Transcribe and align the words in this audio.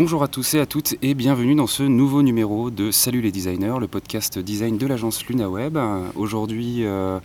Bonjour 0.00 0.22
à 0.22 0.28
tous 0.28 0.54
et 0.54 0.60
à 0.60 0.64
toutes 0.64 0.94
et 1.02 1.12
bienvenue 1.12 1.54
dans 1.54 1.66
ce 1.66 1.82
nouveau 1.82 2.22
numéro 2.22 2.70
de 2.70 2.90
Salut 2.90 3.20
les 3.20 3.30
designers, 3.30 3.74
le 3.78 3.86
podcast 3.86 4.38
design 4.38 4.78
de 4.78 4.86
l'agence 4.86 5.26
LunaWeb. 5.26 5.76
Aujourd'hui, 6.14 6.86
euh, 6.86 7.20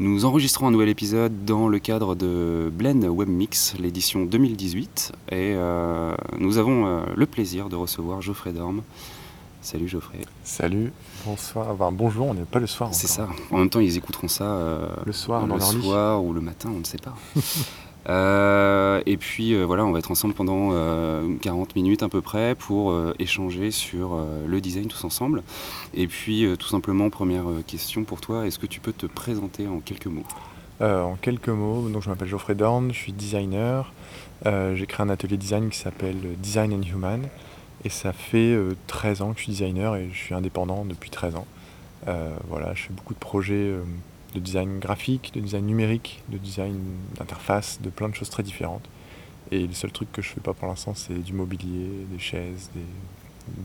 nous 0.00 0.24
enregistrons 0.24 0.66
un 0.66 0.72
nouvel 0.72 0.88
épisode 0.88 1.44
dans 1.44 1.68
le 1.68 1.78
cadre 1.78 2.16
de 2.16 2.72
Blend 2.74 3.04
Web 3.04 3.28
Mix, 3.28 3.76
l'édition 3.78 4.24
2018. 4.24 5.12
Et 5.28 5.54
euh, 5.54 6.12
nous 6.40 6.58
avons 6.58 6.86
euh, 6.86 7.02
le 7.14 7.26
plaisir 7.26 7.68
de 7.68 7.76
recevoir 7.76 8.20
Geoffrey 8.20 8.52
Dorme. 8.52 8.82
Salut 9.62 9.86
Geoffrey. 9.86 10.18
Salut, 10.42 10.92
bonsoir, 11.24 11.68
enfin, 11.70 11.92
bonjour, 11.92 12.26
on 12.26 12.34
n'est 12.34 12.42
pas 12.42 12.58
le 12.58 12.66
soir. 12.66 12.92
C'est 12.94 13.06
ça. 13.06 13.28
En 13.52 13.58
même 13.58 13.70
temps, 13.70 13.78
ils 13.78 13.96
écouteront 13.96 14.28
ça 14.28 14.58
le 15.06 15.12
soir, 15.12 15.46
le 15.46 15.54
lit. 15.54 16.26
ou 16.26 16.32
le 16.32 16.40
matin, 16.40 16.72
on 16.74 16.80
ne 16.80 16.84
sait 16.84 16.98
pas. 16.98 17.14
Euh, 18.08 19.02
et 19.04 19.16
puis 19.16 19.54
euh, 19.54 19.64
voilà, 19.64 19.84
on 19.84 19.92
va 19.92 19.98
être 19.98 20.10
ensemble 20.10 20.32
pendant 20.32 20.70
40 20.70 20.72
euh, 20.74 21.72
minutes 21.76 22.02
à 22.02 22.08
peu 22.08 22.20
près 22.20 22.54
pour 22.54 22.94
échanger 23.18 23.70
sur 23.70 24.18
le 24.46 24.60
design 24.60 24.86
tous 24.86 25.04
ensemble. 25.04 25.42
Et 25.94 26.06
puis 26.06 26.46
tout 26.58 26.68
simplement, 26.68 27.10
première 27.10 27.44
question 27.66 28.04
pour 28.04 28.20
toi, 28.20 28.46
est-ce 28.46 28.58
que 28.58 28.66
tu 28.66 28.80
peux 28.80 28.92
te 28.92 29.06
présenter 29.06 29.66
en 29.66 29.80
quelques 29.80 30.06
mots? 30.06 30.26
En 30.80 31.16
quelques 31.20 31.48
mots, 31.48 31.88
donc 31.88 32.02
je 32.02 32.08
m'appelle 32.08 32.28
Geoffrey 32.28 32.54
Dorn, 32.54 32.92
je 32.92 32.98
suis 32.98 33.12
designer. 33.12 33.92
J'ai 34.44 34.86
créé 34.86 35.04
un 35.04 35.10
atelier 35.10 35.36
design 35.36 35.70
qui 35.70 35.78
s'appelle 35.78 36.16
Design 36.38 36.72
and 36.72 36.82
Human. 36.82 37.22
Et 37.84 37.90
ça 37.90 38.12
fait 38.12 38.56
13 38.86 39.22
ans 39.22 39.32
que 39.32 39.38
je 39.38 39.44
suis 39.44 39.52
designer 39.52 39.96
et 39.96 40.08
je 40.12 40.18
suis 40.18 40.34
indépendant 40.34 40.84
depuis 40.84 41.10
13 41.10 41.34
ans. 41.36 41.46
voilà, 42.48 42.74
je 42.74 42.84
fais 42.84 42.92
beaucoup 42.92 43.14
de 43.14 43.18
projets 43.18 43.72
de 44.34 44.40
design 44.40 44.78
graphique, 44.78 45.32
de 45.34 45.40
design 45.40 45.66
numérique, 45.66 46.22
de 46.28 46.38
design 46.38 46.78
d'interface, 47.16 47.80
de 47.80 47.90
plein 47.90 48.08
de 48.08 48.14
choses 48.14 48.30
très 48.30 48.42
différentes. 48.42 48.88
Et 49.50 49.66
le 49.66 49.72
seul 49.72 49.90
truc 49.92 50.12
que 50.12 50.20
je 50.20 50.28
fais 50.28 50.40
pas 50.40 50.52
pour 50.52 50.68
l'instant, 50.68 50.94
c'est 50.94 51.14
du 51.14 51.32
mobilier, 51.32 51.88
des 52.10 52.18
chaises, 52.18 52.70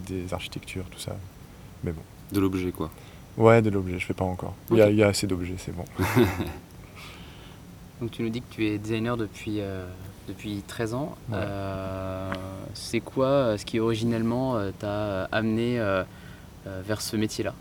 des, 0.08 0.34
architectures, 0.34 0.86
tout 0.86 1.00
ça. 1.00 1.16
Mais 1.84 1.92
bon. 1.92 2.02
De 2.32 2.40
l'objet, 2.40 2.72
quoi. 2.72 2.90
Ouais, 3.38 3.62
de 3.62 3.70
l'objet, 3.70 4.00
je 4.00 4.06
fais 4.06 4.14
pas 4.14 4.24
encore. 4.24 4.56
Il, 4.72 4.78
y 4.78 5.04
a, 5.04 5.08
assez 5.08 5.28
d'objets, 5.28 5.56
c'est 5.58 5.76
bon. 5.76 5.86
Donc 8.02 8.12
tu 8.12 8.24
nous 8.24 8.30
dis 8.30 8.42
que 8.42 8.54
tu 8.54 8.66
es 8.66 8.78
designer 8.78 9.18
depuis, 9.18 9.60
euh, 9.60 9.88
depuis 10.28 10.64
13 10.68 10.94
ans. 10.94 11.16
Euh, 11.32 12.32
c'est 12.74 13.00
quoi 13.00 13.28
euh, 13.28 13.58
ce 13.58 13.66
qui 13.66 13.80
originellement 13.80 14.60
t'a 14.80 15.26
amené 15.26 15.80
vers 16.66 17.02
ce 17.02 17.18
métier-là? 17.18 17.54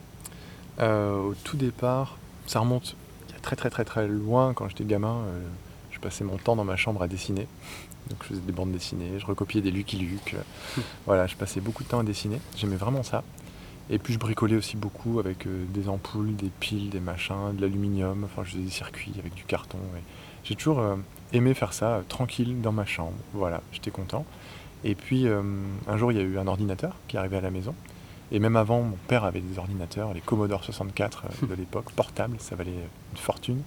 Au 0.80 1.34
tout 1.42 1.56
départ, 1.56 2.18
ça 2.46 2.60
remonte 2.60 2.96
il 3.28 3.34
y 3.34 3.36
a 3.36 3.40
très 3.40 3.56
très 3.56 3.70
très 3.70 3.84
très 3.84 4.08
loin. 4.08 4.54
Quand 4.54 4.68
j'étais 4.68 4.84
gamin, 4.84 5.24
euh, 5.26 5.48
je 5.90 5.98
passais 6.00 6.24
mon 6.24 6.36
temps 6.36 6.56
dans 6.56 6.64
ma 6.64 6.76
chambre 6.76 7.02
à 7.02 7.08
dessiner. 7.08 7.46
Donc 8.10 8.18
je 8.22 8.28
faisais 8.28 8.40
des 8.40 8.52
bandes 8.52 8.72
dessinées, 8.72 9.18
je 9.18 9.26
recopiais 9.26 9.60
des 9.60 9.70
Lucky 9.70 9.96
Luke. 9.96 10.36
voilà, 11.06 11.26
je 11.26 11.36
passais 11.36 11.60
beaucoup 11.60 11.84
de 11.84 11.88
temps 11.88 12.00
à 12.00 12.04
dessiner. 12.04 12.40
J'aimais 12.56 12.76
vraiment 12.76 13.02
ça. 13.02 13.22
Et 13.90 13.98
puis 13.98 14.14
je 14.14 14.18
bricolais 14.18 14.56
aussi 14.56 14.76
beaucoup 14.76 15.18
avec 15.18 15.46
euh, 15.46 15.64
des 15.68 15.88
ampoules, 15.88 16.34
des 16.36 16.50
piles, 16.60 16.90
des 16.90 17.00
machins, 17.00 17.54
de 17.54 17.60
l'aluminium. 17.60 18.24
Enfin, 18.24 18.42
je 18.44 18.52
faisais 18.52 18.62
des 18.62 18.70
circuits 18.70 19.12
avec 19.18 19.34
du 19.34 19.44
carton. 19.44 19.78
J'ai 20.44 20.56
toujours 20.56 20.80
euh, 20.80 20.96
aimé 21.32 21.54
faire 21.54 21.72
ça 21.72 22.02
tranquille 22.08 22.60
dans 22.60 22.72
ma 22.72 22.86
chambre. 22.86 23.14
Voilà, 23.34 23.60
j'étais 23.72 23.90
content. 23.90 24.24
Et 24.84 24.96
puis 24.96 25.28
un 25.28 25.96
jour, 25.96 26.10
il 26.10 26.18
y 26.18 26.20
a 26.20 26.24
eu 26.24 26.38
un 26.38 26.48
ordinateur 26.48 26.96
qui 27.06 27.14
est 27.14 27.18
arrivé 27.20 27.36
à 27.36 27.40
la 27.40 27.52
maison. 27.52 27.72
Et 28.32 28.38
même 28.38 28.56
avant, 28.56 28.80
mon 28.80 28.96
père 29.08 29.24
avait 29.24 29.42
des 29.42 29.58
ordinateurs, 29.58 30.14
les 30.14 30.22
Commodore 30.22 30.64
64 30.64 31.24
euh, 31.24 31.46
de 31.46 31.54
l'époque, 31.58 31.92
portables, 31.92 32.36
ça 32.40 32.56
valait 32.56 32.72
une 32.72 33.18
fortune. 33.18 33.62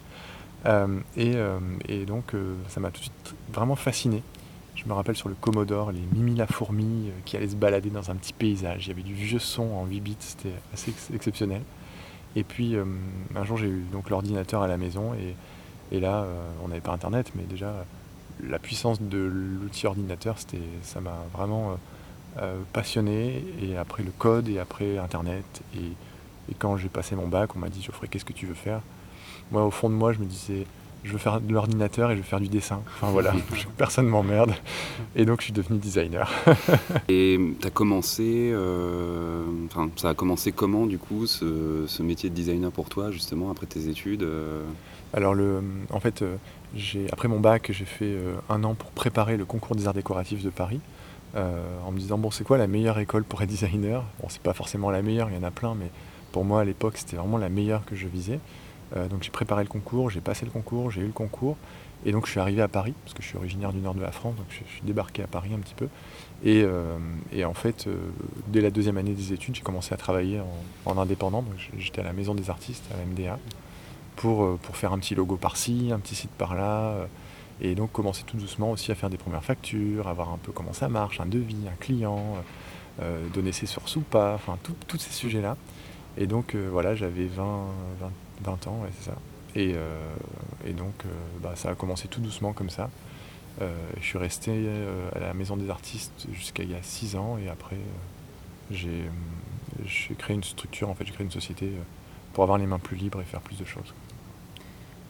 Euh, 0.65 0.99
euh, 1.19 1.59
et, 1.87 2.05
donc, 2.05 2.33
ça 2.67 2.79
m'a 2.79 2.89
tout 2.89 2.97
de 2.97 3.03
suite 3.03 3.35
vraiment 3.53 3.75
fasciné. 3.75 4.23
Je 4.73 4.85
me 4.87 4.93
rappelle 4.93 5.15
sur 5.15 5.29
le 5.29 5.35
Commodore, 5.35 5.91
les 5.91 6.01
Mimi 6.13 6.35
la 6.35 6.47
fourmi 6.47 7.11
qui 7.23 7.37
allaient 7.37 7.47
se 7.47 7.55
balader 7.55 7.91
dans 7.91 8.09
un 8.09 8.15
petit 8.15 8.33
paysage. 8.33 8.87
Il 8.87 8.89
y 8.89 8.91
avait 8.91 9.03
du 9.03 9.13
vieux 9.13 9.39
son 9.39 9.71
en 9.71 9.85
8 9.85 9.99
bits, 10.01 10.15
c'était 10.19 10.53
assez 10.73 10.93
exceptionnel. 11.13 11.61
Et 12.35 12.43
puis, 12.43 12.75
un 13.35 13.43
jour, 13.45 13.55
j'ai 13.55 13.67
eu 13.67 13.85
donc 13.93 14.09
l'ordinateur 14.09 14.63
à 14.63 14.67
la 14.67 14.75
maison 14.75 15.13
et, 15.13 15.35
et 15.95 16.01
là, 16.01 16.25
on 16.61 16.67
n'avait 16.67 16.81
pas 16.81 16.91
Internet, 16.91 17.31
mais 17.35 17.43
déjà, 17.43 17.85
la 18.43 18.59
puissance 18.59 19.01
de 19.01 19.17
l'outil 19.17 19.87
ordinateur, 19.87 20.35
ça 20.81 20.99
m'a 20.99 21.23
vraiment 21.33 21.77
euh, 22.37 22.57
passionné, 22.73 23.43
et 23.61 23.77
après 23.77 24.03
le 24.03 24.11
code, 24.11 24.49
et 24.49 24.59
après 24.59 24.97
Internet. 24.97 25.45
Et, 25.75 25.91
quand 26.59 26.77
j'ai 26.77 26.89
passé 26.89 27.15
mon 27.15 27.27
bac, 27.27 27.55
on 27.55 27.59
m'a 27.59 27.69
dit 27.69 27.81
Geoffrey, 27.81 28.07
qu'est-ce 28.07 28.25
que 28.25 28.33
tu 28.33 28.45
veux 28.45 28.53
faire? 28.53 28.81
Moi, 29.51 29.65
au 29.65 29.71
fond 29.71 29.89
de 29.89 29.95
moi, 29.95 30.13
je 30.13 30.19
me 30.19 30.25
disais 30.25 30.65
je 31.03 31.11
veux 31.11 31.17
faire 31.17 31.39
de 31.39 31.53
l'ordinateur 31.53 32.11
et 32.11 32.15
je 32.15 32.21
veux 32.21 32.25
faire 32.25 32.39
du 32.39 32.47
dessin. 32.47 32.81
Enfin 32.95 33.11
voilà, 33.11 33.33
personne 33.77 34.07
m'emmerde. 34.07 34.53
Et 35.15 35.25
donc 35.25 35.39
je 35.39 35.45
suis 35.45 35.53
devenu 35.53 35.79
designer. 35.79 36.29
et 37.09 37.39
tu 37.59 37.67
as 37.67 37.69
commencé, 37.69 38.51
euh, 38.53 39.43
enfin 39.67 39.89
ça 39.95 40.09
a 40.09 40.13
commencé 40.13 40.51
comment 40.51 40.87
du 40.87 40.97
coup 40.97 41.27
ce, 41.27 42.01
métier 42.01 42.29
de 42.29 42.35
designer 42.35 42.71
pour 42.71 42.89
toi 42.89 43.11
justement 43.11 43.51
après 43.51 43.67
tes 43.67 43.87
études 43.87 44.23
euh? 44.23 44.63
Alors 45.13 45.33
le, 45.33 45.63
en 45.91 45.99
fait, 45.99 46.23
après 47.11 47.27
mon 47.27 47.39
bac, 47.39 47.71
j'ai 47.71 47.85
fait 47.85 48.17
un 48.49 48.63
an 48.63 48.73
pour 48.73 48.89
préparer 48.91 49.37
le 49.37 49.45
concours 49.45 49.75
des 49.75 49.87
arts 49.87 49.93
décoratifs 49.93 50.43
de 50.43 50.49
Paris. 50.49 50.81
Euh, 51.35 51.61
en 51.85 51.91
me 51.91 51.99
disant 51.99 52.17
bon 52.17 52.31
c'est 52.31 52.45
quoi 52.45 52.57
la 52.57 52.67
meilleure 52.67 52.97
école 52.97 53.25
pour 53.25 53.41
être 53.41 53.49
designer 53.55 54.03
Bon 54.21 54.27
c'est 54.29 54.41
pas 54.41 54.53
forcément 54.53 54.89
la 54.89 55.01
meilleure, 55.01 55.29
il 55.29 55.35
y 55.35 55.37
en 55.37 55.43
a 55.43 55.51
plein, 55.51 55.75
mais 55.75 55.89
pour 56.31 56.45
moi 56.45 56.61
à 56.61 56.63
l'époque 56.63 56.97
c'était 56.97 57.17
vraiment 57.17 57.37
la 57.37 57.49
meilleure 57.49 57.85
que 57.85 57.95
je 57.95 58.07
visais. 58.07 58.39
Euh, 58.95 59.07
donc 59.07 59.23
j'ai 59.23 59.31
préparé 59.31 59.63
le 59.63 59.69
concours, 59.69 60.09
j'ai 60.09 60.21
passé 60.21 60.45
le 60.45 60.51
concours, 60.51 60.91
j'ai 60.91 61.01
eu 61.01 61.07
le 61.07 61.11
concours, 61.11 61.57
et 62.05 62.11
donc 62.11 62.25
je 62.25 62.31
suis 62.31 62.39
arrivé 62.39 62.61
à 62.61 62.67
Paris, 62.67 62.93
parce 63.03 63.13
que 63.13 63.21
je 63.21 63.27
suis 63.27 63.37
originaire 63.37 63.73
du 63.73 63.79
nord 63.79 63.95
de 63.95 64.01
la 64.01 64.11
France, 64.11 64.35
donc 64.35 64.45
je, 64.49 64.55
suis 64.55 64.81
débarqué 64.83 65.23
à 65.23 65.27
Paris 65.27 65.49
un 65.53 65.59
petit 65.59 65.73
peu. 65.73 65.87
Et, 66.43 66.61
euh, 66.63 66.97
en 67.43 67.53
fait, 67.53 67.89
dès 68.47 68.61
la 68.61 68.69
deuxième 68.69 68.97
année 68.97 69.13
des 69.13 69.33
études, 69.33 69.55
j'ai 69.55 69.63
commencé 69.63 69.93
à 69.93 69.97
travailler 69.97 70.39
en, 70.85 70.97
indépendant, 70.97 71.41
donc 71.41 71.55
j'étais 71.79 72.01
à 72.01 72.03
la 72.03 72.13
Maison 72.13 72.35
des 72.35 72.49
Artistes, 72.51 72.83
à 72.93 72.97
la 72.97 73.05
MDA, 73.05 73.39
pour, 74.15 74.57
pour 74.59 74.77
faire 74.77 74.93
un 74.93 74.99
petit 74.99 75.15
logo 75.15 75.35
par-ci, 75.35 75.89
un 75.91 75.99
petit 75.99 76.15
site 76.15 76.31
par-là. 76.37 77.07
Et 77.61 77.75
donc 77.75 77.91
commencer 77.91 78.23
tout 78.25 78.37
doucement 78.37 78.71
aussi 78.71 78.91
à 78.91 78.95
faire 78.95 79.09
des 79.09 79.17
premières 79.17 79.43
factures, 79.43 80.07
à 80.07 80.13
voir 80.13 80.31
un 80.31 80.37
peu 80.37 80.51
comment 80.51 80.73
ça 80.73 80.89
marche, 80.89 81.19
un 81.19 81.25
devis, 81.25 81.67
un 81.71 81.75
client, 81.79 82.35
euh, 82.99 83.01
euh, 83.01 83.27
donner 83.29 83.51
ses 83.51 83.65
sources 83.65 83.95
ou 83.95 84.01
pas, 84.01 84.33
enfin 84.35 84.57
tous 84.87 84.97
ces 84.97 85.11
sujets-là. 85.11 85.55
Et 86.17 86.27
donc 86.27 86.55
euh, 86.55 86.67
voilà, 86.71 86.95
j'avais 86.95 87.27
20, 87.27 87.65
20, 88.43 88.67
ans, 88.67 88.83
c'est 88.99 89.11
ça. 89.11 89.15
Et, 89.55 89.73
donc 90.73 91.05
bah, 91.41 91.53
ça 91.55 91.69
a 91.69 91.75
commencé 91.75 92.09
tout 92.09 92.19
doucement 92.19 92.51
comme 92.51 92.69
ça. 92.69 92.89
je 93.61 94.05
suis 94.05 94.17
resté 94.17 94.67
à 95.15 95.19
la 95.19 95.33
maison 95.33 95.55
des 95.55 95.69
artistes 95.69 96.27
jusqu'à 96.33 96.63
il 96.63 96.71
y 96.71 96.75
a 96.75 96.83
6 96.83 97.15
ans 97.15 97.37
et 97.37 97.47
après 97.47 97.77
j'ai 98.69 99.09
créé 100.17 100.35
une 100.35 100.43
structure, 100.43 100.89
en 100.89 100.95
fait 100.95 101.05
j'ai 101.05 101.13
créé 101.13 101.23
une 101.23 101.31
société 101.31 101.71
pour 102.33 102.43
avoir 102.43 102.57
les 102.57 102.65
mains 102.65 102.79
plus 102.79 102.97
libres 102.97 103.21
et 103.21 103.23
faire 103.23 103.39
plus 103.39 103.57
de 103.57 103.63
choses. 103.63 103.93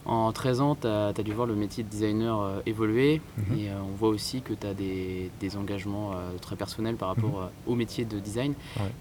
En 0.05 0.31
13 0.31 0.61
ans, 0.61 0.75
tu 0.75 0.87
as, 0.87 1.13
dû 1.13 1.33
voir 1.33 1.47
le 1.47 1.55
métier 1.55 1.83
de 1.83 1.89
designer 1.89 2.39
euh, 2.39 2.61
évoluer 2.67 3.21
mhm. 3.37 3.57
et 3.57 3.69
euh, 3.69 3.73
on 3.81 3.95
voit 3.95 4.09
aussi 4.09 4.41
que 4.41 4.53
tu 4.53 4.67
as 4.67 4.75
des, 4.75 5.57
engagements 5.57 6.13
euh, 6.13 6.37
très 6.39 6.55
personnels 6.55 6.95
par 6.95 7.09
rapport 7.09 7.41
mhm. 7.41 7.49
au 7.65 7.75
métier 7.75 8.05
de 8.05 8.19
design. 8.19 8.53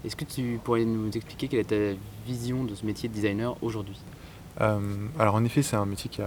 Est-ce 0.03 0.15
que 0.15 0.25
tu 0.25 0.59
pourrais 0.63 0.83
nous 0.83 1.11
expliquer 1.11 1.47
quelle 1.47 1.59
est 1.59 1.63
ta 1.65 1.99
vision 2.25 2.63
de 2.63 2.73
ce 2.73 2.85
métier 2.85 3.07
de 3.07 3.13
designer 3.13 3.55
aujourd'hui? 3.61 3.99
Alors 4.57 5.35
en 5.35 5.43
effet, 5.43 5.61
c'est 5.61 5.75
un 5.75 5.85
métier 5.85 6.09
qui, 6.09 6.21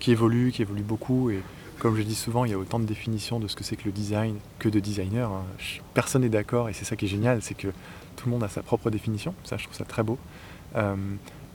qui, 0.00 0.10
évolue, 0.10 0.50
qui 0.50 0.62
évolue 0.62 0.82
beaucoup 0.82 1.30
et 1.30 1.40
comme 1.78 1.96
je 1.96 2.02
dis 2.02 2.16
souvent, 2.16 2.44
il 2.44 2.50
y 2.50 2.54
a 2.54 2.58
autant 2.58 2.80
de 2.80 2.84
définitions 2.84 3.38
de 3.38 3.46
ce 3.46 3.54
que 3.54 3.62
c'est 3.62 3.76
que 3.76 3.84
le 3.84 3.92
design 3.92 4.36
que 4.58 4.68
de 4.68 4.80
designer. 4.80 5.30
Hein. 5.30 5.44
Personne 5.94 6.22
n'est 6.22 6.28
d'accord 6.28 6.68
et 6.68 6.72
c'est 6.72 6.84
ça 6.84 6.96
qui 6.96 7.04
est 7.04 7.08
génial, 7.08 7.40
c'est 7.40 7.54
que 7.54 7.68
tout 8.16 8.26
le 8.26 8.32
monde 8.32 8.42
a 8.42 8.48
sa 8.48 8.62
propre 8.62 8.90
définition. 8.90 9.32
Ça, 9.44 9.56
je 9.56 9.64
trouve 9.64 9.76
ça 9.76 9.84
très 9.84 10.02
beau. 10.02 10.18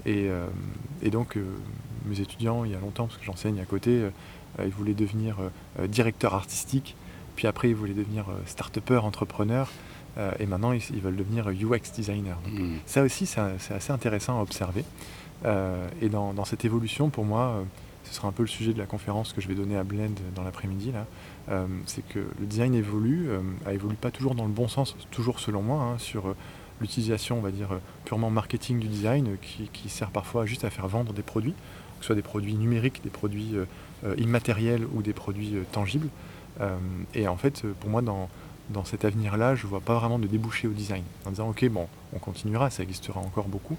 et, 0.06 0.30
et, 1.02 1.10
donc 1.10 1.38
mes 2.06 2.20
étudiants 2.20 2.66
il 2.66 2.72
y 2.72 2.76
a 2.76 2.80
longtemps, 2.80 3.08
parce 3.08 3.18
que 3.18 3.26
j'enseigne 3.26 3.60
à 3.60 3.66
côté, 3.66 3.92
euh, 4.60 4.66
ils 4.66 4.72
voulaient 4.72 4.94
devenir 4.94 5.38
euh, 5.80 5.88
directeur 5.88 6.34
artistique, 6.34 6.96
puis 7.36 7.48
après 7.48 7.70
ils 7.70 7.76
voulaient 7.76 7.94
devenir 7.94 8.26
start-upper, 8.46 8.98
entrepreneur, 8.98 9.70
et 10.40 10.46
maintenant 10.46 10.74
ils, 10.74 11.02
veulent 11.02 11.16
devenir 11.16 11.48
UX 11.50 11.92
designer. 11.96 12.38
Hmm. 12.48 12.76
Ça 12.86 13.02
aussi, 13.02 13.26
c'est 13.26 13.42
assez 13.74 13.92
intéressant 13.92 14.38
à 14.38 14.44
observer. 14.44 14.86
et 15.44 16.10
dans, 16.10 16.46
cette 16.46 16.66
évolution, 16.66 17.10
pour 17.10 17.26
moi, 17.26 17.64
ce 18.04 18.14
sera 18.14 18.28
un 18.28 18.32
peu 18.32 18.44
le 18.44 18.48
sujet 18.48 18.74
de 18.74 18.78
la 18.78 18.86
conférence 18.86 19.34
que 19.34 19.42
je 19.42 19.48
vais 19.48 19.56
donner 19.56 19.76
à 19.76 19.84
Blend 19.84 20.14
dans 20.36 20.44
l'après-midi 20.44 20.92
là, 20.92 21.08
c'est 21.88 22.08
que 22.08 22.20
le 22.20 22.46
design 22.46 22.76
évolue, 22.76 23.30
a 23.66 23.74
évolue 23.74 23.96
pas 23.96 24.12
toujours 24.12 24.36
dans 24.36 24.46
le 24.46 24.52
bon 24.52 24.68
sens, 24.68 24.96
toujours 25.10 25.40
selon 25.40 25.64
moi, 25.64 25.82
hein, 25.82 25.98
sur 25.98 26.36
l'utilisation, 26.80 27.40
on 27.40 27.42
va 27.42 27.50
dire, 27.50 27.70
purement 28.06 28.30
marketing 28.30 28.78
du 28.78 28.88
design, 28.88 29.38
qui, 29.42 29.68
qui, 29.74 29.90
sert 29.90 30.12
parfois 30.12 30.46
juste 30.46 30.64
à 30.64 30.70
faire 30.70 30.88
vendre 30.88 31.14
des 31.14 31.24
produits, 31.24 31.56
ce 32.04 32.08
soit 32.08 32.16
des 32.16 32.22
produits 32.22 32.56
numériques, 32.56 33.02
des 33.02 33.10
produits 33.10 33.56
euh, 33.56 33.66
euh, 34.06 34.16
immatériels 34.18 34.86
ou 34.94 35.02
des 35.02 35.14
produits 35.14 35.56
euh, 35.56 35.64
tangibles. 35.72 36.10
et 37.16 37.28
en 37.28 37.38
fait, 37.38 37.64
pour 37.80 37.90
moi, 37.90 38.02
dans, 38.02 38.30
cet 38.86 39.06
avenir-là, 39.06 39.56
je 39.56 39.66
ne 39.66 39.70
vois 39.70 39.80
pas 39.80 39.96
vraiment 39.96 40.20
de 40.20 40.28
débouché 40.28 40.68
au 40.68 40.72
design. 40.72 41.04
En 41.26 41.32
disant, 41.32 41.50
ok, 41.50 41.68
bon, 41.70 41.88
on 42.14 42.20
continuera, 42.20 42.70
ça 42.70 42.84
existera 42.84 43.20
encore 43.20 43.48
beaucoup. 43.48 43.78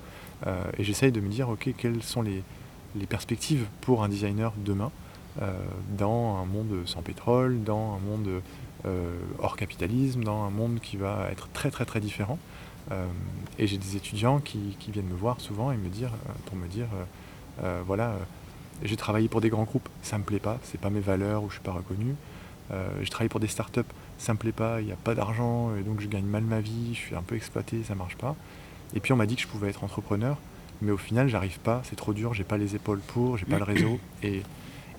et 0.78 0.82
j'essaye 0.82 1.12
de 1.12 1.20
me 1.20 1.28
dire, 1.28 1.48
ok, 1.48 1.70
quelles 1.76 2.02
sont 2.02 2.22
les, 2.22 2.42
les 2.96 3.06
perspectives 3.06 3.66
pour 3.80 4.02
un 4.02 4.08
designer 4.08 4.52
demain 4.56 4.90
dans 5.96 6.36
un 6.42 6.46
monde 6.46 6.82
sans 6.86 7.02
pétrole, 7.02 7.62
dans 7.62 7.94
un 7.94 8.00
monde 8.10 8.42
hors 9.38 9.56
capitalisme, 9.56 10.24
dans 10.24 10.42
un 10.42 10.50
monde 10.50 10.80
qui 10.82 10.96
va 10.96 11.28
être 11.30 11.48
très 11.52 11.70
très 11.70 11.84
très 11.84 12.00
différent. 12.00 12.38
et 13.58 13.66
j'ai 13.68 13.78
des 13.78 13.94
étudiants 13.96 14.40
qui, 14.40 14.76
viennent 14.88 15.12
me 15.16 15.20
voir 15.24 15.40
souvent 15.40 15.70
et 15.70 15.76
me 15.76 15.88
dire, 15.88 16.10
pour 16.46 16.56
me 16.56 16.66
dire, 16.66 16.88
voilà, 17.86 18.14
j'ai 18.82 18.96
travaillé 18.96 19.28
pour 19.28 19.40
des 19.40 19.50
grands 19.50 19.64
groupes, 19.64 19.88
ça 20.02 20.18
me 20.18 20.24
plaît 20.24 20.40
pas, 20.40 20.58
c'est 20.64 20.80
pas 20.80 20.90
mes 20.90 21.00
valeurs 21.00 21.42
ou 21.42 21.48
je 21.48 21.54
suis 21.54 21.62
pas 21.62 21.72
reconnu. 21.72 22.14
j'ai 23.00 23.08
travaillé 23.10 23.28
pour 23.28 23.40
des 23.40 23.48
startups, 23.48 23.80
ça 24.18 24.32
me 24.32 24.38
plaît 24.38 24.52
pas, 24.52 24.80
il 24.80 24.86
n'y 24.86 24.92
a 24.92 24.96
pas 24.96 25.14
d'argent, 25.14 25.74
et 25.76 25.82
donc 25.82 26.00
je 26.00 26.08
gagne 26.08 26.24
mal 26.24 26.42
ma 26.42 26.60
vie, 26.60 26.94
je 26.94 26.98
suis 26.98 27.14
un 27.14 27.22
peu 27.22 27.36
exploité, 27.36 27.82
ça 27.82 27.94
marche 27.94 28.16
pas. 28.16 28.34
Et 28.94 29.00
puis 29.00 29.12
on 29.12 29.16
m'a 29.16 29.26
dit 29.26 29.36
que 29.36 29.42
je 29.42 29.46
pouvais 29.46 29.68
être 29.68 29.84
entrepreneur, 29.84 30.36
mais 30.82 30.92
au 30.92 30.96
final 30.96 31.28
j'arrive 31.28 31.58
pas, 31.60 31.82
c'est 31.84 31.96
trop 31.96 32.12
dur, 32.12 32.34
j'ai 32.34 32.44
pas 32.44 32.58
les 32.58 32.74
épaules 32.74 33.00
pour, 33.00 33.36
j'ai 33.36 33.46
pas 33.46 33.58
le 33.58 33.64
réseau, 33.64 33.98
et, 34.22 34.42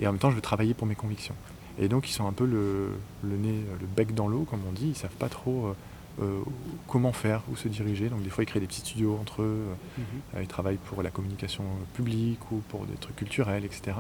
en 0.02 0.12
même 0.12 0.18
temps 0.18 0.30
je 0.30 0.36
veux 0.36 0.42
travailler 0.42 0.74
pour 0.74 0.88
mes 0.88 0.96
convictions. 0.96 1.36
Et 1.80 1.88
donc 1.88 2.10
ils 2.10 2.14
sont 2.14 2.28
un 2.28 2.32
peu 2.32 2.46
le, 2.46 2.92
nez, 3.24 3.62
le 3.80 3.88
bec 3.88 4.14
dans 4.14 4.28
l'eau, 4.28 4.46
comme 4.50 4.62
on 4.68 4.72
dit, 4.72 4.90
ils 4.90 4.96
savent 4.96 5.12
pas 5.12 5.30
trop 5.30 5.74
euh, 6.20 6.24
euh, 6.24 6.42
comment 6.88 7.12
faire, 7.12 7.42
où 7.52 7.56
se 7.56 7.68
diriger. 7.68 8.10
Donc 8.10 8.24
des 8.24 8.30
fois 8.30 8.44
ils 8.44 8.48
créent 8.48 8.60
des 8.60 8.68
petits 8.68 8.82
studios 8.82 9.18
entre 9.20 9.42
eux, 9.42 9.66
mhm. 9.98 10.04
euh, 10.36 10.42
ils 10.42 10.48
travaillent 10.48 10.78
pour 10.78 11.04
la 11.04 11.10
communication 11.10 11.64
publique 11.94 12.52
ou 12.52 12.62
pour 12.70 12.86
des 12.86 12.96
trucs 12.96 13.16
culturels, 13.16 13.66
etc. 13.66 13.98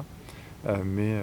mais 0.83 1.15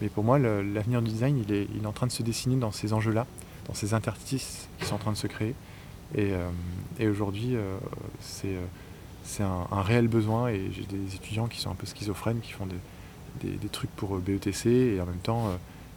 mais 0.00 0.08
pour 0.08 0.22
moi, 0.22 0.38
l'avenir 0.38 1.02
du 1.02 1.10
design, 1.10 1.42
il 1.44 1.52
est, 1.52 1.66
il 1.74 1.82
est, 1.82 1.86
en 1.86 1.92
train 1.92 2.06
de 2.06 2.12
se 2.12 2.22
dessiner 2.22 2.56
dans 2.56 2.70
ces 2.70 2.92
enjeux-là, 2.92 3.26
dans 3.66 3.74
ces 3.74 3.94
interstices 3.94 4.68
qui 4.78 4.86
sont 4.86 4.94
en 4.94 4.98
train 4.98 5.12
de 5.12 5.16
se 5.16 5.26
créer. 5.26 5.54
Et, 6.14 6.32
euh, 6.32 6.48
et 6.98 7.08
aujourd'hui, 7.08 7.56
euh, 7.56 7.78
c'est 8.20 8.56
c'est 9.24 9.42
un, 9.42 9.82
réel 9.82 10.08
besoin 10.08 10.48
et 10.48 10.70
j'ai 10.72 10.84
des 10.84 11.14
étudiants 11.14 11.48
qui 11.48 11.60
sont 11.60 11.70
un 11.70 11.74
peu 11.74 11.86
schizophrènes, 11.86 12.40
qui 12.40 12.52
font 12.52 12.66
des, 12.66 13.50
des, 13.50 13.68
trucs 13.68 13.90
pour 13.90 14.16
euh, 14.16 14.20
BETC 14.20 14.66
et 14.66 15.00
en 15.02 15.04
même 15.04 15.18
temps, 15.18 15.52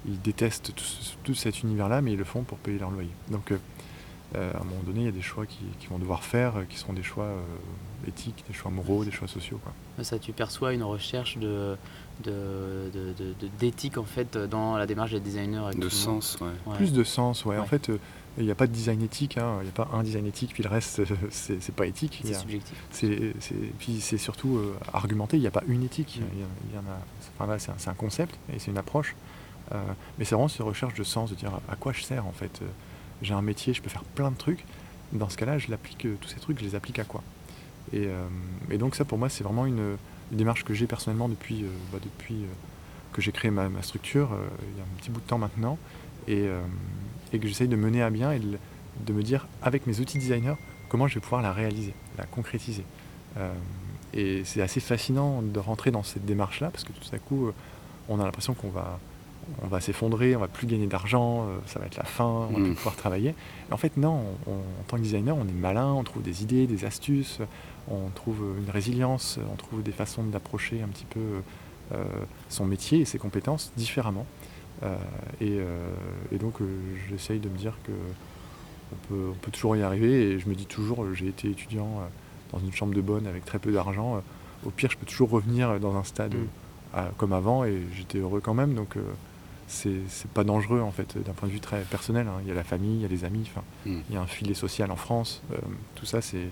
ils 0.05 0.19
détestent 0.19 0.73
tout, 0.75 0.83
tout 1.23 1.33
cet 1.33 1.63
univers-là, 1.63 2.01
mais 2.01 2.11
ils 2.11 2.17
le 2.17 2.25
font 2.25 2.43
pour 2.43 2.57
payer 2.57 2.77
leur 2.77 2.91
loyer. 2.91 3.11
Donc, 3.29 3.53
à 4.35 4.61
un 4.61 4.63
moment 4.63 4.83
donné, 4.85 5.01
il 5.01 5.05
y 5.05 5.09
a 5.09 5.11
des 5.11 5.21
choix 5.21 5.45
qu'ils 5.45 5.89
vont 5.89 5.99
devoir 5.99 6.23
faire, 6.23 6.53
qui 6.69 6.77
seront 6.77 6.93
des 6.93 7.03
choix 7.03 7.27
éthiques, 8.07 8.43
des 8.47 8.53
choix 8.53 8.71
moraux, 8.71 9.03
des 9.03 9.11
choix 9.11 9.27
sociaux. 9.27 9.59
Quoi. 9.63 9.73
Ça, 10.03 10.19
tu 10.19 10.31
perçois 10.31 10.73
une 10.73 10.83
recherche 10.83 11.37
de, 11.37 11.77
d'éthique 13.59 13.97
en 13.97 14.03
fait 14.03 14.37
dans 14.37 14.77
la 14.77 14.85
démarche 14.85 15.11
des 15.11 15.19
designers. 15.19 15.71
De 15.75 15.89
sens, 15.89 16.37
ouais. 16.41 16.75
Plus 16.75 16.93
de 16.93 17.03
sens, 17.03 17.45
ouais. 17.45 17.57
En 17.57 17.65
fait, 17.65 17.89
euh, 17.89 17.97
il 18.37 18.45
n'y 18.45 18.51
a 18.51 18.55
pas 18.55 18.67
de 18.67 18.71
design 18.71 19.01
éthique, 19.01 19.37
hein. 19.37 19.57
il 19.59 19.63
n'y 19.63 19.69
a 19.69 19.73
pas 19.73 19.89
un 19.93 20.03
design 20.03 20.25
éthique, 20.25 20.53
puis 20.53 20.63
le 20.63 20.69
reste, 20.69 21.01
c'est 21.29 21.75
pas 21.75 21.85
éthique. 21.85 22.21
C'est 22.23 22.33
subjectif. 22.33 22.77
puis 23.79 23.99
c'est 23.99 24.17
surtout 24.17 24.57
euh, 24.57 24.75
argumenté, 24.93 25.37
il 25.37 25.41
n'y 25.41 25.47
a 25.47 25.51
pas 25.51 25.63
une 25.67 25.83
éthique. 25.83 26.19
Mm. 26.19 26.25
Il 26.69 26.75
y, 26.75 26.79
en 26.79 26.81
a, 26.81 26.97
enfin, 27.39 27.73
c'est 27.77 27.89
un, 27.89 27.93
concept 27.93 28.37
et 28.53 28.59
c'est 28.59 28.71
une 28.71 28.77
approche. 28.77 29.15
Euh, 29.73 29.81
mais 30.17 30.25
c'est 30.25 30.35
vraiment 30.35 30.47
cette 30.47 30.61
recherche 30.61 30.93
de 30.95 31.03
sens, 31.03 31.29
de 31.29 31.35
dire 31.35 31.51
à 31.69 31.75
quoi 31.75 31.93
je 31.93 32.03
sers 32.03 32.25
en 32.25 32.31
fait. 32.31 32.61
J'ai 33.21 33.33
un 33.33 33.41
métier, 33.41 33.73
je 33.73 33.81
peux 33.81 33.89
faire 33.89 34.03
plein 34.03 34.31
de 34.31 34.37
trucs. 34.37 34.65
Dans 35.13 35.29
ce 35.29 35.37
cas-là, 35.37 35.57
je 35.57 35.69
l'applique, 35.69 36.07
tous 36.19 36.27
ces 36.27 36.39
trucs, 36.39 36.59
je 36.59 36.63
les 36.63 36.75
applique 36.75 36.99
à 36.99 37.03
quoi? 37.03 37.21
Et, 37.93 38.07
et, 38.69 38.77
donc 38.77 38.95
ça, 38.95 39.03
pour 39.03 39.17
moi, 39.17 39.27
c'est 39.27 39.43
vraiment 39.43 39.65
une, 39.65 39.97
démarche 40.31 40.63
que 40.63 40.73
j'ai 40.73 40.87
personnellement 40.87 41.29
depuis, 41.29 41.63
euh, 41.63 41.67
bah, 41.91 41.99
euh, 42.03 42.45
que 43.13 43.21
j'ai 43.21 43.31
créé 43.31 43.51
ma, 43.51 43.69
structure, 43.81 44.31
euh, 44.33 44.47
il 44.71 44.77
y 44.77 44.81
a 44.81 44.83
un 44.83 44.97
petit 44.97 45.09
bout 45.09 45.19
de 45.19 45.25
temps 45.25 45.37
maintenant, 45.37 45.77
et, 46.27 46.47
et 47.33 47.39
que 47.39 47.47
j'essaye 47.47 47.67
de 47.67 47.75
mener 47.75 48.03
à 48.03 48.11
bien 48.11 48.31
et 48.31 48.39
de, 48.39 49.13
me 49.13 49.23
dire, 49.23 49.47
avec 49.63 49.87
mes 49.87 49.99
outils 49.99 50.19
designers, 50.19 50.53
comment 50.87 51.07
je 51.07 51.15
vais 51.15 51.19
pouvoir 51.19 51.41
la 51.41 51.51
réaliser, 51.51 51.95
la 52.19 52.25
concrétiser. 52.25 52.83
et 54.13 54.43
c'est 54.45 54.61
assez 54.61 54.79
fascinant 54.79 55.41
de 55.41 55.59
rentrer 55.59 55.89
dans 55.89 56.03
cette 56.03 56.23
démarche-là, 56.23 56.69
parce 56.69 56.83
que 56.83 56.91
tout 56.91 57.15
à 57.15 57.17
coup, 57.17 57.49
on 58.07 58.19
a 58.19 58.23
l'impression 58.23 58.53
qu'on 58.53 58.69
va, 58.69 58.99
on 59.61 59.67
va 59.67 59.79
s'effondrer, 59.79 60.35
on 60.35 60.39
va 60.39 60.47
plus 60.47 60.67
gagner 60.67 60.87
d'argent, 60.87 61.47
ça 61.65 61.79
va 61.79 61.85
être 61.85 61.97
la 61.97 62.03
fin, 62.03 62.25
on 62.25 62.47
va 62.47 62.55
plus 62.55 62.71
mm. 62.71 62.75
pouvoir 62.75 62.95
travailler. 62.95 63.35
en 63.71 63.77
fait, 63.77 63.97
non, 63.97 64.23
en 64.47 64.83
tant 64.87 64.97
que 64.97 65.01
designer, 65.01 65.35
on 65.35 65.47
est 65.47 65.51
malin, 65.51 65.91
on 65.93 66.03
trouve 66.03 66.21
des 66.21 66.43
idées, 66.43 66.67
des 66.67 66.85
astuces, 66.85 67.39
on 67.89 68.09
trouve 68.13 68.43
une 68.59 68.69
résilience, 68.69 69.39
on 69.51 69.55
trouve 69.55 69.83
des 69.83 69.91
façons 69.91 70.23
d'approcher 70.23 70.81
un 70.81 70.87
petit 70.87 71.05
peu 71.05 71.41
euh, 71.93 72.03
son 72.47 72.65
métier 72.65 72.99
et 72.99 73.05
ses 73.05 73.17
compétences 73.17 73.71
différemment. 73.75 74.25
Euh, 74.83 74.95
euh, 75.41 75.93
et, 76.31 76.37
donc 76.37 76.55
j'essaye 77.09 77.39
de 77.39 77.49
me 77.49 77.57
dire 77.57 77.77
que 77.83 77.91
on 78.93 79.33
peut, 79.33 79.51
toujours 79.51 79.75
y 79.75 79.81
arriver 79.81 80.31
et 80.31 80.39
je 80.39 80.47
me 80.47 80.55
dis 80.55 80.65
toujours 80.65 81.05
j'ai 81.13 81.27
été 81.27 81.49
étudiant 81.49 82.01
dans 82.51 82.59
une 82.59 82.71
chambre 82.73 82.93
de 82.93 83.01
bonne 83.01 83.25
avec 83.25 83.45
très 83.45 83.59
peu 83.59 83.71
d'argent. 83.71 84.21
au 84.65 84.69
pire 84.69 84.89
je 84.89 84.97
peux 84.97 85.05
toujours 85.05 85.29
revenir 85.29 85.79
dans 85.79 85.95
un 85.95 86.03
stade 86.03 86.35
mm. 86.35 86.99
comme 87.17 87.33
avant 87.33 87.65
et 87.65 87.81
j'étais 87.95 88.19
heureux 88.19 88.41
quand 88.41 88.53
même. 88.53 88.73
Donc 88.73 88.95
c'est 89.71 90.31
pas 90.33 90.43
dangereux 90.43 90.81
en 90.81 90.91
fait 90.91 91.17
d'un 91.17 91.33
point 91.33 91.47
de 91.47 91.53
vue 91.53 91.59
très 91.59 91.81
personnel. 91.81 92.27
Hein. 92.27 92.39
Il 92.43 92.47
y 92.47 92.51
a 92.51 92.55
la 92.55 92.63
famille, 92.63 92.95
il 92.95 93.01
y 93.01 93.05
a 93.05 93.07
les 93.07 93.25
amis, 93.25 93.49
mm. 93.85 93.97
il 94.09 94.15
y 94.15 94.17
a 94.17 94.21
un 94.21 94.27
filet 94.27 94.53
social 94.53 94.91
en 94.91 94.95
France. 94.95 95.41
tout 95.95 96.05
ça 96.05 96.21
c'est 96.21 96.49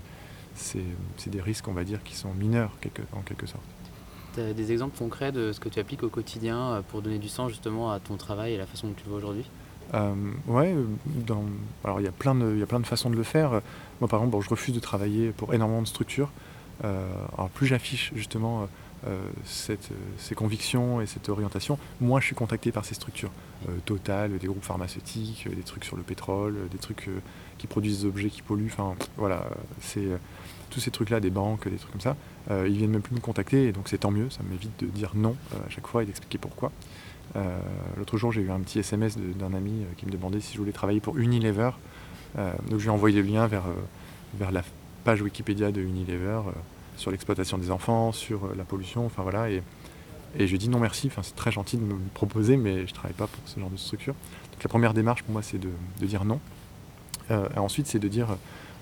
c'est 0.60 1.30
des 1.30 1.42
risques, 1.42 1.68
on 1.68 1.74
va 1.74 1.84
dire, 1.84 2.04
qui 2.04 2.16
sont 2.16 2.34
mineurs 2.34 2.72
en 3.14 3.22
quelque 3.22 3.46
sorte. 3.46 3.64
Tu 4.34 4.42
as 4.42 4.54
des 4.54 4.72
exemples 4.72 4.98
concrets 4.98 5.32
de 5.32 5.52
ce 5.52 5.60
que 5.60 5.70
tu 5.70 5.80
appliques 5.80 6.04
au 6.04 6.10
quotidien 6.10 6.58
euh, 6.58 6.82
pour 6.82 7.02
donner 7.02 7.18
du 7.18 7.30
sens 7.30 7.50
justement 7.50 7.92
à 7.92 8.00
ton 8.00 8.16
travail 8.16 8.54
et 8.54 8.58
la 8.58 8.66
façon 8.66 8.88
dont 8.88 8.94
tu 8.94 9.04
le 9.06 9.10
vois 9.10 9.18
aujourd'hui? 9.18 9.46
Euh, 9.96 10.14
ouais, 10.48 10.76
alors 11.84 12.00
il 12.00 12.04
y, 12.04 12.08
a 12.08 12.12
plein 12.12 12.36
de, 12.36 12.56
y 12.56 12.62
a 12.62 12.68
plein 12.68 12.80
de 12.80 12.86
façons 12.86 13.10
de 13.10 13.16
le 13.16 13.24
faire. 13.24 13.62
Moi 14.02 14.08
par 14.08 14.20
exemple, 14.24 14.44
je 14.44 14.50
refuse 14.50 14.76
de 14.76 14.80
travailler 14.80 15.32
pour 15.32 15.54
énormément 15.54 15.82
de 15.82 15.88
structures. 15.88 16.30
Euh, 16.84 17.10
alors 17.36 17.50
plus 17.50 17.66
j'affiche 17.66 18.12
justement 18.16 18.68
cette, 19.46 19.90
ces 20.18 20.36
convictions 20.36 21.02
et 21.02 21.06
cette 21.06 21.30
orientation, 21.30 21.78
moins 22.02 22.20
je 22.20 22.26
suis 22.26 22.36
contacté 22.36 22.72
par 22.72 22.86
ces 22.86 22.96
structures. 22.96 23.32
Total, 23.86 24.38
des 24.38 24.48
groupes 24.48 24.64
pharmaceutiques, 24.64 25.48
des 25.54 25.64
trucs 25.64 25.86
sur 25.86 25.98
le 25.98 26.04
pétrole, 26.04 26.56
des 26.72 26.78
trucs 26.78 27.10
qui 27.58 27.68
produisent 27.68 28.02
des 28.02 28.08
objets 28.08 28.30
qui 28.30 28.42
polluent. 28.42 28.72
Enfin 28.72 28.96
voilà, 29.18 29.50
c'est 29.82 30.08
tous 30.70 30.80
ces 30.80 30.92
trucs-là, 30.92 31.20
des 31.20 31.30
banques, 31.30 31.68
des 31.68 31.78
trucs 31.78 31.92
comme 31.92 32.02
ça, 32.02 32.16
euh, 32.52 32.68
ils 32.68 32.78
viennent 32.78 32.92
même 32.92 33.02
plus 33.02 33.16
me 33.16 33.20
contacter, 33.20 33.68
et 33.68 33.72
donc 33.72 33.90
c'est 33.90 34.00
tant 34.00 34.12
mieux, 34.12 34.30
ça 34.30 34.42
m'évite 34.50 34.80
de 34.80 34.86
dire 34.88 35.12
non 35.16 35.36
euh, 35.54 35.58
à 35.66 35.70
chaque 35.70 35.88
fois 35.88 36.04
et 36.04 36.06
d'expliquer 36.06 36.38
pourquoi. 36.38 36.72
Euh, 37.36 37.60
l'autre 37.98 38.18
jour, 38.18 38.32
j'ai 38.32 38.42
eu 38.42 38.52
un 38.52 38.60
petit 38.60 38.80
SMS 38.80 39.18
d'un 39.18 39.54
ami 39.54 39.86
qui 39.98 40.06
me 40.06 40.12
demandait 40.12 40.40
si 40.40 40.54
je 40.54 40.58
voulais 40.58 40.72
travailler 40.72 41.00
pour 41.00 41.18
Unilever. 41.18 41.72
donc 42.36 42.80
je 42.80 42.84
lui 42.84 42.88
ai 42.88 42.90
envoyé 42.90 43.22
le 43.22 43.28
lien 43.28 43.48
vers, 43.48 43.66
vers 44.36 44.52
la 44.52 44.64
page 45.04 45.22
Wikipédia 45.22 45.72
de 45.72 45.82
Unilever 45.82 46.42
sur 47.00 47.12
l'exploitation 47.12 47.58
des 47.58 47.72
enfants, 47.72 48.12
sur 48.12 48.54
la 48.56 48.64
pollution, 48.64 49.06
enfin 49.06 49.24
voilà. 49.24 49.50
Et, 49.50 49.64
et 50.38 50.46
je 50.46 50.52
lui 50.52 50.60
dit 50.60 50.70
non 50.70 50.80
merci, 50.80 51.08
enfin, 51.08 51.24
c'est 51.24 51.36
très 51.36 51.52
gentil 51.52 51.78
de 51.78 51.84
me 51.84 51.96
proposer, 52.14 52.58
mais 52.58 52.78
je 52.78 52.92
ne 52.92 52.96
travaille 52.96 53.14
pas 53.14 53.28
pour 53.28 53.42
ce 53.46 53.60
genre 53.60 53.70
de 53.70 53.78
structure. 53.78 54.14
Donc 54.54 54.64
la 54.64 54.70
première 54.70 54.94
démarche 54.94 55.24
pour 55.24 55.34
moi, 55.34 55.42
c'est 55.42 55.58
de, 55.58 55.72
dire 56.06 56.26
non. 56.26 56.40
ensuite, 57.56 57.88
c'est 57.88 58.00
de 58.00 58.08
dire 58.08 58.28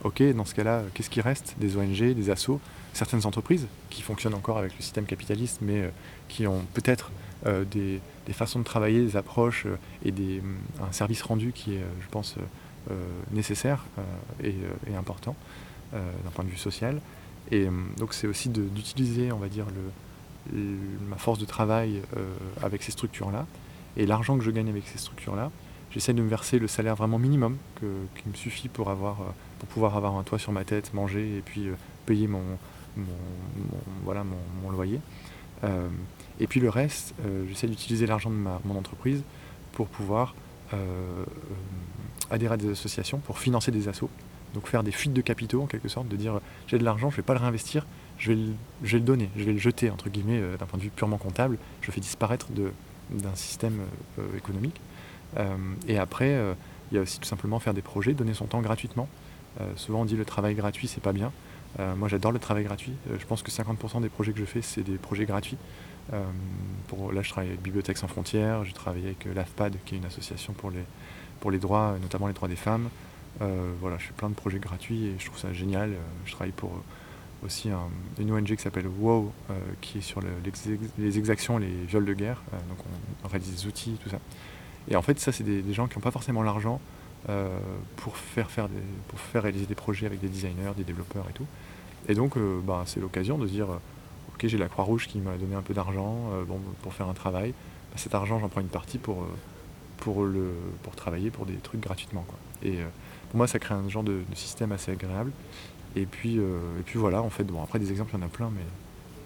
ok, 0.03 0.23
dans 0.33 0.45
ce 0.45 0.55
cas-là, 0.55 0.83
qu'est-ce 0.93 1.09
qui 1.09 1.21
reste 1.21 1.55
Des 1.59 1.77
ONG, 1.77 2.13
des 2.13 2.29
assos, 2.29 2.59
certaines 2.93 3.25
entreprises 3.25 3.67
qui 3.89 4.01
fonctionnent 4.01 4.33
encore 4.33 4.57
avec 4.57 4.75
le 4.75 4.81
système 4.81 5.05
capitaliste, 5.05 5.59
mais 5.61 5.81
euh, 5.81 5.89
qui 6.27 6.47
ont 6.47 6.61
peut-être 6.73 7.11
euh, 7.45 7.63
des, 7.65 8.01
façons 8.33 8.59
de 8.59 8.63
travailler, 8.63 9.01
des 9.01 9.15
approches 9.15 9.65
euh, 9.65 9.77
et 10.03 10.11
des, 10.11 10.41
mm, 10.41 10.57
un 10.89 10.91
service 10.91 11.21
rendu 11.21 11.51
qui 11.53 11.75
est, 11.75 11.83
je 12.01 12.07
pense, 12.09 12.35
nécessaire 13.31 13.83
et, 14.41 14.55
important 14.97 15.35
d'un 15.91 16.31
point 16.33 16.45
de 16.45 16.49
vue 16.49 16.57
social. 16.57 17.01
Et 17.51 17.69
mm, 17.69 17.95
donc 17.97 18.13
c'est 18.13 18.27
aussi 18.27 18.49
d'utiliser, 18.49 19.31
on 19.31 19.37
va 19.37 19.47
dire, 19.47 19.65
ma 20.53 21.17
force 21.17 21.39
de 21.39 21.45
travail 21.45 22.01
avec 22.61 22.83
ces 22.83 22.91
structures-là 22.91 23.45
et 23.97 24.05
l'argent 24.05 24.37
que 24.37 24.43
je 24.43 24.51
gagne 24.51 24.69
avec 24.69 24.87
ces 24.87 24.97
structures-là. 24.97 25.51
J'essaie 25.91 26.13
de 26.13 26.21
me 26.21 26.29
verser 26.29 26.59
le 26.59 26.67
salaire 26.67 26.95
vraiment 26.95 27.19
minimum 27.19 27.57
qui 27.79 28.29
me 28.29 28.33
suffit 28.35 28.69
pour 28.69 28.89
avoir 28.89 29.17
pour 29.59 29.67
pouvoir 29.69 29.95
avoir 29.97 30.15
un 30.15 30.23
toit 30.23 30.39
sur 30.39 30.51
ma 30.51 30.63
tête, 30.63 30.93
manger 30.93 31.37
et 31.37 31.41
puis 31.41 31.67
euh, 31.67 31.73
payer 32.05 32.27
mon, 32.27 32.41
loyer. 34.71 34.99
Euh, 35.63 35.87
et 36.39 36.47
puis 36.47 36.59
le 36.59 36.69
reste, 36.69 37.13
euh, 37.25 37.45
j'essaie 37.47 37.67
d'utiliser 37.67 38.05
l'argent 38.05 38.29
de 38.29 38.35
mon 38.35 38.77
entreprise 38.77 39.23
pour 39.73 39.87
pouvoir 39.87 40.35
adhérer 42.29 42.55
à 42.55 42.57
des 42.57 42.69
associations, 42.69 43.19
pour 43.19 43.39
financer 43.39 43.71
des 43.71 43.87
assos. 43.87 44.09
Donc 44.53 44.67
faire 44.67 44.83
des 44.83 44.91
fuites 44.91 45.13
de 45.13 45.21
capitaux 45.21 45.61
en 45.61 45.65
quelque 45.65 45.87
sorte, 45.87 46.07
de 46.07 46.15
dire 46.15 46.39
j'ai 46.67 46.77
de 46.77 46.83
l'argent, 46.83 47.09
je 47.09 47.15
ne 47.15 47.17
vais 47.17 47.25
pas 47.25 47.33
le 47.33 47.39
réinvestir, 47.39 47.85
je 48.17 48.31
vais 48.31 48.37
le, 48.93 48.99
donner, 48.99 49.29
je 49.35 49.43
vais 49.43 49.53
le 49.53 49.59
jeter 49.59 49.89
entre 49.89 50.09
guillemets 50.09 50.41
d'un 50.57 50.65
point 50.65 50.77
de 50.77 50.83
vue 50.83 50.89
purement 50.89 51.17
comptable, 51.17 51.57
je 51.81 51.91
fais 51.91 52.01
disparaître 52.01 52.47
d'un 53.11 53.35
système 53.35 53.81
économique. 54.35 54.79
et 55.87 55.97
après, 55.97 56.39
il 56.91 56.95
y 56.95 56.97
a 56.97 57.01
aussi 57.01 57.19
tout 57.19 57.27
simplement 57.27 57.59
faire 57.59 57.73
des 57.73 57.81
projets, 57.81 58.13
donner 58.13 58.33
son 58.33 58.45
temps 58.45 58.61
gratuitement. 58.61 59.07
Euh, 59.59 59.71
souvent 59.75 60.01
on 60.01 60.05
dit 60.05 60.15
le 60.15 60.25
travail 60.25 60.55
gratuit 60.55 60.87
c'est 60.87 61.01
pas 61.01 61.13
bien. 61.13 61.31
Euh, 61.79 61.95
moi 61.95 62.07
j'adore 62.07 62.31
le 62.31 62.39
travail 62.39 62.63
gratuit. 62.63 62.93
Euh, 63.09 63.17
je 63.19 63.25
pense 63.25 63.43
que 63.43 63.51
50% 63.51 64.01
des 64.01 64.09
projets 64.09 64.31
que 64.31 64.39
je 64.39 64.45
fais 64.45 64.61
c'est 64.61 64.83
des 64.83 64.97
projets 64.97 65.25
gratuits. 65.25 65.57
là 66.11 67.21
je 67.21 67.29
travaille 67.29 67.49
avec 67.49 67.61
Bibliothèques 67.61 67.97
sans 67.97 68.07
frontières, 68.07 68.63
je 68.63 68.73
travaille 68.73 69.05
avec 69.05 69.25
l'AFPAD 69.25 69.77
qui 69.85 69.95
est 69.95 69.97
une 69.97 70.05
association 70.05 70.53
pour 70.53 70.71
les, 70.71 70.83
pour 71.39 71.51
les 71.51 71.59
droits, 71.59 71.95
notamment 72.01 72.27
les 72.27 72.33
droits 72.33 72.47
des 72.47 72.55
femmes. 72.55 72.89
Voilà, 73.39 73.97
je 73.97 74.05
fais 74.05 74.13
plein 74.13 74.29
de 74.29 74.35
projets 74.35 74.59
gratuits 74.59 75.07
et 75.07 75.15
je 75.19 75.25
trouve 75.25 75.37
ça 75.37 75.53
génial. 75.53 75.93
je 76.25 76.31
travaille 76.31 76.51
pour 76.51 76.71
aussi 77.45 77.69
une 78.19 78.31
ONG 78.31 78.55
qui 78.55 78.61
s'appelle 78.61 78.87
WOW, 78.87 79.31
qui 79.81 79.99
est 79.99 80.01
sur 80.01 80.21
les 80.97 81.17
exactions, 81.17 81.57
les 81.57 81.67
viols 81.87 82.05
de 82.05 82.13
guerre. 82.13 82.41
donc 82.69 82.79
on, 83.23 83.27
réalise 83.27 83.51
des 83.51 83.67
outils, 83.67 83.97
tout 84.03 84.09
ça. 84.09 84.19
Et 84.89 84.95
en 84.95 85.01
fait, 85.01 85.19
ça, 85.19 85.31
c'est 85.31 85.43
des, 85.43 85.73
gens 85.73 85.87
qui 85.87 85.97
n'ont 85.97 86.01
pas 86.01 86.11
forcément 86.11 86.41
l'argent 86.43 86.79
pour, 87.97 88.17
faire 88.17 88.49
faire 88.49 88.69
pour 89.07 89.19
faire 89.19 89.43
réaliser 89.43 89.65
des 89.65 89.75
projets 89.75 90.05
avec 90.05 90.19
des 90.19 90.29
designers, 90.29 90.71
des 90.75 90.83
développeurs 90.83 91.25
et 91.29 91.33
tout. 91.33 91.45
Et 92.09 92.15
donc, 92.15 92.37
bah, 92.65 92.83
c'est 92.85 92.99
l'occasion 92.99 93.37
de 93.37 93.47
dire, 93.47 93.67
ok, 94.33 94.47
j'ai 94.47 94.57
la 94.57 94.67
Croix-Rouge 94.67 95.07
qui 95.07 95.19
m'a 95.19 95.37
donné 95.37 95.55
un 95.55 95.61
peu 95.61 95.73
d'argent 95.73 96.31
bon, 96.47 96.59
pour 96.81 96.93
faire 96.93 97.07
un 97.07 97.13
travail. 97.13 97.51
Bah, 97.91 97.97
cet 97.97 98.15
argent, 98.15 98.39
j'en 98.39 98.49
prends 98.49 98.61
une 98.61 98.67
partie 98.67 98.97
pour, 98.97 99.27
pour, 99.97 100.23
le, 100.23 100.55
pour 100.83 100.95
travailler 100.95 101.29
pour 101.29 101.45
des 101.45 101.55
trucs 101.55 101.81
gratuitement. 101.81 102.25
Quoi. 102.27 102.37
Et 102.63 102.79
pour 103.29 103.37
moi, 103.37 103.47
ça 103.47 103.59
crée 103.59 103.75
un 103.75 103.89
genre 103.89 104.03
de, 104.03 104.21
système 104.33 104.71
assez 104.71 104.91
agréable. 104.91 105.31
Et 105.95 106.05
puis, 106.05 106.35
et 106.35 106.83
puis 106.85 106.99
voilà, 106.99 107.21
en 107.21 107.29
fait, 107.29 107.43
bon, 107.43 107.63
après 107.63 107.79
des 107.79 107.91
exemples, 107.91 108.11
il 108.13 108.19
y 108.19 108.23
en 108.23 108.25
a 108.25 108.29
plein, 108.29 108.51
mais 108.53 108.61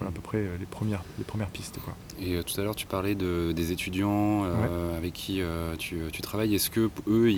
à 0.06 0.10
peu 0.10 0.20
près 0.20 0.38
euh, 0.38 0.56
les 0.58 0.66
premières, 0.66 1.04
les 1.18 1.24
premières 1.24 1.48
pistes. 1.48 1.78
Quoi. 1.84 1.94
Et 2.20 2.36
euh, 2.36 2.42
tout 2.42 2.58
à 2.60 2.64
l'heure, 2.64 2.74
tu 2.74 2.86
parlais 2.86 3.14
de, 3.14 3.52
des 3.52 3.72
étudiants 3.72 4.44
euh, 4.44 4.96
avec 4.96 5.12
qui 5.12 5.40
tu, 5.78 5.98
tu, 6.12 6.22
travailles. 6.22 6.54
Est-ce 6.54 6.70
que 6.70 6.90
eux, 7.08 7.30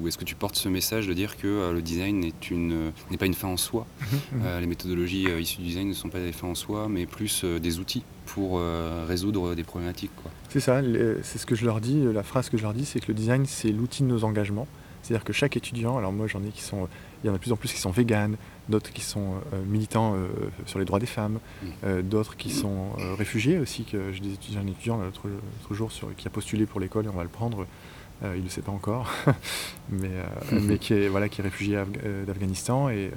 ou 0.00 0.08
est-ce 0.08 0.18
que 0.18 0.24
tu 0.24 0.34
portes 0.34 0.56
ce 0.56 0.68
message 0.68 1.06
de 1.06 1.12
dire 1.12 1.36
que 1.36 1.72
le 1.72 1.82
design 1.82 2.20
n'est 2.20 3.16
pas 3.18 3.26
une 3.26 3.34
fin 3.34 3.48
en 3.48 3.56
soi? 3.56 3.86
Mhm, 4.00 4.40
mhm. 4.40 4.60
Les 4.60 4.66
méthodologies 4.66 5.26
issues 5.40 5.60
du 5.60 5.68
design 5.68 5.88
ne 5.88 5.94
sont 5.94 6.08
pas 6.08 6.20
des 6.20 6.32
fins 6.32 6.48
en 6.48 6.54
soi, 6.54 6.88
mais 6.88 7.06
plus 7.06 7.44
des 7.44 7.78
outils 7.78 8.04
pour 8.26 8.60
résoudre 9.06 9.54
des 9.54 9.64
problématiques. 9.64 10.10
C'est 10.48 10.60
ça, 10.60 10.80
c'est 11.22 11.38
ce 11.38 11.46
que 11.46 11.54
je 11.54 11.64
leur 11.64 11.80
dis. 11.80 12.02
La 12.12 12.22
phrase 12.22 12.48
que 12.48 12.56
je 12.56 12.62
leur 12.62 12.74
dis, 12.74 12.84
c'est 12.84 13.00
que 13.00 13.08
le 13.08 13.14
design, 13.14 13.44
c'est 13.46 13.72
l'outil 13.72 14.02
de 14.02 14.08
nos 14.08 14.24
engagements. 14.24 14.66
C'est-à-dire 15.02 15.24
que 15.24 15.32
chaque 15.32 15.56
étudiant, 15.56 15.98
alors 15.98 16.12
moi 16.12 16.26
j'en 16.26 16.42
ai 16.42 16.48
qui 16.48 16.62
sont, 16.62 16.88
il 17.22 17.26
y 17.26 17.30
en 17.30 17.34
a 17.34 17.36
de 17.36 17.42
plus 17.42 17.52
en 17.52 17.56
plus 17.56 17.72
qui 17.72 17.80
sont 17.80 17.90
véganes, 17.90 18.36
d'autres 18.68 18.92
qui 18.92 19.02
sont 19.02 19.34
euh, 19.52 19.62
militants 19.66 20.14
euh, 20.14 20.28
sur 20.66 20.78
les 20.78 20.84
droits 20.84 21.00
des 21.00 21.06
femmes, 21.06 21.38
mm. 21.62 21.66
euh, 21.84 22.02
d'autres 22.02 22.36
qui 22.36 22.50
sont 22.50 22.90
réfugiés 23.18 23.58
aussi. 23.58 23.84
Que 23.84 24.12
j'ai 24.12 24.20
des 24.20 24.34
étudiants, 24.34 24.60
un 24.60 24.66
étudiant 24.66 24.98
l'autre 24.98 25.28
jour 25.70 25.90
sur, 25.90 26.14
qui 26.14 26.26
a 26.26 26.30
postulé 26.30 26.66
pour 26.66 26.80
l'école 26.80 27.06
et 27.06 27.08
on 27.08 27.16
va 27.16 27.24
le 27.24 27.28
prendre. 27.28 27.66
il 28.22 28.28
ne 28.28 28.42
le 28.42 28.48
sait 28.48 28.62
pas 28.62 28.72
encore, 28.72 29.10
mais, 29.90 30.10
mais 30.52 30.78
qui, 30.78 30.94
est, 30.94 31.08
voilà, 31.08 31.28
qui 31.28 31.40
est 31.40 31.44
réfugié 31.44 31.78
d'Afghanistan. 32.26 32.88
Et, 32.88 33.10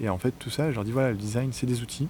et 0.00 0.08
en 0.08 0.18
fait, 0.18 0.32
tout 0.38 0.50
ça, 0.50 0.70
je 0.70 0.76
leur 0.76 0.84
dis 0.84 0.92
voilà, 0.92 1.10
le 1.10 1.16
design, 1.16 1.50
c'est 1.52 1.66
des 1.66 1.82
outils. 1.82 2.08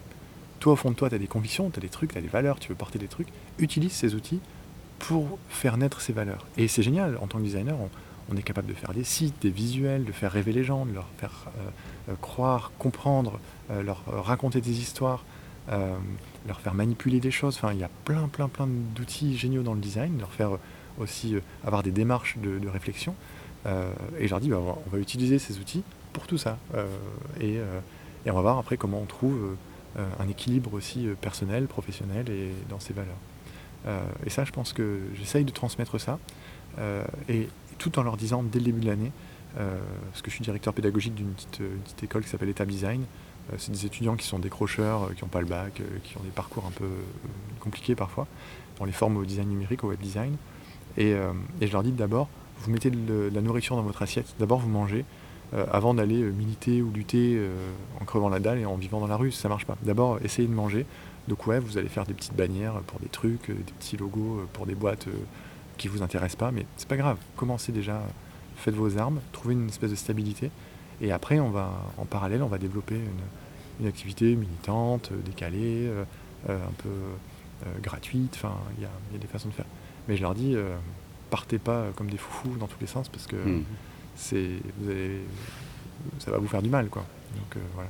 Toi, 0.61 0.75
au 0.75 0.77
fond 0.77 0.91
de 0.91 0.95
toi, 0.95 1.09
tu 1.09 1.15
as 1.15 1.19
des 1.19 1.27
convictions, 1.27 1.71
tu 1.71 1.79
as 1.79 1.83
des 1.83 1.89
trucs, 1.89 2.13
tu 2.13 2.19
as 2.19 2.21
des 2.21 2.29
valeurs, 2.29 2.61
tu 2.61 2.69
veux 2.69 2.77
porter 2.77 2.99
des 2.99 3.09
trucs. 3.09 3.29
Utilise 3.59 3.93
ces 3.93 4.15
outils 4.15 4.39
pour 5.01 5.39
faire 5.49 5.77
naître 5.77 6.01
ces 6.01 6.13
valeurs. 6.13 6.47
Et 6.57 6.69
c'est 6.69 6.85
génial, 6.85 7.19
en 7.21 7.27
tant 7.27 7.39
que 7.39 7.43
designer, 7.43 7.77
on, 7.81 7.91
est 8.37 8.43
capable 8.43 8.69
de 8.69 8.75
faire 8.75 8.93
des 8.93 9.05
sites, 9.05 9.35
des 9.43 9.51
visuels, 9.51 10.05
de 10.05 10.13
faire 10.13 10.33
rêver 10.33 10.53
les 10.53 10.65
gens, 10.65 10.87
de 10.87 10.93
leur 10.93 11.09
faire 11.19 11.51
euh, 12.09 12.15
croire, 12.21 12.73
comprendre, 12.79 13.39
euh, 13.71 13.83
leur 13.83 14.03
euh, 14.09 14.21
raconter 14.21 14.61
des 14.61 14.81
histoires, 14.81 15.25
leur 16.49 16.61
faire 16.61 16.75
manipuler 16.75 17.21
des 17.21 17.31
choses. 17.31 17.55
Enfin, 17.57 17.73
il 17.73 17.79
y 17.79 17.85
a 17.85 17.91
plein, 18.05 18.27
plein, 18.27 18.49
plein 18.49 18.67
d'outils 18.67 19.37
géniaux 19.37 19.63
dans 19.63 19.75
le 19.75 19.81
design, 19.81 20.19
leur 20.19 20.33
faire 20.33 20.59
aussi 20.99 21.37
avoir 21.65 21.85
des 21.85 21.93
démarches 21.93 22.37
de, 22.39 22.69
réflexion. 22.69 23.15
et 24.19 24.25
je 24.25 24.31
leur 24.31 24.41
dis, 24.41 24.49
bah, 24.49 24.59
on 24.59 24.91
va 24.91 24.99
utiliser 24.99 25.39
ces 25.39 25.61
outils 25.61 25.85
pour 26.13 26.27
tout 26.27 26.37
ça. 26.37 26.59
Et, 27.41 27.61
on 28.27 28.33
va 28.33 28.41
voir 28.41 28.59
après 28.59 28.77
comment 28.77 28.99
on 28.99 29.07
trouve 29.07 29.57
un 29.97 30.29
équilibre 30.29 30.75
aussi 30.75 31.07
personnel, 31.21 31.69
professionnel 31.69 32.29
et 32.29 32.51
dans 32.69 32.81
ses 32.81 32.93
valeurs. 32.93 34.09
et 34.27 34.31
ça, 34.31 34.45
je 34.45 34.51
pense 34.51 34.73
que 34.73 34.99
j'essaye 35.15 35.45
de 35.45 35.53
transmettre 35.53 36.01
ça. 36.01 36.19
Tout 37.83 37.99
en 37.99 38.05
leur 38.05 38.17
disant 38.17 38.45
dès 38.45 38.61
le 38.61 38.67
début 38.67 38.81
de 38.81 38.87
l'année, 38.87 39.11
euh, 39.59 39.77
parce 40.11 40.23
que 40.23 40.31
je 40.31 40.37
suis 40.37 40.45
directeur 40.45 40.73
pédagogique 40.73 41.15
d'une 41.15 41.33
petite, 41.33 42.05
école 42.05 42.23
qui 42.23 42.29
s'appelle 42.29 42.49
État 42.49 42.65
Design. 42.65 43.03
Euh, 43.53 43.57
c'est 43.59 43.73
des 43.73 43.87
étudiants 43.87 44.15
qui 44.15 44.25
sont 44.25 44.39
décrocheurs, 44.39 45.03
euh, 45.03 45.13
qui 45.15 45.25
n'ont 45.25 45.29
pas 45.29 45.41
le 45.41 45.47
bac, 45.47 45.83
qui 46.05 46.17
ont 46.17 46.23
des 46.23 46.31
parcours 46.31 46.65
un 46.65 46.71
peu 46.71 46.89
compliqués 47.59 47.97
parfois. 47.97 48.29
On 48.79 48.85
les 48.85 48.93
forme 48.93 49.17
au 49.17 49.25
design 49.25 49.49
numérique, 49.49 49.83
au 49.83 49.89
web 49.89 50.01
design. 50.01 50.37
Et, 50.97 51.15
je 51.61 51.73
leur 51.73 51.83
dis 51.83 51.93
d'abord, 51.93 52.29
vous 52.61 52.71
mettez 52.71 52.91
de, 52.91 53.31
la 53.33 53.41
nourriture 53.41 53.77
dans 53.77 53.83
votre 53.83 54.03
assiette, 54.03 54.35
d'abord 54.39 54.59
vous 54.59 54.69
mangez, 54.69 55.05
avant 55.71 55.95
d'aller 55.95 56.23
militer 56.23 56.83
ou 56.83 56.91
lutter 56.91 57.41
en 58.01 58.05
crevant 58.05 58.29
la 58.29 58.41
dalle 58.41 58.59
et 58.59 58.67
en 58.67 58.77
vivant 58.77 59.01
dans 59.01 59.07
la 59.07 59.17
rue, 59.17 59.31
ça 59.31 59.49
marche 59.49 59.65
pas. 59.65 59.77
D'abord, 59.83 60.19
essayez 60.25 60.49
de 60.49 60.53
manger. 60.53 60.85
Donc 61.29 61.47
ouais, 61.47 61.61
vous 61.61 61.79
allez 61.79 61.89
faire 61.89 62.05
des 62.05 62.15
petites 62.15 62.35
bannières 62.35 62.81
pour 62.87 62.99
des 62.99 63.09
trucs, 63.09 63.47
des 63.49 63.73
petits 63.79 63.97
logos 63.97 64.43
pour 64.53 64.67
des 64.67 64.75
boîtes 64.75 65.07
qui 65.83 65.89
vous 65.89 66.03
intéressent 66.03 66.37
pas, 66.37 66.53
mais 66.53 66.65
c'est 66.77 66.87
pas 66.87 66.97
grave. 66.97 67.19
Commencez 67.37 67.73
déjà 67.73 68.01
faites 68.57 68.75
vos 68.75 68.99
armes, 68.99 69.21
trouvez 69.33 69.55
une 69.55 69.69
espèce 69.69 69.91
de 69.91 69.97
stabilité. 69.97 70.53
Et 71.01 71.11
après, 71.11 71.41
on 71.41 71.51
va, 71.51 71.73
en 71.99 72.05
parallèle, 72.05 72.41
on 72.45 72.47
va 72.47 72.59
développer 72.59 72.95
une, 73.81 73.89
activité 73.89 74.37
militante, 74.37 75.11
euh, 75.11 75.17
décalée, 75.25 75.89
euh, 75.89 76.05
euh, 76.49 76.57
un 76.57 76.73
peu 76.79 77.81
gratuite. 77.83 78.35
Enfin, 78.37 78.55
il 78.79 78.85
y, 78.85 78.87
a, 78.87 79.19
des 79.19 79.27
façons 79.27 79.49
de 79.49 79.55
faire. 79.55 79.65
Mais 80.07 80.17
je 80.17 80.23
leur 80.23 80.37
dis, 80.37 80.55
partez 81.31 81.59
pas 81.59 81.87
comme 81.97 82.11
des 82.11 82.17
foufous 82.17 82.57
dans 82.59 82.69
tous 82.69 82.79
les 82.81 82.87
sens 82.87 83.09
parce 83.09 83.27
que 83.27 83.37
hmm. 83.37 83.65
c'est, 84.15 84.51
ça 86.21 86.31
va 86.31 86.39
vous 86.39 86.49
faire 86.49 86.63
du 86.63 86.71
mal, 86.71 86.89
quoi. 86.89 87.05
Donc 87.37 87.63
voilà. 87.75 87.89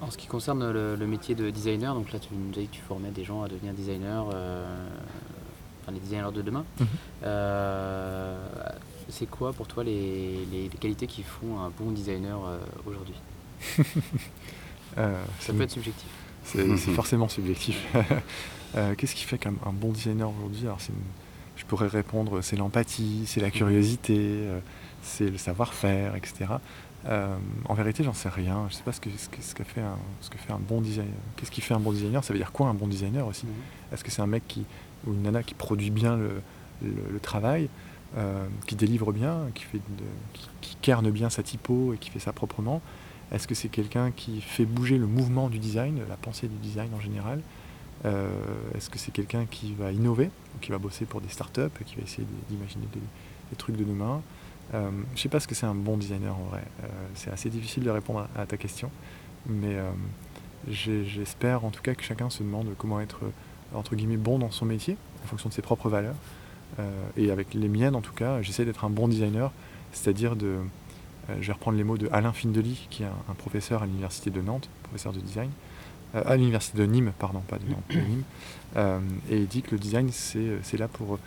En 0.00 0.10
ce 0.10 0.16
qui 0.16 0.26
concerne 0.26 0.70
le, 0.70 1.06
métier 1.06 1.34
de 1.34 1.50
designer, 1.50 1.94
donc 1.94 2.12
là 2.12 2.18
tu 2.18 2.28
nous 2.34 2.50
as 2.50 2.62
dit 2.62 2.68
que 2.68 2.74
tu 2.74 2.82
formais 2.82 3.10
des 3.10 3.24
gens 3.24 3.42
à 3.42 3.48
devenir 3.48 3.74
designer, 3.74 4.26
enfin 5.90 5.92
les 5.92 6.00
designers 6.00 6.32
de 6.32 6.42
demain. 6.42 6.64
Mhm 6.78 6.86
c'est 9.10 9.26
quoi 9.26 9.52
pour 9.52 9.66
toi 9.66 9.84
les, 9.84 10.70
qualités 10.80 11.06
qui 11.06 11.22
font 11.22 11.58
un 11.60 11.70
bon 11.70 11.90
designer 11.90 12.38
euh, 12.46 12.58
aujourd'hui? 12.86 13.14
Euh, 14.98 15.22
Ça 15.38 15.52
peut 15.52 15.62
être 15.62 15.70
subjectif. 15.70 16.08
C'est 16.42 16.76
forcément 16.94 17.28
subjectif. 17.28 17.86
Euh, 18.76 18.94
qu'est-ce 18.94 19.16
qui 19.16 19.24
fait 19.24 19.36
qu'un 19.36 19.52
bon 19.72 19.90
designer 19.90 20.30
aujourd'hui? 20.30 20.66
Je 21.56 21.64
pourrais 21.64 21.88
répondre 21.88 22.40
c'est 22.40 22.54
l'empathie, 22.54 23.24
c'est 23.26 23.40
la 23.40 23.50
curiosité, 23.50 24.48
c'est 25.02 25.28
le 25.28 25.38
savoir-faire, 25.38 26.14
etc. 26.14 26.46
en 27.08 27.74
vérité, 27.74 28.04
j'en 28.04 28.14
sais 28.14 28.28
rien. 28.28 28.66
Je 28.68 28.74
ne 28.74 28.78
sais 28.78 28.84
pas 28.84 28.92
ce 28.92 29.00
que, 29.00 29.10
ce, 29.10 29.54
que 29.54 29.64
fait 29.64 29.80
un, 29.80 29.98
ce 30.20 30.30
que 30.30 30.38
fait 30.38 30.52
un 30.52 30.60
bon 30.60 30.80
designer. 30.80 31.14
Qu'est-ce 31.36 31.50
qui 31.50 31.60
fait 31.60 31.74
un 31.74 31.80
bon 31.80 31.90
designer? 31.92 32.22
Ça 32.22 32.32
veut 32.32 32.38
dire 32.38 32.52
quoi 32.52 32.68
un 32.68 32.74
bon 32.74 32.86
designer 32.86 33.26
aussi? 33.26 33.46
Mhm. 33.46 33.52
Est-ce 33.92 34.04
que 34.04 34.10
c'est 34.12 34.22
un 34.22 34.28
mec 34.28 34.46
qui, 34.46 34.64
ou 35.06 35.12
une 35.12 35.22
nana 35.22 35.42
qui 35.42 35.54
produit 35.54 35.90
bien 35.90 36.16
le 36.16 37.20
travail 37.20 37.68
euh, 38.18 38.44
qui 38.66 38.74
délivre 38.74 39.12
bien, 39.12 39.46
qui, 39.54 39.64
fait 39.64 41.10
bien 41.12 41.30
sa 41.30 41.44
typo 41.44 41.94
et 41.94 41.96
qui 41.96 42.10
fait 42.10 42.18
ça 42.18 42.32
proprement 42.32 42.82
Est-ce 43.30 43.46
que 43.46 43.54
c'est 43.54 43.68
quelqu'un 43.68 44.10
qui 44.10 44.40
fait 44.40 44.64
bouger 44.64 44.98
le 44.98 45.06
mouvement 45.06 45.48
du 45.48 45.60
design, 45.60 46.00
la 46.08 46.16
pensée 46.16 46.48
du 46.48 46.56
design 46.56 46.92
en 46.92 46.98
général 46.98 47.40
euh, 48.06 48.32
Est-ce 48.74 48.90
que 48.90 48.98
c'est 48.98 49.12
quelqu'un 49.12 49.46
qui 49.48 49.74
va 49.74 49.92
innover, 49.92 50.30
qui 50.60 50.72
va 50.72 50.78
bosser 50.78 51.04
pour 51.04 51.20
des 51.20 51.28
startups, 51.28 51.70
qui 51.86 51.94
va 51.94 52.02
essayer 52.02 52.26
d'imaginer 52.48 52.86
des, 52.92 53.56
trucs 53.56 53.76
de 53.76 53.84
demain? 53.84 54.22
Euh, 54.74 54.90
Je 55.10 55.12
ne 55.12 55.16
sais 55.16 55.28
pas 55.28 55.38
ce 55.38 55.46
que 55.46 55.54
c'est 55.54 55.66
un 55.66 55.76
bon 55.76 55.96
designer 55.96 56.34
en 56.34 56.50
vrai. 56.50 56.64
c'est 57.14 57.30
assez 57.30 57.48
difficile 57.48 57.84
de 57.84 57.90
répondre 57.90 58.26
à, 58.34 58.44
ta 58.44 58.56
question, 58.56 58.90
mais 59.46 59.76
j'espère 60.68 61.64
en 61.64 61.70
tout 61.70 61.82
cas 61.82 61.94
que 61.94 62.02
chacun 62.02 62.28
se 62.28 62.42
demande 62.42 62.74
comment 62.76 63.00
être 63.00 63.20
entre 63.74 63.94
guillemets 63.96 64.16
bon 64.16 64.38
dans 64.38 64.50
son 64.50 64.66
métier 64.66 64.96
en 65.24 65.26
fonction 65.26 65.48
de 65.48 65.54
ses 65.54 65.62
propres 65.62 65.88
valeurs 65.88 66.14
euh, 66.78 66.90
et 67.16 67.30
avec 67.30 67.54
les 67.54 67.68
miennes 67.68 67.96
en 67.96 68.00
tout 68.00 68.12
cas, 68.12 68.42
j'essaie 68.42 68.64
d'être 68.64 68.84
un 68.84 68.90
bon 68.90 69.08
designer, 69.08 69.52
c'est-à-dire 69.92 70.36
de, 70.36 70.46
euh, 70.46 71.36
je 71.40 71.46
vais 71.48 71.52
reprendre 71.52 71.76
les 71.76 71.84
mots 71.84 71.98
de 71.98 72.08
Alain 72.12 72.32
Findeli, 72.32 72.86
qui 72.90 73.02
est 73.02 73.06
un, 73.06 73.34
professeur 73.34 73.82
à 73.82 73.86
l'université 73.86 74.30
de 74.30 74.40
Nantes, 74.40 74.68
professeur 74.84 75.12
de 75.12 75.20
design, 75.20 75.50
euh, 76.14 76.22
à 76.26 76.36
l'université 76.36 76.78
de 76.78 76.86
Nîmes, 76.86 77.12
pardon, 77.18 77.40
pas 77.40 77.58
de 77.58 77.68
Nantes, 77.68 77.84
de 77.90 78.00
Nîmes, 78.00 78.24
et 79.30 79.36
il 79.36 79.46
dit 79.46 79.62
que 79.62 79.72
le 79.72 79.78
design, 79.78 80.10
c'est 80.12 80.78
là 80.78 80.88
pour 80.88 81.18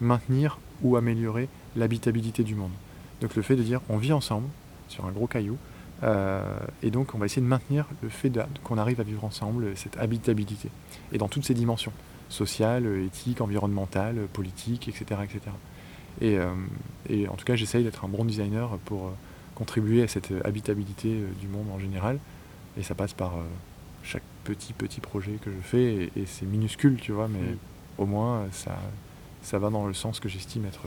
maintenir 0.00 0.58
ou 0.82 0.96
améliorer 0.96 1.48
l'habitabilité 1.74 2.44
du 2.44 2.54
monde. 2.54 2.72
Donc 3.20 3.34
le 3.34 3.42
fait 3.42 3.56
de 3.56 3.62
dire 3.62 3.80
on 3.88 3.96
vit 3.96 4.12
ensemble 4.12 4.46
sur 4.88 5.06
un 5.06 5.10
gros 5.10 5.26
caillou, 5.26 5.56
et 6.02 6.90
donc 6.90 7.14
on 7.14 7.18
va 7.18 7.26
essayer 7.26 7.42
de 7.42 7.46
maintenir 7.46 7.86
le 8.02 8.08
fait 8.08 8.32
qu'on 8.64 8.78
arrive 8.78 9.00
à 9.00 9.04
vivre 9.04 9.24
ensemble, 9.24 9.76
cette 9.76 9.98
habitabilité, 9.98 10.70
et 11.12 11.18
dans 11.18 11.28
toutes 11.28 11.44
ses 11.44 11.54
dimensions 11.54 11.92
sociale, 12.30 12.86
éthique, 13.04 13.40
environnementale, 13.40 14.26
politique, 14.32 14.88
etc. 14.88 15.20
etc. 15.24 15.40
Et, 16.20 16.38
euh, 16.38 16.54
et 17.08 17.28
en 17.28 17.34
tout 17.34 17.44
cas, 17.44 17.56
j'essaye 17.56 17.84
d'être 17.84 18.04
un 18.04 18.08
bon 18.08 18.24
designer 18.24 18.78
pour 18.86 19.06
euh, 19.06 19.10
contribuer 19.54 20.02
à 20.02 20.08
cette 20.08 20.32
habitabilité 20.44 21.08
euh, 21.08 21.28
du 21.40 21.48
monde 21.48 21.66
en 21.74 21.78
général. 21.78 22.18
Et 22.78 22.82
ça 22.82 22.94
passe 22.94 23.12
par 23.12 23.32
chaque 24.04 24.22
petit, 24.44 24.72
petit 24.72 25.00
projet 25.00 25.32
que 25.44 25.50
je 25.50 25.60
fais. 25.60 26.10
Et, 26.16 26.24
c'est 26.24 26.46
minuscule, 26.46 26.96
tu 26.96 27.12
vois, 27.12 27.28
mais 27.28 27.56
au 27.98 28.06
moins, 28.06 28.46
ça, 28.52 28.78
ça 29.42 29.58
va 29.58 29.70
dans 29.70 29.86
le 29.86 29.92
sens 29.92 30.20
que 30.20 30.28
j'estime 30.28 30.64
être 30.66 30.86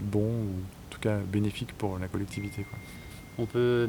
bon 0.00 0.26
ou 0.26 0.50
en 0.58 0.90
tout 0.90 0.98
cas 0.98 1.18
bénéfique 1.18 1.72
pour 1.78 1.98
la 2.00 2.08
collectivité. 2.08 2.64
Quoi. 2.64 2.78
On 3.38 3.46
peut 3.46 3.88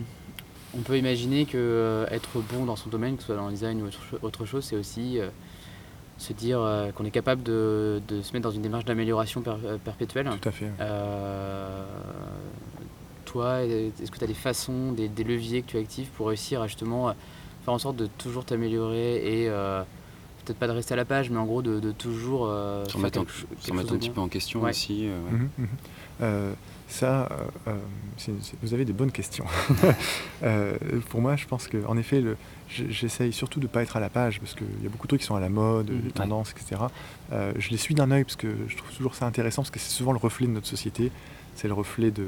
on 0.76 0.82
peut 0.82 0.98
imaginer 0.98 1.46
que 1.46 2.06
être 2.10 2.40
bon 2.52 2.66
dans 2.66 2.76
son 2.76 2.90
domaine, 2.90 3.16
que 3.16 3.22
ce 3.22 3.28
soit 3.28 3.36
dans 3.36 3.48
le 3.48 3.54
design 3.54 3.84
ou 3.84 3.90
autre 4.24 4.46
chose, 4.46 4.64
c'est 4.64 4.76
aussi 4.76 5.20
se 6.18 6.34
dire 6.34 6.62
euh, 6.62 6.92
qu'on 6.92 7.06
est 7.06 7.12
capable 7.12 7.44
de, 7.44 8.02
se 8.10 8.34
mettre 8.34 8.44
dans 8.44 8.52
une 8.52 8.62
démarche 8.62 8.86
d'amélioration 8.86 9.44
euh, 9.48 9.78
perpétuelle. 9.78 10.30
Tout 10.42 10.50
à 10.50 10.52
fait. 10.52 10.72
Euh, 10.80 11.84
toi, 13.26 13.64
est-ce 13.64 14.12
que 14.12 14.18
tu 14.18 14.24
as 14.24 14.28
des 14.28 14.34
façons, 14.34 14.92
des, 14.92 15.24
leviers 15.24 15.62
que 15.62 15.72
tu 15.72 15.78
actives 15.78 16.10
pour 16.10 16.28
réussir 16.28 16.62
à 16.62 16.68
justement 16.68 17.14
faire 17.66 17.74
en 17.74 17.80
sorte 17.80 17.96
de 17.96 18.08
toujours 18.08 18.46
t'améliorer 18.46 19.44
et 19.44 19.50
peut-être 20.46 20.58
pas 20.60 20.68
de 20.68 20.72
rester 20.74 20.94
à 20.94 20.98
la 20.98 21.06
page, 21.06 21.30
mais 21.30 21.38
en 21.38 21.46
gros 21.46 21.62
de, 21.62 21.80
de 21.80 21.92
toujours 21.92 22.48
euh, 22.48 22.84
Se 22.86 22.92
faire 22.92 23.00
remettre, 23.00 23.20
un 23.20 23.98
petit 23.98 24.10
peu 24.10 24.22
en 24.22 24.28
question 24.28 24.62
Ouais. 24.62 24.70
aussi. 24.72 25.08
euh, 25.08 25.20
ouais. 25.32 25.68
Euh, 26.22 26.54
ça, 26.88 27.28
vous 28.62 28.74
avez 28.76 28.86
des 28.86 28.94
bonnes 28.94 29.12
questions. 29.12 29.46
Euh, 30.44 30.74
pour 31.10 31.22
moi, 31.22 31.38
je 31.38 31.46
pense 31.48 31.68
que, 31.70 31.78
en 31.88 31.98
effet, 31.98 32.22
j'essaye 32.70 33.32
surtout 33.32 33.62
de 33.62 33.66
ne 33.66 33.70
pas 33.70 33.82
être 33.82 33.96
à 33.96 34.02
la 34.02 34.10
page 34.10 34.42
parce 34.42 34.54
qu'il 34.54 34.68
y 34.84 34.86
a 34.86 34.90
beaucoup 34.90 35.08
de 35.08 35.10
trucs 35.10 35.22
qui 35.22 35.26
sont 35.28 35.36
à 35.36 35.40
la 35.40 35.48
mode, 35.48 35.90
Mhm. 35.90 36.02
des 36.02 36.12
tendances, 36.12 36.52
etc. 36.52 36.82
Euh, 37.32 37.54
je 37.58 37.70
les 37.70 37.78
suis 37.78 37.96
d'un 37.96 38.12
œil 38.12 38.26
parce 38.26 38.36
que 38.36 38.54
je 38.68 38.76
trouve 38.76 38.92
toujours 38.92 39.16
ça 39.16 39.26
intéressant 39.26 39.62
parce 39.62 39.72
que 39.72 39.80
c'est 39.80 39.90
souvent 39.92 40.12
le 40.12 40.18
reflet 40.18 40.46
de 40.48 40.52
notre 40.52 40.68
société, 40.68 41.12
c'est 41.56 41.70
le 41.70 41.74
reflet 41.74 42.12
de- 42.12 42.28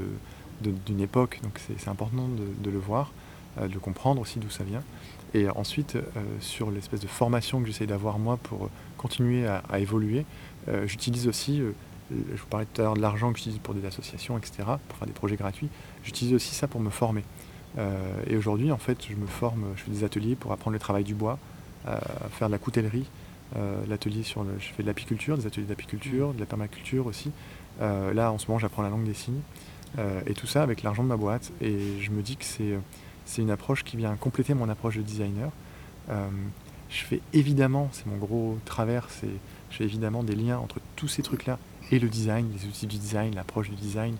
de- 0.62 0.72
d'une 0.86 1.00
époque, 1.00 1.40
donc 1.42 1.60
c'est 1.78 1.88
important 1.90 2.26
de, 2.28 2.46
de 2.64 2.70
le 2.70 2.78
voir, 2.78 3.12
euh, 3.60 3.68
de 3.68 3.78
comprendre 3.78 4.22
aussi 4.22 4.38
d'où 4.38 4.48
ça 4.48 4.64
vient. 4.64 4.82
Et 5.36 5.50
ensuite, 5.50 5.96
euh, 5.96 6.00
sur 6.40 6.70
l'espèce 6.70 7.00
de 7.00 7.06
formation 7.06 7.60
que 7.60 7.66
j'essaye 7.66 7.86
d'avoir 7.86 8.18
moi 8.18 8.38
pour 8.38 8.70
continuer 8.96 9.46
à, 9.46 9.78
évoluer, 9.78 10.24
euh, 10.68 10.86
j'utilise 10.86 11.28
aussi, 11.28 11.60
euh, 11.60 11.72
je 12.10 12.40
vous 12.40 12.46
parlais 12.48 12.64
tout 12.72 12.80
à 12.80 12.84
l'heure 12.84 12.94
de 12.94 13.02
l'argent 13.02 13.30
que 13.32 13.36
j'utilise 13.36 13.58
pour 13.58 13.74
des 13.74 13.84
associations, 13.84 14.38
etc., 14.38 14.62
pour 14.88 14.96
faire 14.96 15.06
des 15.06 15.12
projets 15.12 15.36
gratuits, 15.36 15.68
j'utilise 16.04 16.32
aussi 16.32 16.54
ça 16.54 16.68
pour 16.68 16.80
me 16.80 16.88
former. 16.88 17.22
Euh, 17.76 18.22
et 18.26 18.38
aujourd'hui, 18.38 18.72
en 18.72 18.78
fait, 18.78 19.06
je 19.06 19.14
me 19.14 19.26
forme, 19.26 19.66
je 19.76 19.82
fais 19.82 19.90
des 19.90 20.04
ateliers 20.04 20.36
pour 20.36 20.52
apprendre 20.52 20.72
le 20.72 20.78
travail 20.78 21.04
du 21.04 21.14
bois, 21.14 21.38
euh, 21.86 21.98
faire 22.30 22.48
de 22.48 22.52
la 22.52 22.58
coutellerie, 22.58 23.06
euh, 23.56 23.84
l'atelier 23.90 24.22
sur 24.22 24.42
le, 24.42 24.58
je 24.58 24.68
fais 24.72 24.82
de 24.82 24.88
l'apiculture, 24.88 25.36
des 25.36 25.46
ateliers 25.46 25.66
d'apiculture, 25.66 26.32
de 26.32 26.40
la 26.40 26.46
permaculture 26.46 27.06
aussi. 27.06 27.30
Euh, 27.82 28.14
là, 28.14 28.32
en 28.32 28.38
ce 28.38 28.46
moment, 28.46 28.58
j'apprends 28.58 28.82
la 28.82 28.88
langue 28.88 29.04
des 29.04 29.12
signes. 29.12 29.42
Euh, 29.98 30.20
et 30.26 30.34
tout 30.34 30.46
ça 30.46 30.62
avec 30.62 30.82
l'argent 30.82 31.02
de 31.02 31.08
ma 31.08 31.16
boîte. 31.16 31.52
Et 31.60 32.00
je 32.00 32.10
me 32.10 32.22
dis 32.22 32.36
que 32.36 32.44
c'est, 32.44 32.78
c'est 33.26 33.42
une 33.42 33.50
approche 33.50 33.84
qui 33.84 33.96
vient 33.96 34.14
compléter 34.16 34.54
mon 34.54 34.68
approche 34.68 34.96
de 34.96 35.02
designer. 35.02 35.50
Euh, 36.08 36.28
je 36.88 37.04
fais 37.04 37.20
évidemment, 37.32 37.88
c'est 37.92 38.06
mon 38.06 38.16
gros 38.16 38.58
travers, 38.64 39.08
c'est, 39.10 39.28
je 39.70 39.76
fais 39.76 39.84
évidemment 39.84 40.22
des 40.22 40.36
liens 40.36 40.58
entre 40.58 40.80
tous 40.94 41.08
ces 41.08 41.22
trucs-là 41.22 41.58
et 41.90 41.98
le 41.98 42.08
design, 42.08 42.48
les 42.52 42.66
outils 42.66 42.86
du 42.86 42.98
design, 42.98 43.34
l'approche 43.34 43.68
du 43.68 43.76
design, 43.76 44.16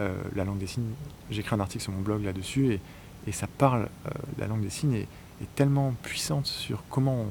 euh, 0.00 0.14
la 0.34 0.44
langue 0.44 0.58
des 0.58 0.66
signes. 0.66 0.90
J'écris 1.30 1.54
un 1.54 1.60
article 1.60 1.82
sur 1.82 1.92
mon 1.92 2.00
blog 2.00 2.24
là-dessus 2.24 2.74
et, 2.74 3.32
ça 3.32 3.46
parle, 3.46 3.88
euh, 4.06 4.10
la 4.38 4.46
langue 4.46 4.62
des 4.62 4.70
signes 4.70 4.94
est, 4.94 5.08
est 5.42 5.54
tellement 5.54 5.94
puissante 6.02 6.46
sur 6.46 6.82
comment 6.88 7.26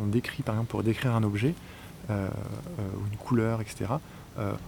on, 0.00 0.06
décrit, 0.06 0.42
par 0.42 0.54
exemple, 0.54 0.70
pour 0.70 0.82
décrire 0.82 1.14
un 1.14 1.22
objet 1.24 1.54
euh, 2.10 2.28
euh, 2.78 2.82
ou 2.96 3.06
une 3.10 3.16
couleur, 3.16 3.60
etc. 3.60 3.92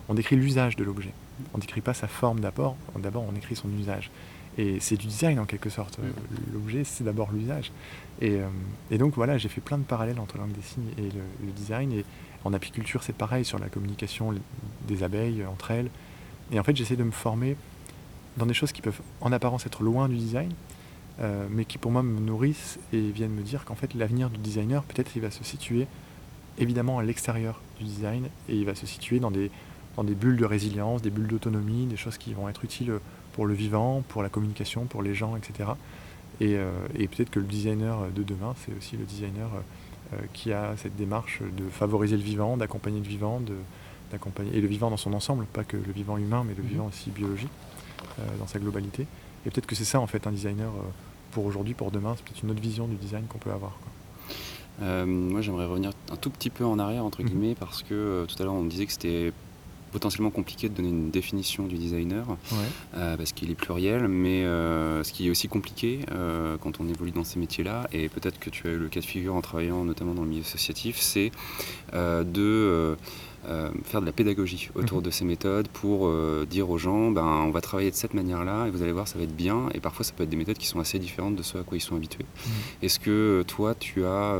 on 0.08 0.14
décrit 0.14 0.36
l'usage 0.36 0.76
de 0.76 0.84
l'objet. 0.84 1.12
On 1.52 1.58
ne 1.58 1.62
décrit 1.62 1.80
pas 1.80 1.94
sa 1.94 2.06
forme 2.06 2.40
d'abord, 2.40 2.76
d'abord 2.98 3.24
on 3.28 3.34
écrit 3.34 3.56
son 3.56 3.68
usage. 3.70 4.10
Et 4.56 4.78
c'est 4.80 4.96
du 4.96 5.06
design 5.06 5.38
en 5.38 5.46
quelque 5.46 5.70
sorte. 5.70 5.98
Euh, 5.98 6.10
L'objet, 6.52 6.84
c'est 6.84 7.04
d'abord 7.04 7.32
l'usage. 7.32 7.72
Et, 8.20 8.36
euh, 8.36 8.46
et 8.90 8.98
donc 8.98 9.14
voilà, 9.14 9.36
j'ai 9.38 9.48
fait 9.48 9.60
plein 9.60 9.78
de 9.78 9.82
parallèles 9.82 10.20
entre 10.20 10.36
la 10.36 10.44
langue 10.44 10.52
des 10.52 10.62
signes 10.62 10.90
et 10.96 11.02
le, 11.02 11.46
le 11.46 11.52
design. 11.52 11.92
Et 11.92 12.04
en 12.44 12.52
apiculture, 12.52 13.02
c'est 13.02 13.16
pareil 13.16 13.44
sur 13.44 13.58
la 13.58 13.68
communication 13.68 14.34
des 14.86 15.02
abeilles 15.02 15.42
euh, 15.42 15.48
entre 15.48 15.70
elles. 15.70 15.90
Et 16.52 16.60
en 16.60 16.62
fait, 16.62 16.76
j'essaie 16.76 16.96
de 16.96 17.04
me 17.04 17.10
former 17.10 17.56
dans 18.36 18.46
des 18.46 18.54
choses 18.54 18.72
qui 18.72 18.82
peuvent 18.82 19.00
en 19.20 19.32
apparence 19.32 19.66
être 19.66 19.82
loin 19.82 20.08
du 20.08 20.16
design, 20.16 20.52
euh, 21.20 21.46
mais 21.50 21.64
qui 21.64 21.78
pour 21.78 21.90
moi 21.90 22.02
me 22.02 22.20
nourrissent 22.20 22.78
et 22.92 23.00
viennent 23.10 23.34
me 23.34 23.42
dire 23.42 23.64
qu'en 23.64 23.74
fait 23.74 23.94
l'avenir 23.94 24.30
du 24.30 24.38
designer, 24.38 24.82
peut-être 24.82 25.12
il 25.16 25.22
va 25.22 25.30
se 25.30 25.44
situer 25.44 25.86
évidemment 26.58 26.98
à 26.98 27.02
l'extérieur 27.02 27.60
du 27.78 27.84
design 27.84 28.26
et 28.48 28.56
il 28.56 28.64
va 28.64 28.74
se 28.74 28.86
situer 28.86 29.20
dans 29.20 29.30
des, 29.30 29.50
dans 29.96 30.04
des 30.04 30.14
bulles 30.14 30.36
de 30.36 30.44
résilience, 30.44 31.02
des 31.02 31.10
bulles 31.10 31.26
d'autonomie, 31.28 31.86
des 31.86 31.96
choses 31.96 32.18
qui 32.18 32.32
vont 32.34 32.48
être 32.48 32.64
utiles 32.64 32.92
pour 33.32 33.46
le 33.46 33.54
vivant, 33.54 34.02
pour 34.08 34.22
la 34.22 34.28
communication, 34.28 34.84
pour 34.86 35.02
les 35.02 35.14
gens, 35.14 35.36
etc. 35.36 35.70
Et, 36.40 36.56
euh, 36.56 36.70
et 36.98 37.06
peut-être 37.08 37.30
que 37.30 37.38
le 37.40 37.46
designer 37.46 38.08
de 38.14 38.22
demain, 38.22 38.54
c'est 38.64 38.76
aussi 38.76 38.96
le 38.96 39.04
designer 39.04 39.48
euh, 40.12 40.16
qui 40.32 40.52
a 40.52 40.74
cette 40.76 40.96
démarche 40.96 41.40
de 41.56 41.68
favoriser 41.70 42.16
le 42.16 42.22
vivant, 42.22 42.56
d'accompagner 42.56 42.98
le 43.00 43.06
vivant, 43.06 43.40
d'accompagner 44.10 44.56
et 44.56 44.60
le 44.60 44.68
vivant 44.68 44.90
dans 44.90 44.96
son 44.96 45.12
ensemble, 45.12 45.44
pas 45.46 45.64
que 45.64 45.76
le 45.76 45.92
vivant 45.92 46.16
humain, 46.18 46.44
mais 46.46 46.54
le 46.54 46.62
Mhm. 46.62 46.68
vivant 46.68 46.86
aussi 46.86 47.10
biologique 47.10 47.50
euh, 48.18 48.22
dans 48.38 48.46
sa 48.46 48.58
globalité. 48.58 49.06
Et 49.46 49.50
peut-être 49.50 49.66
que 49.66 49.74
c'est 49.74 49.84
ça 49.84 50.00
en 50.00 50.06
fait 50.06 50.26
un 50.26 50.32
designer 50.32 50.68
euh, 50.70 50.82
pour 51.32 51.44
aujourd'hui, 51.46 51.74
pour 51.74 51.90
demain, 51.90 52.14
c'est 52.16 52.24
peut-être 52.24 52.42
une 52.42 52.50
autre 52.50 52.60
vision 52.62 52.86
du 52.86 52.96
design 52.96 53.24
qu'on 53.28 53.38
peut 53.38 53.50
avoir. 53.52 53.72
quoi. 53.82 53.92
Euh, 54.82 55.06
moi, 55.06 55.40
j'aimerais 55.40 55.66
revenir 55.66 55.92
un 56.10 56.16
tout 56.16 56.30
petit 56.30 56.50
peu 56.50 56.64
en 56.64 56.78
arrière, 56.78 57.04
entre 57.04 57.22
Mhm. 57.22 57.28
guillemets, 57.28 57.54
parce 57.58 57.82
que 57.82 57.94
euh, 57.94 58.26
tout 58.26 58.40
à 58.40 58.44
l'heure, 58.44 58.54
on 58.54 58.64
disait 58.64 58.86
que 58.86 58.92
c'était 58.92 59.32
potentiellement 59.94 60.30
compliqué 60.30 60.68
de 60.68 60.74
donner 60.74 60.88
une 60.88 61.10
définition 61.10 61.66
du 61.66 61.76
designer, 61.76 62.26
Ouais. 62.28 62.58
euh, 62.96 63.16
parce 63.16 63.32
qu'il 63.32 63.48
est 63.52 63.54
pluriel, 63.54 64.08
mais 64.08 64.42
euh, 64.44 65.04
ce 65.04 65.12
qui 65.12 65.28
est 65.28 65.30
aussi 65.30 65.46
compliqué 65.46 66.00
euh, 66.10 66.56
quand 66.60 66.80
on 66.80 66.88
évolue 66.88 67.12
dans 67.12 67.22
ces 67.22 67.38
métiers-là, 67.38 67.86
et 67.92 68.08
peut-être 68.08 68.40
que 68.40 68.50
tu 68.50 68.66
as 68.66 68.72
eu 68.72 68.76
le 68.76 68.88
cas 68.88 68.98
de 68.98 69.04
figure 69.06 69.36
en 69.36 69.40
travaillant 69.40 69.84
notamment 69.84 70.14
dans 70.14 70.22
le 70.22 70.28
milieu 70.28 70.42
associatif, 70.42 70.98
c'est 70.98 71.30
de 71.92 72.96
faire 73.84 74.00
de 74.00 74.06
la 74.06 74.12
pédagogie 74.12 74.70
autour 74.74 74.98
Mhm. 74.98 75.04
de 75.04 75.10
ces 75.10 75.24
méthodes 75.24 75.68
pour 75.68 76.10
dire 76.46 76.68
aux 76.70 76.78
gens, 76.78 77.10
ben, 77.10 77.24
on 77.46 77.50
va 77.50 77.60
travailler 77.60 77.90
de 77.90 77.96
cette 77.96 78.14
manière-là, 78.14 78.66
et 78.66 78.70
vous 78.70 78.82
allez 78.82 78.92
voir, 78.92 79.06
ça 79.06 79.16
va 79.18 79.24
être 79.24 79.36
bien, 79.36 79.68
et 79.74 79.80
parfois 79.80 80.04
ça 80.04 80.12
peut 80.16 80.24
être 80.24 80.30
des 80.30 80.36
méthodes 80.36 80.58
qui 80.58 80.66
sont 80.66 80.80
assez 80.80 80.98
différentes 80.98 81.36
de 81.36 81.42
ce 81.42 81.58
à 81.58 81.62
quoi 81.62 81.76
ils 81.76 81.80
sont 81.80 81.94
habitués. 81.94 82.24
Mhm. 82.46 82.52
Est-ce 82.82 82.98
que 82.98 83.44
toi, 83.46 83.74
tu 83.76 84.04
as 84.04 84.34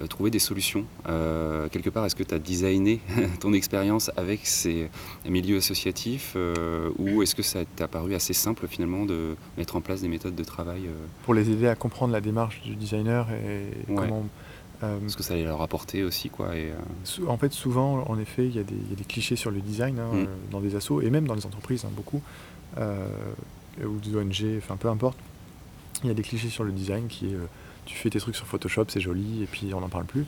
euh, 0.00 0.06
trouvé 0.06 0.30
des 0.30 0.38
solutions 0.38 0.84
Euh, 1.08 1.68
Quelque 1.68 1.90
part, 1.90 2.04
est-ce 2.06 2.16
que 2.16 2.22
tu 2.22 2.34
as 2.34 2.38
designé 2.38 3.00
ton 3.40 3.52
expérience 3.52 4.10
avec 4.16 4.46
ces 4.46 4.88
milieux 5.28 5.58
associatifs 5.58 6.32
euh, 6.36 6.90
ou 6.98 7.22
est-ce 7.22 7.34
que 7.34 7.42
ça 7.42 7.60
t'a 7.76 7.86
paru 7.88 8.14
assez 8.14 8.32
simple 8.32 8.66
finalement 8.68 9.04
de 9.06 9.36
mettre 9.56 9.76
en 9.76 9.80
place 9.80 10.00
des 10.00 10.08
méthodes 10.08 10.34
de 10.34 10.44
travail 10.44 10.82
Pour 11.24 11.34
les 11.34 11.50
aider 11.50 11.68
à 11.68 11.74
comprendre 11.74 12.12
la 12.12 12.20
démarche 12.20 12.60
du 12.62 12.74
designer 12.76 13.26
et 13.30 13.90
Ouais. 13.92 13.96
comment. 14.08 14.26
Parce 14.80 15.16
que 15.16 15.22
ça 15.22 15.32
allait 15.32 15.44
leur 15.44 15.62
apporter 15.62 16.02
aussi 16.04 16.28
quoi 16.28 16.54
et, 16.56 16.70
En 17.26 17.38
fait, 17.38 17.52
souvent, 17.52 18.04
en 18.06 18.18
effet, 18.18 18.44
il 18.46 18.54
y, 18.54 18.58
a 18.58 18.62
des 18.64 18.74
il 18.74 18.90
y 18.90 18.92
a 18.92 18.96
des 18.96 19.04
clichés 19.04 19.36
sur 19.36 19.50
le 19.50 19.60
design 19.62 19.98
hein, 19.98 20.12
Mm. 20.14 20.26
dans 20.50 20.60
des 20.60 20.76
assos 20.76 21.00
et 21.00 21.08
même 21.08 21.26
dans 21.26 21.34
les 21.34 21.46
entreprises, 21.46 21.86
hein, 21.86 21.90
beaucoup, 21.96 22.20
ou 22.78 23.98
des 24.04 24.14
ONG, 24.16 24.58
enfin 24.58 24.76
peu 24.76 24.88
importe. 24.88 25.16
Il 26.02 26.08
y 26.08 26.10
a 26.10 26.14
des 26.14 26.22
clichés 26.22 26.50
sur 26.50 26.64
le 26.64 26.72
design 26.72 27.06
qui 27.06 27.26
est 27.26 27.36
tu 27.84 27.96
fais 27.96 28.10
tes 28.10 28.20
trucs 28.20 28.36
sur 28.36 28.46
Photoshop, 28.46 28.86
c'est 28.88 29.00
joli, 29.00 29.42
et 29.42 29.46
puis 29.46 29.72
on 29.74 29.80
n'en 29.80 29.88
parle 29.88 30.04
plus. 30.04 30.26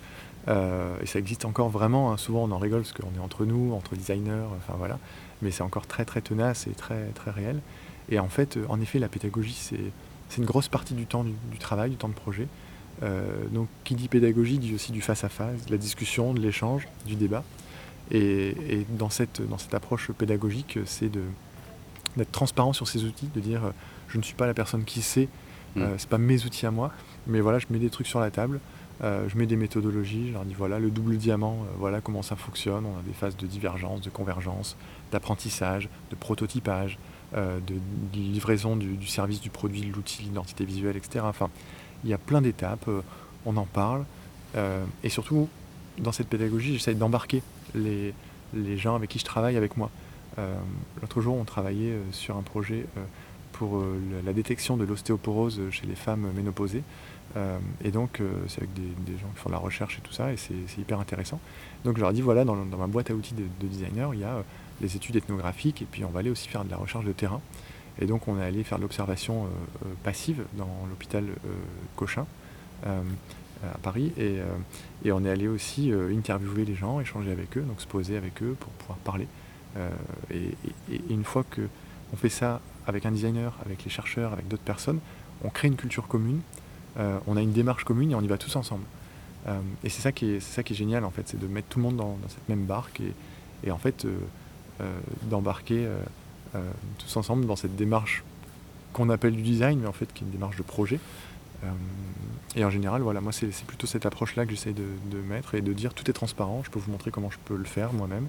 Euh, 0.48 0.96
et 1.02 1.06
ça 1.06 1.18
existe 1.18 1.44
encore 1.44 1.68
vraiment, 1.68 2.12
hein, 2.12 2.16
souvent 2.16 2.44
on 2.44 2.52
en 2.52 2.58
rigole 2.58 2.82
parce 2.82 2.92
qu'on 2.92 3.14
est 3.16 3.22
entre 3.22 3.44
nous, 3.44 3.72
entre 3.74 3.96
designers, 3.96 4.46
enfin 4.56 4.74
voilà. 4.78 4.98
Mais 5.42 5.50
c'est 5.50 5.62
encore 5.62 5.86
très 5.86 6.04
très 6.04 6.20
tenace 6.20 6.66
et 6.66 6.70
très, 6.70 7.06
très 7.14 7.30
réel. 7.30 7.60
Et 8.08 8.18
en 8.18 8.28
fait, 8.28 8.56
euh, 8.56 8.64
en 8.68 8.80
effet, 8.80 8.98
la 8.98 9.08
pédagogie, 9.08 9.56
c'est 9.58 10.38
une 10.38 10.44
grosse 10.44 10.68
partie 10.68 10.94
du 10.94 11.06
temps 11.06 11.24
du, 11.24 11.32
du 11.50 11.58
travail, 11.58 11.90
du 11.90 11.96
temps 11.96 12.08
de 12.08 12.14
projet. 12.14 12.46
Euh, 13.02 13.46
donc, 13.50 13.68
qui 13.84 13.94
dit 13.94 14.08
pédagogie 14.08 14.58
dit 14.58 14.74
aussi 14.74 14.92
du 14.92 15.02
face-à-face, 15.02 15.66
de 15.66 15.70
la 15.70 15.78
discussion, 15.78 16.32
de 16.32 16.40
l'échange, 16.40 16.88
du 17.04 17.14
débat. 17.16 17.44
Et, 18.10 18.50
et 18.70 18.86
dans, 18.88 19.10
cette, 19.10 19.46
dans 19.46 19.58
cette 19.58 19.74
approche 19.74 20.10
pédagogique, 20.12 20.78
c'est 20.86 21.10
d'être 22.16 22.32
transparent 22.32 22.72
sur 22.72 22.88
ces 22.88 23.04
outils, 23.04 23.28
de 23.34 23.40
dire 23.40 23.64
euh, 23.64 23.70
je 24.08 24.18
ne 24.18 24.22
suis 24.22 24.34
pas 24.34 24.46
la 24.46 24.54
personne 24.54 24.84
qui 24.84 25.02
sait, 25.02 25.28
euh, 25.76 25.92
Mm. 25.92 25.94
c'est 25.98 26.08
pas 26.08 26.18
mes 26.18 26.44
outils 26.44 26.64
à 26.66 26.70
moi, 26.70 26.92
mais 27.26 27.40
voilà, 27.40 27.58
je 27.58 27.66
mets 27.70 27.78
des 27.78 27.90
trucs 27.90 28.06
sur 28.06 28.20
la 28.20 28.30
table, 28.30 28.60
euh, 29.04 29.28
je 29.28 29.36
mets 29.36 29.46
des 29.46 29.56
méthodologies, 29.56 30.28
je 30.28 30.32
leur 30.32 30.44
dis 30.44 30.54
voilà, 30.54 30.78
le 30.78 30.90
double 30.90 31.16
diamant, 31.18 31.58
euh, 31.64 31.72
voilà 31.78 32.00
comment 32.00 32.22
ça 32.22 32.34
fonctionne, 32.34 32.86
on 32.86 32.98
a 32.98 33.02
des 33.02 33.12
phases 33.12 33.36
de 33.36 33.46
divergence, 33.46 34.00
de 34.00 34.08
convergence, 34.08 34.76
d'apprentissage, 35.12 35.90
de 36.10 36.16
prototypage, 36.16 36.98
euh, 37.36 37.58
de, 37.66 37.74
livraison 38.14 38.74
du, 38.74 39.06
service, 39.06 39.40
du 39.40 39.50
produit, 39.50 39.82
de 39.82 39.92
l'outil, 39.92 40.22
de 40.22 40.28
l'identité 40.28 40.64
visuelle, 40.64 40.96
etc. 40.96 41.24
Enfin, 41.28 41.50
il 42.04 42.10
y 42.10 42.14
a 42.14 42.18
plein 42.18 42.40
d'étapes, 42.40 42.88
on 43.44 43.56
en 43.56 43.66
parle, 43.66 44.04
et 45.02 45.10
surtout, 45.10 45.48
dans 45.98 46.12
cette 46.12 46.28
pédagogie, 46.28 46.72
j'essaie 46.74 46.94
d'embarquer 46.94 47.42
les, 47.74 48.14
gens 48.78 48.94
avec 48.94 49.10
qui 49.10 49.18
je 49.18 49.24
travaille 49.24 49.56
avec 49.56 49.76
moi. 49.76 49.90
L'autre 51.02 51.20
jour, 51.20 51.36
on 51.36 51.44
travaillait 51.44 51.98
sur 52.12 52.36
un 52.36 52.42
projet 52.42 52.86
pour 53.52 53.82
la 54.24 54.32
détection 54.32 54.76
de 54.76 54.84
l'ostéoporose 54.84 55.60
chez 55.70 55.86
les 55.86 55.94
femmes 55.94 56.30
ménopausées. 56.34 56.84
Euh, 57.36 57.58
et 57.84 57.90
donc, 57.90 58.20
euh, 58.20 58.30
c'est 58.48 58.58
avec 58.62 58.72
des, 58.74 59.12
des 59.12 59.18
gens 59.18 59.28
qui 59.34 59.40
font 59.40 59.48
de 59.50 59.54
la 59.54 59.60
recherche 59.60 59.98
et 59.98 60.00
tout 60.00 60.12
ça, 60.12 60.32
et 60.32 60.36
c'est 60.36 60.54
hyper 60.78 61.00
intéressant. 61.00 61.40
Donc, 61.84 61.96
je 61.96 62.00
leur 62.02 62.12
dis 62.12 62.22
voilà, 62.22 62.44
dans, 62.44 62.54
ma 62.56 62.86
boîte 62.86 63.10
à 63.10 63.14
outils 63.14 63.34
de, 63.34 63.44
de 63.60 63.66
designer, 63.66 64.14
il 64.14 64.20
y 64.20 64.24
a 64.24 64.34
euh, 64.36 64.42
les 64.80 64.96
études 64.96 65.16
ethnographiques, 65.16 65.82
et 65.82 65.86
puis 65.90 66.04
on 66.04 66.10
va 66.10 66.20
aller 66.20 66.30
aussi 66.30 66.48
faire 66.48 66.64
de 66.64 66.70
la 66.70 66.76
recherche 66.76 67.04
de 67.04 67.12
terrain. 67.12 67.40
Et 68.00 68.06
donc, 68.06 68.28
on 68.28 68.38
est 68.40 68.44
allé 68.44 68.62
faire 68.64 68.78
de 68.78 68.82
l'observation 68.82 69.44
euh, 69.44 69.48
euh, 69.86 69.88
passive 70.04 70.44
dans 70.56 70.68
l'hôpital 70.88 71.24
euh, 71.24 71.48
Cochin. 71.96 72.26
euh, 72.86 73.00
à 73.64 73.78
Paris 73.78 74.12
et, 74.18 74.38
euh, 74.38 75.12
on 75.12 75.24
est 75.24 75.30
allé 75.30 75.48
aussi 75.48 75.90
euh, 75.90 76.14
interviewer 76.14 76.66
les 76.66 76.74
gens, 76.74 77.00
échanger 77.00 77.32
avec 77.32 77.56
eux, 77.56 77.62
donc 77.62 77.80
se 77.80 77.86
poser 77.86 78.16
avec 78.18 78.42
eux 78.42 78.54
pour 78.60 78.70
pouvoir 78.72 78.98
parler. 78.98 79.26
Euh, 79.78 79.88
et, 80.30 80.48
et- 80.92 80.94
et 80.96 81.00
une 81.08 81.24
fois 81.24 81.42
que 81.48 81.62
on 82.12 82.16
fait 82.16 82.28
ça 82.28 82.60
avec 82.86 83.06
un 83.06 83.10
designer, 83.12 83.54
avec 83.64 83.82
les 83.82 83.90
chercheurs, 83.90 84.34
avec 84.34 84.46
d'autres 84.46 84.62
personnes, 84.62 85.00
on 85.42 85.48
crée 85.48 85.68
une 85.68 85.76
culture 85.76 86.06
commune, 86.06 86.40
euh, 86.98 87.18
on 87.26 87.36
a 87.36 87.42
une 87.42 87.52
démarche 87.52 87.84
commune 87.84 88.10
et 88.10 88.14
on 88.14 88.22
y 88.22 88.26
va 88.26 88.38
tous 88.38 88.54
ensemble. 88.56 88.84
Euh, 89.46 89.58
et 89.84 89.88
c'est 89.88 90.02
ça 90.02 90.12
qui 90.12 90.30
est, 90.32 90.74
génial 90.74 91.04
en 91.04 91.10
fait, 91.10 91.22
c'est 91.26 91.38
de 91.38 91.46
mettre 91.46 91.68
tout 91.68 91.78
le 91.78 91.84
monde 91.84 91.96
dans, 91.96 92.16
cette 92.28 92.48
même 92.48 92.64
barque 92.64 93.00
et, 93.64 93.70
en 93.70 93.78
fait 93.78 94.04
euh, 94.04 94.98
d'embarquer 95.22 95.88
tous 96.98 97.16
ensemble 97.18 97.46
dans 97.46 97.56
cette 97.56 97.76
démarche 97.76 98.22
qu'on 98.94 99.10
appelle 99.10 99.34
du 99.36 99.42
design, 99.42 99.80
mais 99.80 99.86
en 99.86 99.92
fait 99.92 100.12
qui 100.14 100.24
est 100.24 100.26
une 100.26 100.32
démarche 100.32 100.56
de 100.56 100.62
projet, 100.62 100.98
et 102.54 102.64
en 102.64 102.70
général, 102.70 103.02
voilà, 103.02 103.20
moi 103.20 103.32
c'est 103.32 103.50
plutôt 103.66 103.86
cette 103.86 104.06
approche-là 104.06 104.46
que 104.46 104.52
j'essaie 104.52 104.72
de, 104.72 105.18
mettre 105.28 105.54
et 105.54 105.60
de 105.60 105.72
dire 105.74 105.92
tout 105.92 106.08
est 106.08 106.14
transparent, 106.14 106.62
je 106.64 106.70
peux 106.70 106.78
vous 106.78 106.90
montrer 106.90 107.10
comment 107.10 107.30
je 107.30 107.36
peux 107.44 107.56
le 107.56 107.64
faire 107.64 107.92
moi-même. 107.92 108.28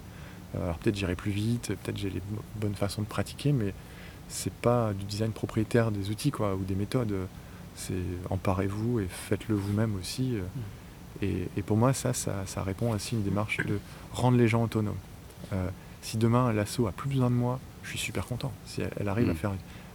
alors 0.55 0.77
peut-être 0.77 0.95
j'irai 0.95 1.15
plus 1.15 1.31
vite, 1.31 1.67
peut-être 1.67 1.97
j'ai 1.97 2.09
les 2.09 2.21
bonnes 2.55 2.75
façons 2.75 3.01
de 3.01 3.07
pratiquer, 3.07 3.53
mais 3.53 3.73
c'est 4.27 4.53
pas 4.53 4.91
du 4.93 5.05
design 5.05 5.31
propriétaire 5.31 5.91
des 5.91 6.09
outils 6.09 6.33
ou 6.39 6.63
des 6.63 6.75
méthodes. 6.75 7.13
C'est 7.77 7.93
emparez-vous 8.29 8.99
et 8.99 9.07
faites-le 9.07 9.55
vous-même 9.55 9.95
aussi. 9.95 10.31
Mmh. 10.31 11.23
Et, 11.23 11.47
et, 11.55 11.61
pour 11.61 11.77
moi, 11.77 11.93
ça, 11.93 12.13
ça, 12.13 12.43
ça, 12.45 12.61
répond 12.63 12.91
aussi 12.91 13.15
à 13.15 13.17
une 13.17 13.23
démarche 13.23 13.57
de 13.57 13.79
rendre 14.11 14.37
les 14.37 14.47
gens 14.47 14.63
autonomes. 14.63 14.97
Euh, 15.53 15.69
si 16.01 16.17
demain 16.17 16.51
l'assaut 16.53 16.87
a 16.87 16.91
plus 16.91 17.09
besoin 17.09 17.29
de 17.29 17.35
moi, 17.35 17.59
je 17.83 17.89
suis 17.89 17.99
super 17.99 18.25
content. 18.25 18.51
Si 18.65 18.81
elle, 18.81 19.07
arrive 19.07 19.29
à 19.29 19.33
mmh. 19.33 19.37
faire 19.37 19.51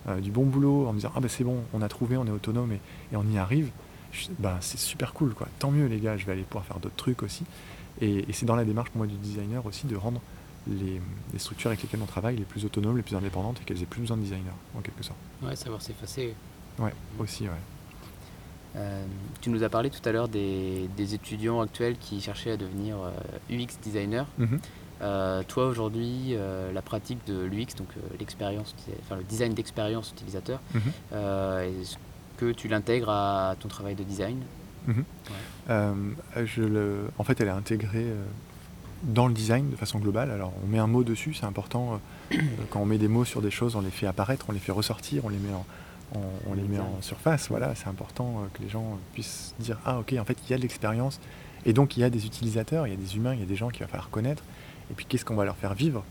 euh, 0.08 0.20
du 0.20 0.30
bon 0.30 0.44
boulot 0.44 0.86
en 0.86 0.92
me 0.92 0.98
disant 0.98 1.12
ah 1.14 1.20
ben 1.20 1.28
c'est 1.28 1.44
bon, 1.44 1.62
on 1.72 1.82
a 1.82 1.88
trouvé, 1.88 2.16
on 2.16 2.26
est 2.26 2.30
autonome 2.30 2.72
et, 2.72 2.80
et 3.12 3.16
on 3.16 3.24
y 3.30 3.38
arrive, 3.38 3.70
ben, 4.38 4.56
c'est 4.60 4.78
super 4.78 5.12
cool 5.12 5.34
quoi. 5.34 5.48
Tant 5.58 5.70
mieux 5.70 5.86
les 5.86 6.00
gars, 6.00 6.16
je 6.16 6.26
vais 6.26 6.32
aller 6.32 6.42
pouvoir 6.42 6.64
faire 6.64 6.78
d'autres 6.78 6.96
trucs 6.96 7.22
aussi. 7.22 7.44
Et, 8.00 8.28
et 8.28 8.32
c'est 8.32 8.46
dans 8.46 8.56
la 8.56 8.64
démarche 8.64 8.90
pour 8.90 8.98
moi 8.98 9.06
du 9.06 9.16
designer 9.16 9.64
aussi 9.66 9.86
de 9.86 9.96
rendre 9.96 10.20
les, 10.66 11.00
les, 11.32 11.38
structures 11.38 11.68
avec 11.68 11.82
lesquelles 11.82 12.00
on 12.02 12.06
travaille 12.06 12.36
les 12.36 12.44
plus 12.44 12.64
autonomes, 12.64 12.96
les 12.96 13.02
plus 13.02 13.16
indépendantes 13.16 13.60
et 13.60 13.64
qu'elles 13.64 13.82
aient 13.82 13.86
plus 13.86 14.00
besoin 14.00 14.16
de 14.16 14.22
designers 14.22 14.50
en 14.76 14.80
quelque 14.80 15.02
sorte. 15.02 15.18
Ouais, 15.42 15.56
savoir 15.56 15.82
s'effacer. 15.82 16.34
Ouais, 16.78 16.92
aussi 17.18 17.44
ouais. 17.44 17.50
Euh, 18.76 19.04
tu 19.40 19.50
nous 19.50 19.62
as 19.62 19.68
parlé 19.68 19.90
tout 19.90 20.06
à 20.08 20.12
l'heure 20.12 20.28
des, 20.28 20.88
des, 20.96 21.14
étudiants 21.14 21.60
actuels 21.60 21.96
qui 21.98 22.20
cherchaient 22.20 22.52
à 22.52 22.56
devenir 22.56 22.96
euh, 22.96 23.10
UX 23.50 23.78
designer. 23.82 24.26
Mm 24.38 24.44
-hmm. 24.44 24.58
euh, 25.02 25.42
toi 25.46 25.66
aujourd'hui, 25.66 26.36
la 26.72 26.82
pratique 26.82 27.18
de 27.26 27.44
l'UX, 27.44 27.74
donc 27.76 27.88
l'expérience, 28.18 28.74
enfin 29.02 29.16
le 29.16 29.24
design 29.24 29.52
d'expérience 29.54 30.10
utilisateur, 30.10 30.60
mm 30.74 30.78
-hmm. 30.78 31.80
est-ce 31.80 31.96
que 32.38 32.52
tu 32.52 32.68
l'intègres 32.68 33.10
à 33.10 33.56
ton 33.60 33.68
travail 33.68 33.94
de 33.94 34.04
design? 34.04 34.38
Mm 34.86 34.92
-hmm. 34.92 35.04
ouais. 36.36 36.46
je 36.46 36.62
le, 36.62 36.84
En 37.18 37.24
fait, 37.24 37.40
elle 37.40 37.48
est 37.48 37.60
intégrée 37.64 38.10
dans 39.18 39.28
le 39.30 39.34
design 39.34 39.64
de 39.70 39.76
façon 39.76 39.98
globale. 40.04 40.30
Alors, 40.30 40.52
on 40.62 40.66
met 40.72 40.82
un 40.86 40.90
mot 40.96 41.04
dessus, 41.04 41.32
c'est 41.38 41.48
important. 41.54 41.84
quand 42.70 42.80
on 42.84 42.88
met 42.92 43.00
des 43.06 43.12
mots 43.16 43.26
sur 43.32 43.40
des 43.42 43.54
choses, 43.58 43.72
on 43.78 43.84
les 43.88 43.96
fait 44.00 44.08
apparaître, 44.14 44.44
on 44.48 44.54
les 44.58 44.64
fait 44.66 44.76
ressortir, 44.80 45.18
on 45.26 45.30
les 45.36 45.42
met 45.46 45.54
en, 45.60 45.64
on, 46.14 46.50
on 46.50 46.54
les 46.54 46.62
met 46.62 46.78
en 46.78 47.00
surface. 47.00 47.48
Voilà, 47.48 47.74
c'est 47.74 47.88
important 47.88 48.38
euh, 48.38 48.46
que 48.54 48.62
les 48.62 48.68
gens 48.68 48.98
puissent 49.12 49.54
dire 49.58 49.78
ah 49.84 49.98
ok, 49.98 50.14
en 50.18 50.24
fait 50.24 50.38
il 50.46 50.50
y 50.50 50.54
a 50.54 50.56
de 50.56 50.62
l'expérience 50.62 51.20
et 51.64 51.72
donc 51.72 51.96
il 51.96 52.00
y 52.00 52.04
a 52.04 52.10
des 52.10 52.26
utilisateurs, 52.26 52.86
il 52.86 52.90
y 52.90 52.94
a 52.94 52.96
des 52.96 53.16
humains, 53.16 53.34
il 53.34 53.40
y 53.40 53.42
a 53.42 53.46
des 53.46 53.56
gens 53.56 53.68
qu'il 53.68 53.82
va 53.82 53.88
falloir 53.88 54.10
connaître. 54.10 54.42
Et 54.90 54.94
puis 54.94 55.06
qu'est-ce 55.06 55.24
qu'on 55.24 55.36
va 55.36 55.44
leur 55.44 55.56
faire 55.56 55.74
vivre 55.74 56.04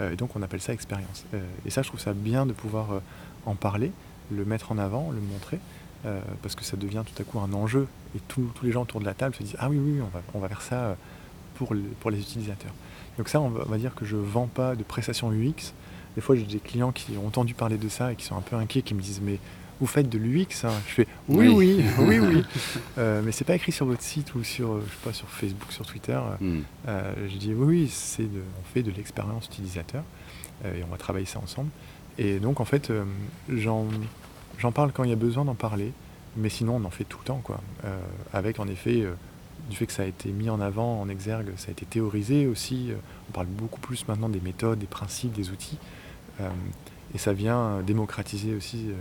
euh, 0.00 0.12
Et 0.12 0.16
donc 0.16 0.34
on 0.36 0.42
appelle 0.42 0.60
ça 0.60 0.72
expérience. 0.72 1.24
Euh, 1.34 1.42
et 1.66 1.70
ça, 1.70 1.82
je 1.82 1.88
trouve 1.88 2.00
ça 2.00 2.12
bien 2.12 2.46
de 2.46 2.52
pouvoir 2.52 2.92
euh, 2.92 3.00
en 3.46 3.54
parler, 3.54 3.92
le 4.30 4.44
mettre 4.44 4.72
en 4.72 4.78
avant, 4.78 5.10
le 5.10 5.20
montrer, 5.20 5.58
parce 6.42 6.54
que 6.54 6.64
ça 6.64 6.76
devient 6.76 7.02
tout 7.06 7.22
à 7.22 7.24
coup 7.24 7.38
un 7.38 7.54
enjeu. 7.54 7.88
Et 8.14 8.20
tous 8.28 8.50
les 8.62 8.72
gens 8.72 8.82
autour 8.82 9.00
de 9.00 9.06
la 9.06 9.14
table 9.14 9.34
se 9.34 9.42
disent 9.42 9.56
ah 9.58 9.70
oui 9.70 9.78
oui, 9.78 10.00
on 10.02 10.08
va, 10.08 10.22
on 10.34 10.38
va 10.38 10.48
faire 10.48 10.60
ça 10.60 10.96
pour, 11.54 11.72
le, 11.72 11.80
pour 12.00 12.10
les 12.10 12.20
utilisateurs. 12.20 12.72
Donc 13.16 13.30
ça, 13.30 13.40
on 13.40 13.48
va, 13.48 13.64
on 13.66 13.70
va 13.70 13.78
dire 13.78 13.94
que 13.94 14.04
je 14.04 14.16
vends 14.16 14.46
pas 14.46 14.76
de 14.76 14.82
prestations 14.82 15.32
UX 15.32 15.72
des 16.14 16.20
fois, 16.20 16.36
j'ai 16.36 16.44
des 16.44 16.58
clients 16.58 16.92
qui 16.92 17.16
ont 17.16 17.26
entendu 17.26 17.54
parler 17.54 17.76
de 17.76 17.88
ça 17.88 18.12
et 18.12 18.16
qui 18.16 18.24
sont 18.24 18.36
un 18.36 18.40
peu 18.40 18.56
inquiets, 18.56 18.82
qui 18.82 18.94
me 18.94 19.00
disent 19.00 19.20
Mais 19.22 19.38
vous 19.80 19.86
faites 19.86 20.08
de 20.08 20.18
l'UX 20.18 20.64
hein 20.64 20.72
Je 20.86 20.92
fais 20.92 21.06
Oui, 21.28 21.48
oui, 21.48 21.84
oui, 21.98 22.18
oui. 22.18 22.18
oui. 22.20 22.44
euh, 22.98 23.20
mais 23.24 23.32
c'est 23.32 23.44
pas 23.44 23.54
écrit 23.56 23.72
sur 23.72 23.86
votre 23.86 24.02
site 24.02 24.34
ou 24.34 24.44
sur, 24.44 24.80
je 24.80 24.86
sais 24.86 24.98
pas, 25.04 25.12
sur 25.12 25.28
Facebook, 25.28 25.72
sur 25.72 25.84
Twitter. 25.84 26.18
Mm. 26.40 26.60
Euh, 26.88 27.12
je 27.28 27.36
dis 27.36 27.52
Oui, 27.54 27.88
c'est 27.90 28.22
de, 28.22 28.40
on 28.60 28.72
fait 28.72 28.82
de 28.82 28.90
l'expérience 28.92 29.46
utilisateur 29.46 30.04
euh, 30.64 30.78
et 30.78 30.84
on 30.84 30.88
va 30.88 30.96
travailler 30.96 31.26
ça 31.26 31.40
ensemble. 31.40 31.70
Et 32.16 32.38
donc, 32.38 32.60
en 32.60 32.64
fait, 32.64 32.90
euh, 32.90 33.04
j'en 33.48 33.88
parle 34.72 34.92
quand 34.92 35.02
il 35.02 35.10
y 35.10 35.14
a 35.14 35.16
besoin 35.16 35.44
d'en 35.44 35.54
parler, 35.56 35.92
mais 36.36 36.48
sinon, 36.48 36.76
on 36.76 36.84
en 36.84 36.90
fait 36.90 37.04
tout 37.04 37.18
le 37.20 37.24
temps, 37.24 37.40
quoi. 37.42 37.60
Euh, 37.84 37.98
avec, 38.32 38.60
en 38.60 38.68
effet, 38.68 39.04
du 39.68 39.76
fait 39.76 39.86
que 39.86 39.92
ça 39.92 40.02
a 40.02 40.06
été 40.06 40.30
mis 40.30 40.48
en 40.48 40.60
avant 40.60 41.00
en 41.00 41.08
exergue, 41.08 41.52
ça 41.56 41.68
a 41.68 41.70
été 41.72 41.86
théorisé 41.86 42.46
aussi. 42.46 42.90
On 43.28 43.32
parle 43.32 43.46
beaucoup 43.46 43.80
plus 43.80 44.06
maintenant 44.06 44.28
des 44.28 44.40
méthodes, 44.40 44.78
des 44.78 44.86
principes, 44.86 45.32
des 45.32 45.50
outils. 45.50 45.78
Euh, 46.40 46.48
et 47.14 47.18
ça 47.18 47.32
vient 47.32 47.80
démocratiser 47.82 48.54
aussi 48.54 48.88
euh, 48.88 48.94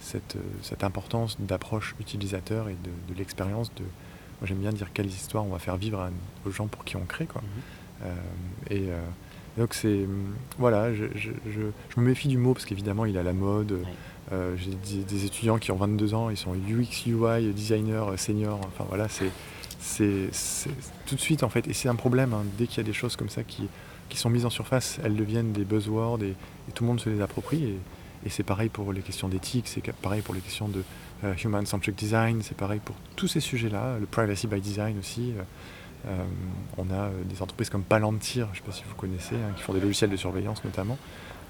cette, 0.00 0.36
cette, 0.62 0.84
importance 0.84 1.36
d'approche 1.40 1.94
utilisateur 2.00 2.68
et 2.68 2.74
de, 2.74 3.12
de 3.12 3.18
l'expérience. 3.18 3.74
De, 3.74 3.82
moi 3.82 4.46
j'aime 4.46 4.58
bien 4.58 4.72
dire 4.72 4.92
quelles 4.92 5.06
histoires 5.06 5.44
on 5.44 5.50
va 5.50 5.58
faire 5.58 5.76
vivre 5.76 6.00
à, 6.00 6.10
aux 6.46 6.50
gens 6.50 6.66
pour 6.66 6.84
qui 6.84 6.96
on 6.96 7.04
crée. 7.04 7.26
Quoi. 7.26 7.42
Mmh. 7.42 8.04
Euh, 8.04 8.14
et 8.70 8.88
donc 9.58 9.72
c'est 9.72 10.06
voilà, 10.58 10.92
je, 10.94 11.06
je, 11.14 11.30
je, 11.46 11.60
je, 11.88 12.00
me 12.00 12.06
méfie 12.06 12.28
du 12.28 12.36
mot 12.36 12.52
parce 12.52 12.66
qu'évidemment 12.66 13.06
il 13.06 13.16
à 13.18 13.22
la 13.22 13.32
mode. 13.32 13.72
Ouais. 13.72 13.78
Euh, 14.32 14.56
J'ai 14.56 14.70
des, 14.70 15.04
des, 15.04 15.24
étudiants 15.24 15.58
qui 15.58 15.70
ont 15.70 15.76
22 15.76 16.14
ans, 16.14 16.30
ils 16.30 16.36
sont 16.36 16.52
UX, 16.52 17.06
UI, 17.06 17.52
designer, 17.52 18.18
senior. 18.18 18.60
Enfin 18.66 18.84
voilà, 18.88 19.06
c'est 19.08 19.30
tout 21.06 21.14
de 21.14 21.20
suite 21.20 21.42
en 21.42 21.48
fait. 21.48 21.66
Et 21.68 21.72
c'est 21.72 21.88
un 21.88 21.94
problème 21.94 22.34
hein, 22.34 22.44
dès 22.58 22.66
qu'il 22.66 22.78
y 22.78 22.80
a 22.80 22.84
des 22.84 22.92
choses 22.92 23.16
comme 23.16 23.28
ça 23.28 23.44
qui, 23.44 23.68
qui 24.08 24.18
sont 24.18 24.30
mises 24.30 24.46
en 24.46 24.50
surface, 24.50 24.98
elles 25.04 25.16
deviennent 25.16 25.52
des 25.52 25.64
buzzwords 25.64 26.22
et, 26.22 26.34
tout 26.74 26.84
le 26.84 26.88
monde 26.88 27.00
se 27.00 27.08
les 27.08 27.20
approprie. 27.20 27.64
Et, 27.64 27.78
c'est 28.28 28.42
pareil 28.42 28.68
pour 28.68 28.92
les 28.92 29.02
questions 29.02 29.28
d'éthique, 29.28 29.68
c'est 29.68 29.82
pareil 29.92 30.20
pour 30.20 30.34
les 30.34 30.40
questions 30.40 30.66
de 30.66 30.82
uh, 31.22 31.28
human-centric 31.44 31.94
design, 31.94 32.42
c'est 32.42 32.56
pareil 32.56 32.80
pour 32.84 32.96
tous 33.14 33.28
ces 33.28 33.38
sujets-là, 33.38 33.98
le 34.00 34.06
privacy 34.06 34.48
by 34.48 34.60
design 34.60 34.98
aussi. 34.98 35.32
Euh, 36.06 36.24
on 36.76 36.90
a 36.90 37.10
des 37.28 37.42
entreprises 37.42 37.70
comme 37.70 37.82
Palantir, 37.82 38.46
je 38.52 38.60
ne 38.60 38.64
sais 38.64 38.70
pas 38.70 38.72
si 38.72 38.84
vous 38.88 38.94
connaissez, 38.94 39.34
hein, 39.34 39.52
qui 39.56 39.62
font 39.62 39.72
des 39.72 39.80
logiciels 39.80 40.10
de 40.10 40.16
surveillance 40.16 40.64
notamment. 40.64 40.98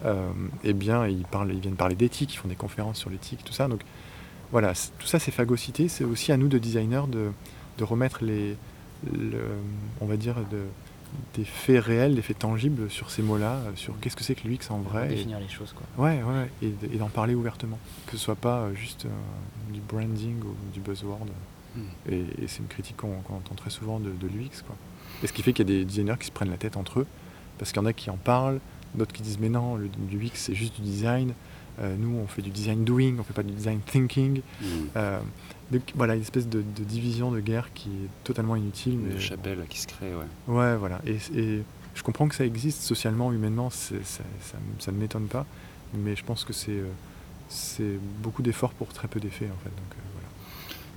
Euh, 0.04 0.30
eh 0.64 0.72
bien, 0.72 1.06
ils, 1.06 1.24
parlent, 1.24 1.52
ils 1.52 1.60
viennent 1.60 1.76
parler 1.76 1.94
d'éthique, 1.94 2.34
ils 2.34 2.36
font 2.36 2.48
des 2.48 2.56
conférences 2.56 2.98
sur 2.98 3.10
l'éthique, 3.10 3.42
tout 3.44 3.52
ça. 3.52 3.68
Donc 3.68 3.80
voilà, 4.52 4.72
tout 4.98 5.06
ça 5.06 5.18
c'est 5.18 5.30
phagocyté. 5.30 5.88
C'est 5.88 6.04
aussi 6.04 6.32
à 6.32 6.36
nous 6.36 6.48
de 6.48 6.58
designers 6.58 7.04
de, 7.08 7.84
remettre 7.84 8.24
les, 8.24 8.56
le, 9.12 9.42
on 10.00 10.06
va 10.06 10.16
dire, 10.16 10.36
de, 10.50 10.62
des 11.34 11.44
faits 11.44 11.84
réels, 11.84 12.14
des 12.14 12.22
faits 12.22 12.38
tangibles 12.38 12.90
sur 12.90 13.10
ces 13.10 13.22
mots-là, 13.22 13.60
sur 13.74 13.98
qu'est-ce 14.00 14.16
que 14.16 14.24
c'est 14.24 14.34
que 14.34 14.46
l'UX 14.46 14.70
en 14.70 14.78
vrai. 14.78 15.08
Définir 15.08 15.38
et, 15.38 15.42
les 15.42 15.48
choses, 15.48 15.74
quoi. 15.74 16.04
Ouais, 16.04 16.22
ouais, 16.22 16.50
et, 16.62 16.96
d'en 16.96 17.08
parler 17.08 17.34
ouvertement. 17.34 17.78
Que 18.06 18.16
ce 18.16 18.24
soit 18.24 18.36
pas 18.36 18.72
juste 18.74 19.06
euh, 19.06 19.72
du 19.72 19.80
branding 19.80 20.40
ou 20.42 20.54
du 20.72 20.80
buzzword. 20.80 21.26
Mm. 21.74 21.80
Et, 22.10 22.14
et 22.42 22.48
c'est 22.48 22.58
une 22.58 22.68
critique 22.68 22.96
qu'on 22.96 23.20
qu 23.20 23.32
entend 23.32 23.54
très 23.54 23.70
souvent 23.70 24.00
de, 24.00 24.10
de 24.10 24.26
l'UX, 24.26 24.62
quoi. 24.66 24.76
Et 25.22 25.26
ce 25.26 25.32
qui 25.32 25.42
fait 25.42 25.52
qu'il 25.52 25.68
y 25.68 25.72
a 25.72 25.78
des 25.78 25.84
designers 25.84 26.16
qui 26.18 26.26
se 26.26 26.32
prennent 26.32 26.50
la 26.50 26.58
tête 26.58 26.76
entre 26.76 27.00
eux, 27.00 27.06
parce 27.58 27.72
qu'il 27.72 27.80
y 27.80 27.84
en 27.84 27.86
a 27.86 27.92
qui 27.92 28.10
en 28.10 28.16
parlent, 28.16 28.60
d'autres 28.94 29.12
qui 29.12 29.22
disent 29.22 29.38
mais 29.38 29.48
non, 29.48 29.76
l'UX 29.76 30.30
c'est 30.34 30.54
juste 30.54 30.76
du 30.76 30.82
design. 30.82 31.32
Euh, 31.80 31.94
nous, 31.98 32.16
on 32.16 32.26
fait 32.26 32.42
du 32.42 32.50
design 32.50 32.84
doing, 32.84 33.16
on 33.18 33.22
fait 33.22 33.34
pas 33.34 33.42
du 33.42 33.52
design 33.52 33.80
thinking. 33.80 34.40
Mm. 34.60 34.64
Euh, 34.96 35.20
donc, 35.70 35.82
voilà, 35.94 36.14
une 36.14 36.22
espèce 36.22 36.48
de, 36.48 36.62
de, 36.62 36.84
division 36.84 37.30
de 37.30 37.40
guerre 37.40 37.72
qui 37.74 37.88
est 37.88 38.24
totalement 38.24 38.56
inutile. 38.56 38.98
Mais... 38.98 39.20
chapelle 39.20 39.64
qui 39.68 39.80
se 39.80 39.86
crée, 39.86 40.12
ouais. 40.14 40.54
Ouais, 40.54 40.76
voilà. 40.76 41.00
Et, 41.06 41.16
et, 41.38 41.62
je 41.94 42.02
comprends 42.02 42.28
que 42.28 42.34
ça 42.34 42.44
existe 42.44 42.82
socialement, 42.82 43.32
humainement, 43.32 43.70
ça, 43.70 43.94
ça, 44.04 44.22
ça, 44.78 44.92
ne 44.92 44.96
m'étonne 44.96 45.26
pas. 45.26 45.46
Mais 45.94 46.14
je 46.14 46.24
pense 46.24 46.44
que 46.44 46.52
c'est 46.52 46.82
c'est 47.48 47.98
beaucoup 48.22 48.42
d'efforts 48.42 48.72
pour 48.72 48.88
très 48.88 49.08
peu 49.08 49.20
d'effets, 49.20 49.46
en 49.46 49.62
fait. 49.62 49.70
Donc, 49.70 49.92
euh, 49.92 50.15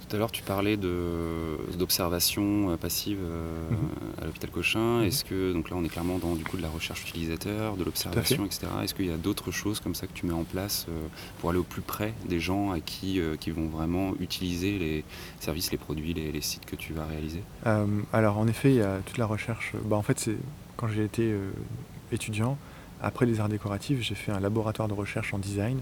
tout 0.09 0.15
à 0.15 0.19
l'heure, 0.19 0.31
tu 0.31 0.41
parlais 0.41 0.75
d'observation 0.75 2.75
passive 2.77 3.19
euh, 3.21 3.69
mmh. 3.69 4.21
à 4.21 4.25
l'hôpital 4.25 4.49
Cochin. 4.49 5.01
Mmh. 5.01 5.03
Est-ce 5.03 5.23
que, 5.23 5.53
donc 5.53 5.69
là, 5.69 5.75
on 5.77 5.83
est 5.83 5.89
clairement 5.89 6.17
dans 6.17 6.33
du 6.33 6.43
coup 6.43 6.57
de 6.57 6.63
la 6.63 6.69
recherche 6.69 7.07
utilisateur, 7.07 7.77
de 7.77 7.83
l'observation, 7.83 8.45
etc. 8.45 8.67
Est-ce 8.83 8.95
qu'il 8.95 9.05
y 9.05 9.11
a 9.11 9.17
d'autres 9.17 9.51
choses 9.51 9.79
comme 9.79 9.93
ça 9.93 10.07
que 10.07 10.13
tu 10.13 10.25
mets 10.25 10.33
en 10.33 10.43
place 10.43 10.87
euh, 10.89 11.07
pour 11.39 11.51
aller 11.51 11.59
au 11.59 11.63
plus 11.63 11.83
près 11.83 12.13
des 12.27 12.39
gens 12.39 12.71
à 12.71 12.79
qui, 12.79 13.19
euh, 13.19 13.35
qui 13.35 13.51
vont 13.51 13.67
vraiment 13.67 14.13
utiliser 14.19 14.79
les 14.79 15.03
services, 15.39 15.71
les 15.71 15.77
produits, 15.77 16.13
les, 16.13 16.31
les 16.31 16.41
sites 16.41 16.65
que 16.65 16.75
tu 16.75 16.93
vas 16.93 17.05
réaliser? 17.05 17.43
Euh, 17.67 17.85
Alors, 18.11 18.39
en 18.39 18.47
effet, 18.47 18.71
il 18.71 18.77
y 18.77 18.81
a 18.81 18.97
toute 19.05 19.19
la 19.19 19.27
recherche. 19.27 19.73
Bah, 19.85 19.95
en 19.95 20.01
fait, 20.01 20.19
c'est 20.19 20.37
quand 20.75 20.87
j'ai 20.87 21.03
été 21.03 21.35
étudiant, 22.11 22.57
après 23.01 23.25
les 23.25 23.39
arts 23.39 23.49
décoratifs, 23.49 24.01
j'ai 24.01 24.15
fait 24.15 24.31
un 24.31 24.39
laboratoire 24.39 24.87
de 24.87 24.93
recherche 24.93 25.33
en 25.33 25.37
design 25.37 25.79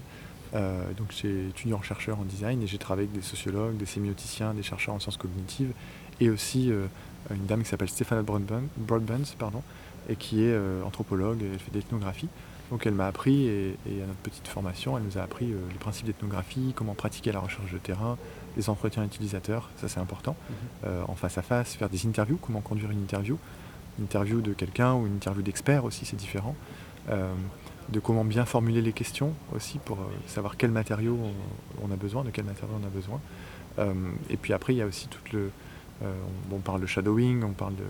euh, 0.54 0.92
donc 0.96 1.08
j'ai 1.10 1.48
étudié 1.48 1.74
en 1.74 1.82
chercheur 1.82 2.18
en 2.18 2.24
design 2.24 2.62
et 2.62 2.66
j'ai 2.66 2.78
travaillé 2.78 3.08
avec 3.08 3.20
des 3.20 3.26
sociologues, 3.26 3.76
des 3.76 3.86
sémioticiens, 3.86 4.54
des 4.54 4.62
chercheurs 4.62 4.94
en 4.94 5.00
sciences 5.00 5.16
cognitives 5.16 5.72
et 6.20 6.30
aussi 6.30 6.70
euh, 6.70 6.86
une 7.30 7.46
dame 7.46 7.62
qui 7.62 7.68
s'appelle 7.68 7.88
Stéphane 7.88 8.22
Broadbent, 8.22 9.24
pardon, 9.38 9.62
et 10.08 10.16
qui 10.16 10.42
est 10.42 10.52
euh, 10.52 10.82
anthropologue, 10.84 11.38
elle 11.42 11.58
fait 11.58 11.70
de 11.70 11.76
l'ethnographie. 11.76 12.28
Donc 12.70 12.86
elle 12.86 12.94
m'a 12.94 13.06
appris, 13.06 13.46
et, 13.46 13.76
et, 13.86 14.02
à 14.02 14.06
notre 14.06 14.20
petite 14.20 14.46
formation, 14.46 14.96
elle 14.98 15.04
nous 15.04 15.16
a 15.16 15.22
appris 15.22 15.52
euh, 15.52 15.56
les 15.72 15.78
principes 15.78 16.06
d'ethnographie, 16.06 16.72
comment 16.76 16.94
pratiquer 16.94 17.32
la 17.32 17.40
recherche 17.40 17.72
de 17.72 17.78
terrain, 17.78 18.18
les 18.56 18.68
entretiens 18.68 19.04
utilisateurs, 19.04 19.70
ça 19.76 19.88
c'est 19.88 20.00
important, 20.00 20.34
mm 20.34 20.54
-hmm. 20.54 21.10
en 21.10 21.14
face 21.14 21.38
à 21.38 21.42
face, 21.42 21.74
faire 21.74 21.88
des 21.88 22.06
interviews, 22.06 22.38
comment 22.42 22.60
conduire 22.60 22.90
une 22.90 23.02
interview, 23.02 23.38
une 23.98 24.04
interview 24.04 24.40
de 24.40 24.52
quelqu'un 24.52 24.92
ou 24.94 25.06
une 25.06 25.14
interview 25.14 25.42
d'expert 25.42 25.84
aussi, 25.84 26.04
c'est 26.04 26.16
différent 26.16 26.54
de 27.88 28.00
comment 28.00 28.24
bien 28.24 28.44
formuler 28.44 28.82
les 28.82 28.92
questions 28.92 29.32
aussi 29.54 29.78
pour 29.78 29.98
euh, 29.98 30.06
savoir 30.26 30.56
quel 30.56 30.70
matériau 30.70 31.18
on, 31.22 31.86
on, 31.88 31.92
a 31.92 31.96
besoin, 31.96 32.22
de 32.24 32.30
quel 32.30 32.44
matériau 32.44 32.74
on 32.82 32.86
a 32.86 32.90
besoin. 32.90 33.20
Euh, 33.78 33.94
et 34.30 34.36
puis 34.36 34.52
après, 34.52 34.74
il 34.74 34.76
y 34.76 34.82
a 34.82 34.86
aussi 34.86 35.08
tout 35.08 35.20
le. 35.32 35.50
Euh, 36.02 36.12
on, 36.50 36.56
on, 36.56 36.58
parle 36.58 36.80
de 36.80 36.86
shadowing, 36.86 37.42
on 37.42 37.52
parle 37.52 37.74
de, 37.76 37.84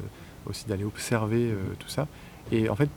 aussi 0.47 0.67
d'aller 0.67 0.85
observer 0.85 1.51
euh, 1.51 1.57
tout 1.79 1.89
ça. 1.89 2.07
Et 2.53 2.69
en 2.69 2.77
fait, 2.77 2.89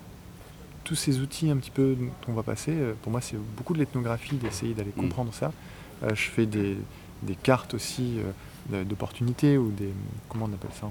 tous 0.83 0.95
ces 0.95 1.19
outils 1.19 1.49
un 1.49 1.57
petit 1.57 1.71
peu 1.71 1.97
qu'on 2.25 2.33
va 2.33 2.43
passer, 2.43 2.73
pour 3.01 3.11
moi, 3.11 3.21
c'est 3.21 3.37
beaucoup 3.57 3.73
de 3.73 3.79
l'ethnographie, 3.79 4.35
d'essayer 4.35 4.73
d'aller 4.73 4.93
mmh. 4.95 5.01
comprendre 5.01 5.33
ça. 5.33 5.51
je 6.07 6.29
fais 6.29 6.45
des, 6.45 6.77
des 7.21 7.35
cartes 7.35 7.73
aussi 7.73 8.17
d'opportunités 8.69 9.57
ou 9.57 9.69
des. 9.69 9.93
Comment 10.27 10.45
on 10.49 10.53
appelle 10.53 10.71
ça 10.79 10.89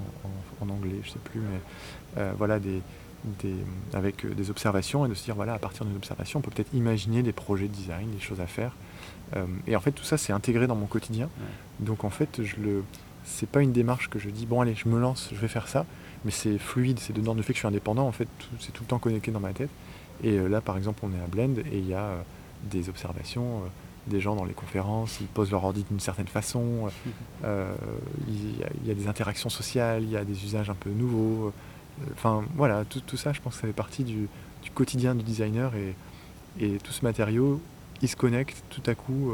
en, 0.61 0.69
anglais 0.69 1.01
Je 1.03 1.11
sais 1.11 1.19
plus, 1.19 1.41
mais 1.41 2.23
voilà, 2.37 2.61
des, 2.61 2.83
des, 3.25 3.55
avec 3.93 4.27
des 4.27 4.51
observations 4.51 5.07
et 5.07 5.09
de 5.09 5.15
se 5.15 5.25
dire 5.25 5.35
voilà, 5.35 5.55
à 5.55 5.59
partir 5.59 5.85
d'une 5.85 5.97
observation, 5.97 6.39
on 6.39 6.43
peut 6.43 6.51
peut-être 6.51 6.75
imaginer 6.75 7.23
des 7.23 7.33
projets 7.33 7.69
de 7.69 7.73
design, 7.73 8.11
des 8.11 8.21
choses 8.21 8.41
à 8.41 8.47
faire. 8.47 8.73
et 9.67 9.77
en 9.77 9.81
fait, 9.81 9.93
tout 9.93 10.05
ça, 10.05 10.19
c'est 10.19 10.33
intégré 10.33 10.67
dans 10.67 10.75
mon 10.75 10.87
quotidien. 10.87 11.29
Donc 11.79 12.05
en 12.05 12.11
fait, 12.11 12.43
je 12.43 12.57
le. 12.57 12.85
C'est 13.25 13.49
pas 13.49 13.61
une 13.61 13.73
démarche 13.73 14.09
que 14.09 14.19
je 14.19 14.31
dis 14.31 14.47
bon 14.47 14.61
allez, 14.61 14.75
je 14.75 14.89
me 14.89 14.99
lance, 14.99 15.31
je 15.33 15.39
vais 15.39 15.49
faire 15.49 15.69
ça 15.69 15.85
mais 16.25 16.31
c'est 16.31 16.59
fluide, 16.59 16.99
c'est 16.99 17.13
dedans 17.13 17.35
le 17.35 17.43
fait 17.43 17.53
que 17.53 17.57
je 17.57 17.61
suis 17.61 17.69
indépendant, 17.69 18.07
en 18.07 18.13
fait, 18.13 18.29
c'est 18.59 18.73
tout 18.73 18.83
le 18.83 18.89
temps 18.89 18.99
connecté 18.99 19.31
dans 19.31 19.41
ma 19.41 19.53
tête. 19.53 19.71
Et 20.23 20.39
euh, 20.39 20.49
là, 20.49 20.61
par 20.61 20.77
exemple, 20.77 21.01
on 21.03 21.13
est 21.13 21.23
à 21.23 21.27
Blend 21.27 21.59
et 21.73 21.79
il 21.79 21.89
y 21.89 21.95
a 21.95 22.05
euh, 22.05 22.23
des 22.65 22.89
observations, 22.89 23.61
euh, 23.61 23.69
des 24.07 24.21
gens 24.21 24.35
dans 24.35 24.45
les 24.45 24.53
conférences, 24.53 25.19
ils 25.21 25.27
posent 25.27 25.51
leur 25.51 25.65
ordi 25.65 25.85
d'une 25.89 26.01
certaine 26.01 26.27
façon, 26.27 26.91
il 27.45 28.87
y, 28.87 28.91
a 28.91 28.95
des 28.95 29.09
interactions 29.09 29.51
sociales, 29.51 30.03
il 30.03 30.11
y 30.11 30.17
a 30.17 30.25
des 30.25 30.45
usages 30.45 30.69
un 30.71 30.75
peu 30.75 30.91
nouveaux. 30.91 31.53
Enfin, 32.13 32.45
voilà, 32.57 32.85
tout, 32.85 33.17
ça, 33.17 33.33
je 33.33 33.41
pense 33.41 33.55
que 33.55 33.61
ça 33.61 33.67
fait 33.67 33.73
partie 33.73 34.05
du, 34.05 34.29
quotidien 34.75 35.15
du 35.15 35.23
designer 35.23 35.73
et, 35.75 35.95
tout 36.83 36.93
ce 36.93 37.05
matériau, 37.05 37.61
il 38.03 38.09
se 38.09 38.17
connecte 38.17 38.63
tout 38.71 38.83
à 38.87 38.95
coup 38.95 39.33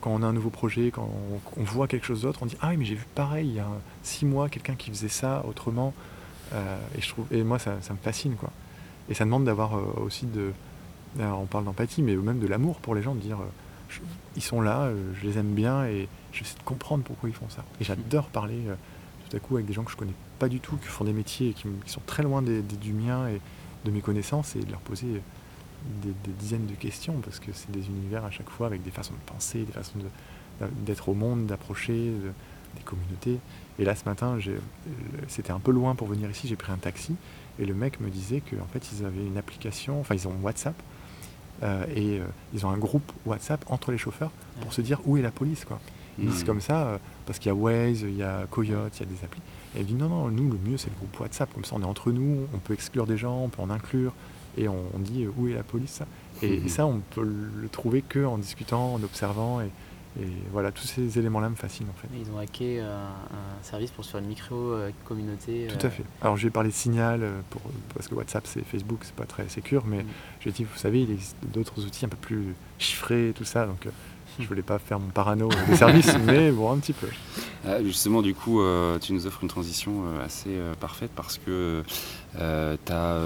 quand 0.00 0.10
on 0.10 0.22
a 0.22 0.26
un 0.26 0.32
nouveau 0.32 0.50
projet, 0.50 0.90
quand 0.90 1.08
on, 1.56 1.62
voit 1.62 1.88
quelque 1.88 2.06
chose 2.06 2.22
d'autre, 2.22 2.40
on 2.42 2.46
dit 2.46 2.56
Ah 2.60 2.68
oui, 2.70 2.76
mais 2.76 2.84
j'ai 2.84 2.94
vu 2.94 3.06
pareil 3.14 3.48
il 3.48 3.54
y 3.54 3.60
a 3.60 3.68
six 4.02 4.26
mois, 4.26 4.48
quelqu'un 4.48 4.74
qui 4.74 4.90
faisait 4.90 5.08
ça 5.08 5.44
autrement. 5.48 5.94
Euh, 6.54 6.78
et, 7.30 7.42
moi, 7.42 7.58
ça, 7.58 7.72
me 7.72 7.96
fascine. 8.02 8.34
quoi. 8.36 8.50
Et 9.08 9.14
ça 9.14 9.24
demande 9.24 9.44
d'avoir 9.44 9.76
euh, 9.76 9.82
aussi 10.04 10.26
de. 10.26 10.52
on 11.20 11.46
parle 11.46 11.64
d'empathie, 11.64 12.02
mais 12.02 12.14
même 12.16 12.38
de 12.38 12.46
l'amour 12.46 12.76
pour 12.80 12.94
les 12.94 13.02
gens, 13.02 13.14
de 13.14 13.20
dire 13.20 13.38
euh, 13.40 13.98
Ils 14.36 14.42
sont 14.42 14.60
là, 14.60 14.90
je 15.20 15.26
les 15.26 15.38
aime 15.38 15.54
bien 15.54 15.86
et 15.86 16.08
j'essaie 16.32 16.58
de 16.58 16.64
comprendre 16.64 17.04
pourquoi 17.04 17.28
ils 17.28 17.34
font 17.34 17.48
ça. 17.48 17.64
Et 17.80 17.84
j'adore 17.84 18.26
parler 18.26 18.58
tout 19.28 19.36
à 19.36 19.40
coup 19.40 19.56
avec 19.56 19.66
des 19.66 19.72
gens 19.72 19.84
que 19.84 19.90
je 19.90 19.96
connais 19.96 20.14
pas 20.38 20.48
du 20.48 20.60
tout, 20.60 20.76
qui 20.76 20.88
font 20.88 21.04
des 21.04 21.12
métiers 21.12 21.52
qui, 21.52 21.66
sont 21.86 22.00
très 22.06 22.22
loin 22.22 22.42
du 22.42 22.92
mien 22.92 23.28
et 23.28 23.40
de 23.84 23.90
mes 23.90 24.00
connaissances 24.00 24.56
et 24.56 24.60
de 24.60 24.70
leur 24.70 24.80
poser 24.80 25.06
des, 26.02 26.32
dizaines 26.38 26.66
de 26.66 26.74
questions 26.74 27.20
parce 27.24 27.38
que 27.40 27.52
c'est 27.52 27.70
des 27.70 27.86
univers 27.86 28.24
à 28.24 28.30
chaque 28.30 28.50
fois 28.50 28.66
avec 28.66 28.82
des 28.82 28.90
façons 28.90 29.14
de 29.14 29.32
penser, 29.32 29.64
des 29.64 29.72
façons 29.72 29.98
d'être 30.60 31.08
au 31.08 31.14
monde, 31.14 31.46
d'approcher 31.46 32.12
des 32.76 32.82
communautés. 32.84 33.38
Et 33.78 33.84
là, 33.84 33.94
ce 33.94 34.04
matin, 34.04 34.38
c'était 35.28 35.52
un 35.52 35.60
peu 35.60 35.70
loin 35.70 35.94
pour 35.94 36.08
venir 36.08 36.30
ici, 36.30 36.48
j'ai 36.48 36.56
pris 36.56 36.72
un 36.72 36.76
taxi 36.76 37.14
et 37.58 37.66
le 37.66 37.74
mec 37.74 38.00
me 38.00 38.10
disait 38.10 38.40
qu'en 38.40 38.66
fait, 38.66 38.88
ils 38.92 39.04
avaient 39.04 39.24
une 39.24 39.36
application, 39.36 40.00
enfin, 40.00 40.14
ils 40.14 40.28
ont 40.28 40.34
WhatsApp 40.42 40.74
euh, 41.62 41.84
et 41.94 42.20
euh, 42.20 42.24
ils 42.54 42.64
ont 42.66 42.70
un 42.70 42.78
groupe 42.78 43.10
WhatsApp 43.26 43.64
entre 43.68 43.90
les 43.90 43.98
chauffeurs 43.98 44.30
pour 44.60 44.72
se 44.72 44.80
dire 44.80 45.00
où 45.06 45.16
est 45.16 45.22
la 45.22 45.30
police. 45.30 45.64
Quoi. 45.64 45.80
Ils 46.18 46.28
disent 46.28 46.42
mmh. 46.42 46.46
comme 46.46 46.60
ça 46.60 46.86
euh, 46.86 46.98
parce 47.26 47.38
qu'il 47.38 47.48
y 47.48 47.52
a 47.52 47.54
Waze, 47.54 48.02
il 48.02 48.16
y 48.16 48.22
a 48.22 48.46
Coyote, 48.50 48.92
il 48.96 49.00
y 49.00 49.02
a 49.02 49.06
des 49.06 49.24
applis. 49.24 49.40
Et 49.74 49.80
elle 49.80 49.86
dit 49.86 49.94
non, 49.94 50.08
non, 50.08 50.28
nous, 50.28 50.50
le 50.50 50.58
mieux, 50.58 50.76
c'est 50.76 50.90
le 50.90 50.96
groupe 50.96 51.20
WhatsApp. 51.20 51.52
Comme 51.52 51.64
ça, 51.64 51.76
on 51.76 51.82
est 51.82 51.86
entre 51.86 52.10
nous, 52.10 52.46
on 52.54 52.58
peut 52.58 52.74
exclure 52.74 53.06
des 53.06 53.16
gens, 53.16 53.44
on 53.44 53.48
peut 53.48 53.62
en 53.62 53.70
inclure 53.70 54.12
et 54.56 54.68
on, 54.68 54.82
dit 54.98 55.24
euh, 55.24 55.30
où 55.36 55.48
est 55.48 55.54
la 55.54 55.62
police 55.62 56.02
et, 56.42 56.58
mhm. 56.58 56.68
ça, 56.68 56.86
on 56.86 57.00
peut 57.10 57.22
le 57.22 57.68
trouver 57.68 58.02
que 58.02 58.24
en 58.24 58.38
discutant, 58.38 58.94
en 58.94 59.02
observant. 59.02 59.60
Et, 59.60 59.70
voilà, 60.50 60.72
tous 60.72 60.84
ces 60.84 61.16
éléments-là 61.16 61.48
me 61.48 61.54
fascinent 61.54 61.90
en 61.90 62.00
fait. 62.00 62.08
Ils 62.18 62.28
ont 62.32 62.38
hacké 62.38 62.80
euh, 62.80 62.96
un 62.96 63.62
service 63.62 63.92
pour 63.92 64.04
se 64.04 64.10
faire 64.10 64.20
une 64.20 64.26
micro-communauté. 64.26 65.68
Tout 65.68 65.86
à 65.86 65.90
fait. 65.90 66.02
Alors 66.22 66.36
j'ai 66.36 66.50
parlé 66.50 66.70
de 66.70 66.74
Signal, 66.74 67.24
pour, 67.50 67.60
parce 67.94 68.08
que 68.08 68.16
WhatsApp 68.16 68.44
c'est 68.48 68.64
Facebook, 68.64 69.00
c'est 69.02 69.14
pas 69.14 69.26
très 69.26 69.48
sécure, 69.48 69.84
mais 69.86 69.98
mhm. 69.98 70.08
j'ai 70.40 70.50
dit, 70.50 70.64
vous 70.64 70.76
savez, 70.76 71.02
il 71.02 71.12
existe 71.12 71.36
d'autres 71.52 71.84
outils 71.84 72.04
un 72.04 72.08
peu 72.08 72.16
plus 72.16 72.56
chiffrés, 72.78 73.32
tout 73.36 73.44
ça. 73.44 73.66
Donc 73.66 73.86
je 74.38 74.46
voulais 74.46 74.62
pas 74.62 74.78
faire 74.78 75.00
mon 75.00 75.08
parano 75.08 75.48
des 75.68 75.76
services, 75.76 76.16
mais 76.26 76.50
bon, 76.50 76.72
un 76.72 76.78
petit 76.78 76.92
peu. 76.92 77.08
Ah, 77.66 77.82
justement, 77.82 78.22
du 78.22 78.34
coup, 78.34 78.60
tu 79.00 79.12
nous 79.12 79.26
offres 79.26 79.42
une 79.42 79.48
transition 79.48 80.04
assez 80.24 80.56
parfaite 80.80 81.10
parce 81.14 81.38
que 81.38 81.82
tu 82.36 82.92
as 82.92 83.18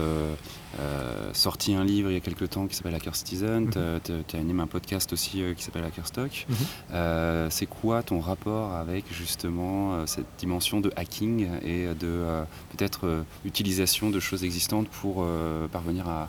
euh, 0.81 1.31
sorti 1.35 1.75
un 1.75 1.85
livre 1.85 2.11
il 2.11 2.15
y 2.15 2.17
a 2.17 2.21
quelques 2.21 2.49
temps 2.49 2.67
qui 2.67 2.75
s'appelle 2.75 2.95
Hacker 2.95 3.15
Citizen, 3.15 3.65
mhm. 3.65 4.01
tu 4.03 4.37
as 4.37 4.39
animé 4.39 4.63
un 4.63 4.67
podcast 4.67 5.13
aussi 5.13 5.43
euh, 5.43 5.53
qui 5.53 5.63
s'appelle 5.63 5.85
Hackerstock. 5.85 6.47
Mhm. 6.49 6.57
Euh, 6.95 7.49
c'est 7.51 7.67
quoi 7.67 8.03
ton 8.03 8.21
rapport 8.21 8.73
avec 8.73 9.05
justement 9.13 10.07
cette 10.07 10.27
dimension 10.39 10.81
de 10.81 10.91
hacking 10.97 11.49
et 11.63 11.87
de 11.95 12.45
peut-être 12.77 13.25
utilisation 13.45 14.11
de 14.11 14.19
choses 14.21 14.45
existantes 14.45 14.89
pour 14.89 15.27
parvenir 15.71 16.09
à, 16.09 16.29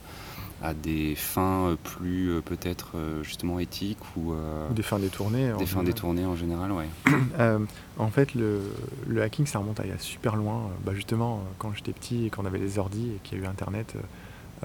à 0.64 0.74
des 0.74 1.14
fins 1.16 1.76
plus 1.84 2.42
peut-être 2.46 2.96
justement 3.22 3.60
éthiques 3.60 4.00
ou 4.16 4.34
des 4.72 4.82
fins 4.82 5.00
détournées 5.00 5.52
des 5.60 5.66
fins 5.66 5.84
détournées 5.84 6.26
en 6.26 6.36
général 6.36 6.72
ouais 6.72 6.88
en 7.98 8.08
fait 8.08 8.34
le, 8.34 8.62
le, 9.06 9.22
hacking 9.22 9.46
ça 9.46 9.60
remonte 9.60 9.80
à 9.82 9.84
il 9.84 9.90
y 9.90 9.94
a 9.94 10.00
super 10.00 10.36
loin 10.36 10.70
bah, 10.86 10.94
justement 10.96 11.44
quand 11.60 11.74
j'étais 11.76 11.92
petit 11.92 12.28
et 12.28 12.30
qu'on 12.30 12.46
avait 12.46 12.60
les 12.60 12.80
ordi 12.80 13.12
et 13.16 13.20
qu'il 13.24 13.38
y 13.38 13.42
a 13.42 13.44
eu 13.44 13.48
internet 13.48 13.96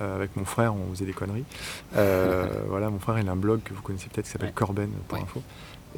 euh, 0.00 0.14
avec 0.14 0.36
mon 0.36 0.44
frère, 0.44 0.74
on 0.74 0.92
faisait 0.92 1.06
des 1.06 1.12
conneries. 1.12 1.44
Euh, 1.96 2.46
voilà, 2.68 2.90
mon 2.90 2.98
frère, 2.98 3.18
il 3.18 3.28
a 3.28 3.32
un 3.32 3.36
blog 3.36 3.62
que 3.64 3.74
vous 3.74 3.82
connaissez 3.82 4.08
peut-être 4.08 4.26
qui 4.26 4.30
s'appelle 4.30 4.52
Corben 4.52 4.90
pour 5.08 5.18
info. 5.18 5.42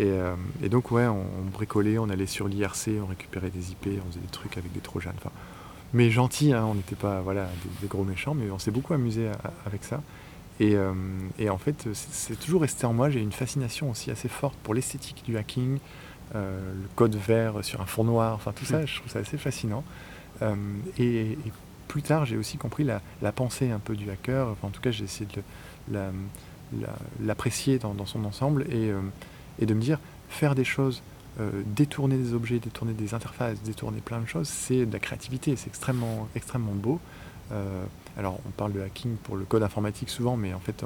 Euh, 0.01 0.35
et, 0.63 0.69
donc, 0.69 0.91
ouais, 0.91 1.07
on, 1.07 1.25
bricolait, 1.53 1.99
on 1.99 2.09
allait 2.09 2.27
sur 2.27 2.49
l'IRC, 2.49 2.91
on 3.03 3.07
récupérait 3.07 3.51
des 3.51 3.73
IP, 3.73 3.89
on 4.07 4.11
faisait 4.11 4.21
des 4.21 4.31
trucs 4.31 4.57
avec 4.57 4.73
des 4.73 4.81
trojans. 4.81 5.13
Enfin, 5.19 5.33
mais 5.93 6.11
gentil, 6.11 6.53
hein, 6.53 6.65
on 6.65 6.75
n'était 6.75 6.97
pas 6.97 7.21
voilà, 7.21 7.49
des, 7.81 7.89
gros 7.89 8.05
méchants, 8.05 8.35
mais 8.35 8.51
on 8.51 8.59
s'est 8.59 8.71
beaucoup 8.71 8.95
amusé 8.95 9.29
avec 9.67 9.85
ça. 9.85 10.03
Et, 10.61 10.77
en 10.77 11.59
fait, 11.59 11.89
c'est 11.95 12.39
toujours 12.39 12.61
resté 12.61 12.85
en 12.85 12.93
moi. 12.93 13.09
J'ai 13.09 13.21
une 13.21 13.33
fascination 13.33 13.91
aussi 13.91 14.11
assez 14.11 14.29
forte 14.29 14.57
pour 14.63 14.75
l'esthétique 14.75 15.23
du 15.25 15.39
hacking, 15.39 15.79
le 16.35 16.89
code 16.97 17.17
vert 17.17 17.65
sur 17.65 17.81
un 17.81 17.87
fond 17.87 18.05
noir, 18.05 18.35
enfin 18.35 18.53
tout 18.53 18.67
ça, 18.67 18.81
hmm. 18.81 18.87
je 18.87 18.97
trouve 18.97 19.11
ça 19.11 19.21
assez 19.21 19.39
fascinant. 19.39 19.85
et, 20.99 21.39
plus 21.91 22.03
tard, 22.03 22.25
j'ai 22.25 22.37
aussi 22.37 22.57
compris 22.57 22.85
la, 22.85 23.33
pensée 23.33 23.73
un 23.73 23.81
peu 23.81 23.97
du 23.97 24.09
hacker. 24.11 24.47
Enfin, 24.47 24.69
en 24.69 24.71
tout 24.71 24.81
cas, 24.81 24.93
j'ai 24.93 25.05
essayé 25.05 25.29
de 25.89 25.99
l'apprécier 27.21 27.79
dans, 27.79 28.07
son 28.07 28.25
ensemble 28.25 28.65
euh, 28.71 29.01
et, 29.59 29.67
de 29.67 29.75
me 29.75 29.81
dire, 29.81 29.99
faire 30.29 30.55
des 30.55 30.65
choses, 30.65 31.03
euh, 31.39 31.63
détourner 31.67 32.17
des 32.17 32.35
objets, 32.35 32.59
détourner 32.59 32.93
des 32.93 33.15
interfaces, 33.15 33.63
détourner 33.63 34.01
plein 34.01 34.21
de 34.21 34.27
choses, 34.27 34.49
c'est 34.49 34.87
de 34.87 34.93
la 34.93 34.99
créativité, 34.99 35.55
c'est 35.57 35.69
extrêmement, 35.69 36.29
extrêmement 36.35 36.73
beau. 36.73 36.99
Euh, 37.53 37.85
alors, 38.17 38.41
on 38.47 38.51
parle 38.51 38.73
de 38.73 38.81
hacking 38.81 39.17
pour 39.17 39.37
le 39.37 39.45
code 39.45 39.63
informatique 39.63 40.11
souvent, 40.11 40.37
mais 40.37 40.55
en 40.55 40.61
fait, 40.61 40.85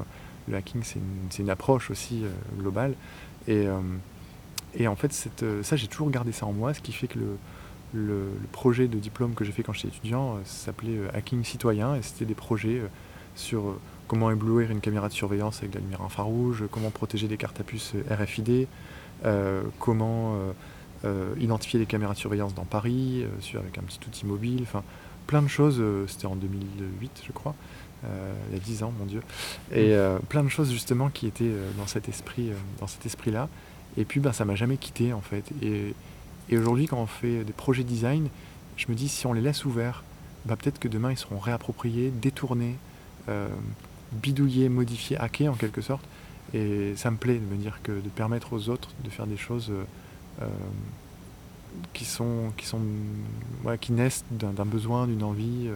le 0.48 0.56
hacking, 0.56 0.82
c'est 0.82 1.42
une, 1.42 1.50
approche 1.50 1.90
aussi 1.90 2.24
globale. 2.58 2.94
Et, 3.48 3.66
et 4.74 4.86
en 4.86 4.94
fait, 4.94 5.12
ça, 5.62 5.76
j'ai 5.76 5.86
toujours 5.88 6.10
gardé 6.10 6.32
ça 6.32 6.46
en 6.46 6.52
moi, 6.52 6.74
ce 6.74 6.80
qui 6.80 6.92
fait 6.92 7.08
que 7.08 7.18
le, 7.18 7.38
le, 7.94 8.28
projet 8.52 8.88
de 8.88 8.98
diplôme 8.98 9.34
que 9.34 9.44
j'ai 9.44 9.52
fait 9.52 9.62
quand 9.62 9.72
j'étais 9.72 9.88
étudiant 9.88 10.34
euh, 10.34 10.40
s'appelait 10.44 10.98
euh, 10.98 11.08
Hacking 11.14 11.44
citoyen 11.44 11.94
et 11.94 12.02
c'était 12.02 12.24
des 12.24 12.34
projets 12.34 12.80
euh, 12.80 12.88
sur 13.36 13.76
comment 14.08 14.30
éblouir 14.30 14.70
une 14.70 14.80
caméra 14.80 15.08
de 15.08 15.12
surveillance 15.12 15.58
avec 15.58 15.70
de 15.70 15.76
la 15.76 15.82
lumière 15.82 16.02
infrarouge, 16.02 16.64
comment 16.70 16.90
protéger 16.90 17.28
des 17.28 17.36
cartes 17.36 17.60
à 17.60 17.64
puce 17.64 17.94
RFID, 18.10 18.66
comment 19.78 20.36
identifier 21.38 21.78
les 21.78 21.86
caméras 21.86 22.14
de 22.14 22.18
surveillance 22.18 22.54
dans 22.54 22.64
Paris 22.64 23.24
avec 23.54 23.78
un 23.78 23.82
petit 23.82 24.00
outil 24.06 24.26
mobile, 24.26 24.60
enfin 24.62 24.82
plein 25.26 25.42
de 25.42 25.48
choses, 25.48 25.82
c'était 26.08 26.26
en 26.26 26.36
2008 26.36 27.22
je 27.26 27.32
crois, 27.32 27.54
il 28.04 28.54
y 28.54 28.56
a 28.56 28.62
10 28.62 28.82
ans 28.82 28.92
mon 28.98 29.06
dieu, 29.06 29.22
et 29.74 29.94
plein 30.28 30.42
de 30.42 30.48
choses 30.48 30.70
justement 30.70 31.08
qui 31.08 31.26
étaient 31.26 31.52
dans 31.78 31.86
cet 31.86 32.08
esprit, 32.08 32.50
dans 32.80 32.86
cet 32.86 33.06
esprit-là, 33.06 33.48
et 33.96 34.04
puis 34.04 34.20
ben, 34.20 34.32
ça 34.32 34.44
m'a 34.44 34.54
jamais 34.54 34.76
quitté 34.76 35.12
en 35.12 35.20
fait, 35.20 35.44
et, 35.62 35.94
et 36.50 36.58
aujourd'hui, 36.58 36.86
quand 36.86 36.98
on 36.98 37.06
fait 37.06 37.44
des 37.44 37.52
projets 37.52 37.84
design, 37.84 38.28
je 38.76 38.86
me 38.88 38.94
dis 38.94 39.08
si 39.08 39.26
on 39.26 39.32
les 39.32 39.40
laisse 39.40 39.64
ouverts, 39.64 40.02
bah, 40.44 40.56
peut-être 40.56 40.78
que 40.78 40.88
demain 40.88 41.10
ils 41.10 41.16
seront 41.16 41.38
réappropriés, 41.38 42.10
détournés, 42.10 42.76
euh, 43.28 43.48
bidouillés, 44.12 44.68
modifiés, 44.68 45.16
hackés 45.16 45.48
en 45.48 45.54
quelque 45.54 45.80
sorte. 45.80 46.04
Et 46.54 46.94
ça 46.96 47.10
me 47.10 47.16
plaît 47.16 47.34
de 47.34 47.44
me 47.44 47.56
dire 47.56 47.80
que 47.82 47.92
de 47.92 48.08
permettre 48.08 48.52
aux 48.52 48.68
autres 48.68 48.90
de 49.02 49.10
faire 49.10 49.26
des 49.26 49.36
choses 49.36 49.70
euh, 49.70 49.84
euh, 50.42 50.48
qui 51.92 52.04
sont 52.04 52.52
qui 52.56 52.66
sont 52.66 52.80
qui 53.80 53.92
naissent 53.92 54.24
d'un 54.30 54.64
besoin, 54.64 55.06
d'une 55.06 55.24
envie, 55.24 55.68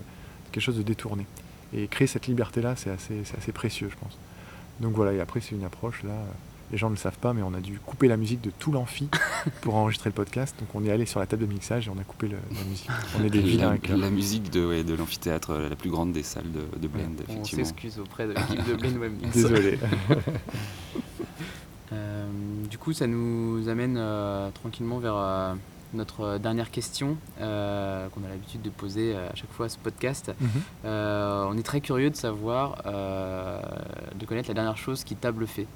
quelque 0.52 0.62
chose 0.62 0.76
de 0.76 0.82
détourné. 0.82 1.26
Et 1.74 1.88
créer 1.88 2.06
cette 2.06 2.28
liberté 2.28 2.62
là, 2.62 2.76
c'est 2.76 2.90
assez, 2.90 3.22
assez 3.36 3.52
précieux, 3.52 3.88
je 3.90 3.96
pense. 3.96 4.16
Donc 4.80 4.94
voilà. 4.94 5.12
Et 5.12 5.20
après, 5.20 5.40
c'est 5.40 5.54
une 5.54 5.64
approche 5.64 6.02
là 6.04 6.24
les 6.70 6.78
gens 6.78 6.88
ne 6.88 6.94
le 6.94 7.00
savent 7.00 7.18
pas, 7.18 7.32
mais 7.32 7.42
on 7.42 7.54
a 7.54 7.60
dû 7.60 7.78
couper 7.78 8.08
la 8.08 8.16
musique 8.16 8.40
de 8.40 8.50
tout 8.50 8.72
l'amphi 8.72 9.08
pour 9.62 9.74
enregistrer 9.76 10.10
le 10.10 10.14
podcast. 10.14 10.54
Donc 10.60 10.68
on 10.74 10.84
est 10.84 10.90
allé 10.90 11.06
sur 11.06 11.20
la 11.20 11.26
table 11.26 11.46
de 11.46 11.52
mixage 11.52 11.88
et 11.88 11.90
on 11.90 11.98
a 11.98 12.04
coupé 12.04 12.28
la 12.28 12.64
musique. 12.68 12.88
On 13.18 13.24
est 13.24 13.30
des 13.30 13.42
la, 13.56 13.76
la 13.96 14.10
musique 14.10 14.50
de, 14.50 14.82
de 14.82 14.94
l'amphithéâtre, 14.94 15.54
la 15.54 15.76
plus 15.76 15.90
grande 15.90 16.12
des 16.12 16.22
salles 16.22 16.50
de, 16.52 16.78
de 16.78 16.88
Blend, 16.88 17.14
effectivement. 17.28 17.40
On 17.62 17.64
s'excuse 17.64 17.98
auprès 17.98 18.26
de 18.26 18.32
l'équipe 18.32 18.66
de 18.68 18.74
Blend 18.74 18.98
Webmix. 19.00 19.32
Désolé. 19.34 19.78
Euh, 21.92 22.26
du 22.68 22.76
coup, 22.78 22.92
ça 22.92 23.06
nous 23.06 23.68
amène 23.68 23.96
euh, 23.98 24.50
tranquillement 24.50 24.98
vers 24.98 25.16
euh, 25.16 25.54
notre 25.94 26.36
dernière 26.38 26.70
question 26.70 27.16
qu'on 27.38 27.44
a 27.44 28.28
l'habitude 28.28 28.60
de 28.60 28.68
poser 28.68 29.16
à 29.16 29.34
chaque 29.34 29.50
fois 29.52 29.66
à 29.66 29.68
ce 29.70 29.78
podcast. 29.78 30.30
Mhm. 30.38 30.50
on 30.84 31.56
est 31.56 31.62
très 31.62 31.80
curieux 31.80 32.10
de 32.10 32.16
savoir, 32.16 32.82
de 32.84 34.26
connaître 34.26 34.48
la 34.48 34.54
dernière 34.54 34.76
chose 34.76 35.02
qui 35.02 35.16
t'a 35.16 35.32
bluffé. 35.32 35.66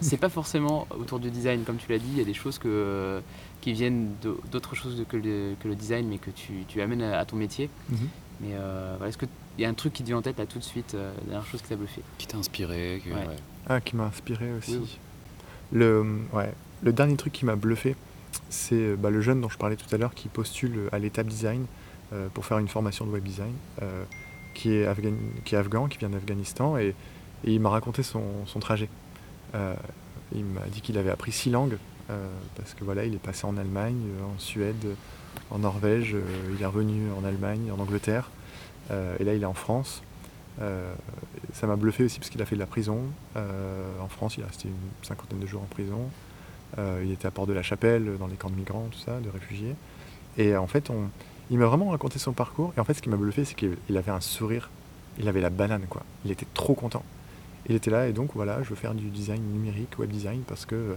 C'est 0.00 0.16
pas 0.16 0.28
forcément 0.28 0.86
autour 0.98 1.18
du 1.18 1.30
design, 1.30 1.62
comme 1.64 1.76
tu 1.76 1.90
l'as 1.90 1.98
dit, 1.98 2.08
il 2.12 2.18
y 2.18 2.20
a 2.20 2.24
des 2.24 2.34
choses 2.34 2.58
que, 2.58 3.20
qui 3.60 3.72
viennent 3.72 4.10
d'autres 4.50 4.74
choses 4.74 5.04
que 5.08 5.16
le, 5.16 5.54
que 5.60 5.68
le, 5.68 5.74
design, 5.74 6.08
mais 6.08 6.18
que 6.18 6.30
tu, 6.30 6.64
tu 6.68 6.80
amènes 6.80 7.02
à, 7.02 7.24
ton 7.24 7.36
métier. 7.36 7.70
Mhm. 7.88 8.08
Mais 8.40 8.50
euh, 8.52 8.94
voilà, 8.96 9.08
est-ce 9.08 9.18
qu'il 9.18 9.28
y 9.58 9.64
a 9.64 9.68
un 9.68 9.74
truc 9.74 9.92
qui 9.92 10.02
te 10.02 10.08
vient 10.08 10.18
en 10.18 10.22
tête 10.22 10.38
là 10.38 10.46
tout 10.46 10.58
de 10.58 10.64
suite, 10.64 10.94
euh, 10.94 11.12
la 11.22 11.24
dernière 11.24 11.46
chose 11.46 11.62
qui 11.62 11.68
t'a 11.68 11.76
bluffé? 11.76 12.02
Qui 12.18 12.26
t'a 12.26 12.38
inspiré 12.38 13.02
Ah, 13.68 13.80
qui 13.80 13.96
m'a 13.96 14.04
inspiré 14.04 14.52
aussi. 14.52 14.98
Le, 15.72 16.20
ouais, 16.32 16.52
le 16.82 16.92
dernier 16.92 17.16
truc 17.16 17.32
qui 17.32 17.44
m'a 17.44 17.56
bluffé, 17.56 17.96
c'est 18.48 18.96
bah, 18.96 19.10
le 19.10 19.20
jeune 19.20 19.40
dont 19.40 19.48
je 19.48 19.58
parlais 19.58 19.76
tout 19.76 19.92
à 19.94 19.98
l'heure 19.98 20.14
qui 20.14 20.28
postule 20.28 20.88
à 20.92 20.98
l'étape 20.98 21.26
design 21.26 21.66
euh, 22.12 22.28
pour 22.32 22.46
faire 22.46 22.58
une 22.58 22.68
formation 22.68 23.04
de 23.04 23.10
web 23.10 23.24
design, 23.24 23.52
qui, 24.54 24.72
est 24.72 24.88
qui 25.44 25.54
est 25.54 25.58
afghan, 25.58 25.88
qui 25.88 25.98
vient 25.98 26.10
d'Afghanistan, 26.10 26.78
et, 26.78 26.94
il 27.44 27.60
m'a 27.60 27.68
raconté 27.68 28.02
son, 28.02 28.24
son 28.46 28.58
trajet. 28.58 28.88
Il 29.54 30.44
m'a 30.44 30.66
dit 30.70 30.80
qu'il 30.80 30.98
avait 30.98 31.10
appris 31.10 31.32
six 31.32 31.50
langues, 31.50 31.78
parce 32.56 32.74
que 32.74 32.84
voilà, 32.84 33.04
il 33.04 33.14
est 33.14 33.18
passé 33.18 33.46
en 33.46 33.56
Allemagne, 33.56 34.02
en 34.24 34.38
Suède, 34.38 34.86
en 35.50 35.58
Norvège, 35.58 36.14
euh, 36.14 36.54
il 36.54 36.62
est 36.62 36.66
revenu 36.66 37.10
en 37.12 37.24
Allemagne, 37.24 37.70
en 37.70 37.80
Angleterre, 37.80 38.30
euh, 38.90 39.16
et 39.18 39.24
là 39.24 39.34
il 39.34 39.42
est 39.42 39.46
en 39.46 39.54
France. 39.54 40.02
Euh, 40.60 40.92
ça 41.52 41.66
m'a 41.66 41.76
bluffé 41.76 42.04
aussi 42.04 42.18
parce 42.18 42.30
qu'il 42.30 42.42
a 42.42 42.46
fait 42.46 42.56
de 42.56 42.60
la 42.60 42.66
prison. 42.66 42.98
en 43.36 44.08
France, 44.08 44.36
il 44.36 44.42
a 44.42 44.46
resté 44.46 44.68
une 44.68 45.06
cinquantaine 45.06 45.38
de 45.38 45.46
jours 45.46 45.62
en 45.62 45.66
prison. 45.66 46.10
il 47.02 47.12
était 47.12 47.26
à 47.26 47.30
Port 47.30 47.46
de 47.46 47.52
la 47.52 47.62
Chapelle, 47.62 48.16
dans 48.18 48.26
les 48.26 48.36
camps 48.36 48.50
de 48.50 48.56
migrants, 48.56 48.88
tout 48.90 48.98
ça, 48.98 49.20
de 49.20 49.28
réfugiés. 49.30 49.74
Et 50.36 50.56
en 50.56 50.66
fait, 50.66 50.90
il 51.50 51.58
m'a 51.58 51.66
vraiment 51.66 51.90
raconté 51.90 52.18
son 52.18 52.32
parcours. 52.32 52.72
Et 52.76 52.80
en 52.80 52.84
fait, 52.84 52.94
ce 52.94 53.02
qui 53.02 53.08
m'a 53.08 53.16
bluffé, 53.16 53.44
c'est 53.44 53.54
qu'il 53.54 53.96
avait 53.96 54.10
un 54.10 54.20
sourire. 54.20 54.70
Il 55.18 55.28
avait 55.28 55.40
la 55.40 55.50
banane, 55.50 55.86
quoi. 55.88 56.02
Il 56.24 56.30
était 56.30 56.46
trop 56.54 56.74
content. 56.74 57.02
Il 57.68 57.74
était 57.74 57.90
là, 57.90 58.08
et 58.08 58.12
donc 58.12 58.30
voilà, 58.34 58.62
je 58.62 58.70
veux 58.70 58.76
faire 58.76 58.94
du 58.94 59.08
design 59.10 59.42
numérique, 59.42 59.98
web 59.98 60.10
design, 60.10 60.42
parce 60.46 60.64
que 60.64 60.96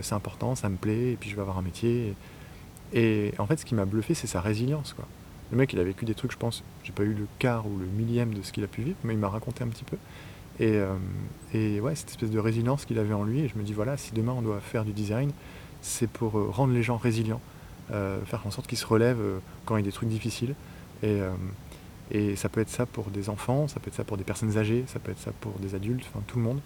c'est 0.00 0.14
important, 0.14 0.54
ça 0.54 0.68
me 0.68 0.76
plaît, 0.76 1.12
et 1.12 1.16
puis 1.16 1.30
je 1.30 1.34
vais 1.34 1.42
avoir 1.42 1.58
un 1.58 1.62
métier. 1.62 2.14
Et 2.92 3.32
en 3.38 3.46
fait, 3.46 3.58
ce 3.58 3.64
qui 3.64 3.74
m'a 3.74 3.84
bluffé, 3.84 4.14
c'est 4.14 4.26
sa 4.26 4.40
résilience. 4.40 4.92
Quoi. 4.92 5.06
Le 5.50 5.58
mec, 5.58 5.72
il 5.72 5.78
a 5.78 5.84
vécu 5.84 6.04
des 6.04 6.14
trucs, 6.14 6.32
je 6.32 6.38
pense, 6.38 6.64
j'ai 6.82 6.92
pas 6.92 7.02
eu 7.02 7.12
le 7.12 7.26
quart 7.38 7.66
ou 7.66 7.76
le 7.78 7.84
millième 7.84 8.32
de 8.32 8.42
ce 8.42 8.52
qu'il 8.52 8.64
a 8.64 8.66
pu 8.66 8.82
vivre, 8.82 8.96
mais 9.04 9.12
il 9.12 9.18
m'a 9.18 9.28
raconté 9.28 9.62
un 9.62 9.68
petit 9.68 9.84
peu. 9.84 9.96
Et, 10.60 10.76
euh, 10.76 10.96
et, 11.52 11.80
ouais, 11.80 11.94
cette 11.94 12.10
espèce 12.10 12.30
de 12.30 12.38
résilience 12.38 12.84
qu'il 12.84 12.98
avait 12.98 13.14
en 13.14 13.24
lui, 13.24 13.40
et 13.40 13.48
je 13.48 13.58
me 13.58 13.62
dis, 13.62 13.74
voilà, 13.74 13.98
si 13.98 14.12
demain 14.12 14.32
on 14.32 14.42
doit 14.42 14.60
faire 14.60 14.84
du 14.84 14.92
design, 14.92 15.30
c'est 15.82 16.08
pour 16.08 16.38
euh, 16.38 16.48
rendre 16.50 16.72
les 16.72 16.82
gens 16.82 16.96
résilients, 16.96 17.40
euh, 17.90 18.18
faire 18.24 18.46
en 18.46 18.50
sorte 18.50 18.66
qu'ils 18.66 18.78
se 18.78 18.86
relèvent 18.86 19.40
quand 19.66 19.76
il 19.76 19.80
y 19.80 19.82
a 19.82 19.86
des 19.86 19.92
trucs 19.92 20.08
difficiles. 20.08 20.54
Et 22.10 22.36
ça 22.36 22.48
peut 22.48 22.60
être 22.60 22.68
ça 22.68 22.86
pour 22.86 23.10
des 23.10 23.28
enfants, 23.28 23.68
ça 23.68 23.80
peut 23.80 23.88
être 23.88 23.96
ça 23.96 24.04
pour 24.04 24.16
des 24.16 24.24
personnes 24.24 24.56
âgées, 24.58 24.84
ça 24.86 24.98
peut 24.98 25.12
être 25.12 25.20
ça 25.20 25.32
pour 25.40 25.52
des 25.60 25.74
adultes, 25.74 26.04
enfin 26.08 26.22
tout 26.26 26.38
le 26.38 26.44
monde. 26.44 26.60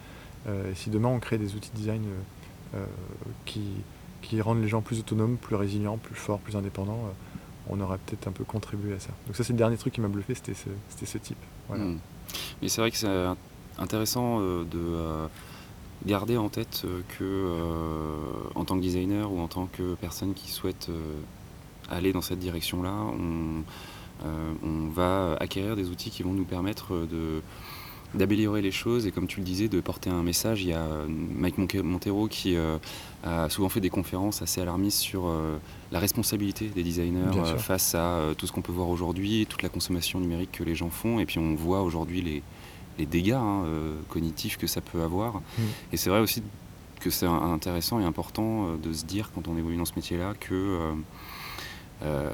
et 0.49 0.75
si 0.75 0.91
demain 0.91 1.09
on 1.09 1.21
crée 1.21 1.39
des 1.39 1.55
outils 1.55 1.71
de 1.71 1.77
design 1.77 2.03
qui, 3.45 3.63
qui 4.27 4.41
rendent 4.41 4.63
les 4.63 4.69
gens 4.69 4.83
plus 4.83 4.99
autonomes, 4.99 5.37
plus 5.37 5.57
résilients, 5.57 5.99
plus 5.99 6.15
forts, 6.15 6.39
plus 6.41 6.57
indépendants, 6.57 7.05
euh, 7.07 7.71
on 7.71 7.81
aurait 7.81 7.99
peut-être 7.99 8.29
un 8.29 8.33
peu 8.33 8.45
contribué 8.45 8.95
à 8.95 9.01
ça. 9.01 9.11
Donc 9.27 9.37
ça 9.37 9.45
c'est 9.45 9.53
le 9.53 9.59
dernier 9.59 9.77
truc 9.77 9.95
qui 9.95 10.01
m'a 10.01 10.09
bluffé, 10.09 10.35
c'était 10.35 10.55
ce, 10.55 10.69
ce, 11.05 11.19
type. 11.19 11.39
Hmm. 11.69 11.97
Mais 12.61 12.69
c'est 12.69 12.81
vrai 12.81 12.91
que 12.91 12.97
c'est 12.97 13.27
intéressant 13.79 14.41
euh, 14.41 14.65
de 14.65 14.79
euh, 14.79 15.27
garder 16.07 16.37
en 16.37 16.49
tête 16.49 16.85
que 17.19 17.57
en 18.55 18.65
tant 18.65 18.77
que 18.77 18.83
designer 18.83 19.33
ou 19.33 19.41
en 19.41 19.49
tant 19.49 19.67
que 19.67 19.95
personne 19.95 20.35
qui 20.35 20.51
souhaite 20.51 20.91
aller 21.89 22.13
dans 22.13 22.21
cette 22.21 22.39
direction-là, 22.39 22.93
on, 22.93 23.63
on, 24.25 24.89
va 24.89 25.37
acquérir 25.41 25.77
des 25.77 25.89
outils 25.91 26.11
qui 26.11 26.23
vont 26.23 26.33
nous 26.33 26.45
permettre 26.45 27.07
de 27.11 27.43
d'améliorer 28.15 28.63
les 28.63 28.71
choses 28.71 29.07
et 29.07 29.13
comme 29.13 29.27
tu 29.27 29.41
le 29.41 29.45
disais 29.45 29.69
de 29.69 29.81
porter 29.81 30.11
un 30.11 30.23
message. 30.23 30.63
Il 30.63 30.69
y 30.69 30.73
a 30.73 30.81
euh, 30.81 31.07
Mike 31.09 31.59
Montero 31.83 32.29
qui 32.29 32.57
euh, 32.57 32.79
a 33.25 33.49
souvent 33.51 33.69
fait 33.69 33.81
des 33.81 33.91
conférences 33.91 34.43
assez 34.43 34.61
alarmistes 34.61 34.99
sur 34.99 35.27
euh, 35.27 35.59
la 35.93 35.99
responsabilité 35.99 36.67
des 36.69 36.83
designers 36.83 37.59
face 37.59 37.95
à 37.95 38.21
tout 38.37 38.47
ce 38.47 38.53
qu'on 38.53 38.63
peut 38.63 38.73
voir 38.73 38.89
aujourd'hui, 38.89 39.47
toute 39.47 39.63
la 39.63 39.69
consommation 39.69 40.21
numérique 40.21 40.53
que 40.53 40.65
les 40.65 40.75
gens 40.75 40.91
font 40.91 41.19
et 41.19 41.27
puis 41.27 41.39
on 41.39 41.55
voit 41.55 41.83
aujourd'hui 41.83 42.23
les, 42.23 42.43
les, 42.99 43.07
dégâts 43.07 43.33
hein, 43.33 43.65
cognitifs 44.09 44.57
que 44.57 44.67
ça 44.67 44.81
peut 44.81 45.03
avoir. 45.03 45.37
Mm. 45.37 45.63
Et 45.93 45.97
c'est 45.97 46.11
vrai 46.11 46.21
aussi 46.21 46.43
que 47.01 47.11
c'est 47.11 47.27
intéressant 47.27 48.01
et 48.01 48.05
important 48.05 48.77
de 48.77 48.93
se 48.93 49.05
dire 49.05 49.31
quand 49.35 49.49
on 49.49 49.57
évolue 49.57 49.77
dans 49.77 49.85
ce 49.85 49.93
métier-là 49.95 50.35
que 50.39 50.95
euh, 52.03 52.31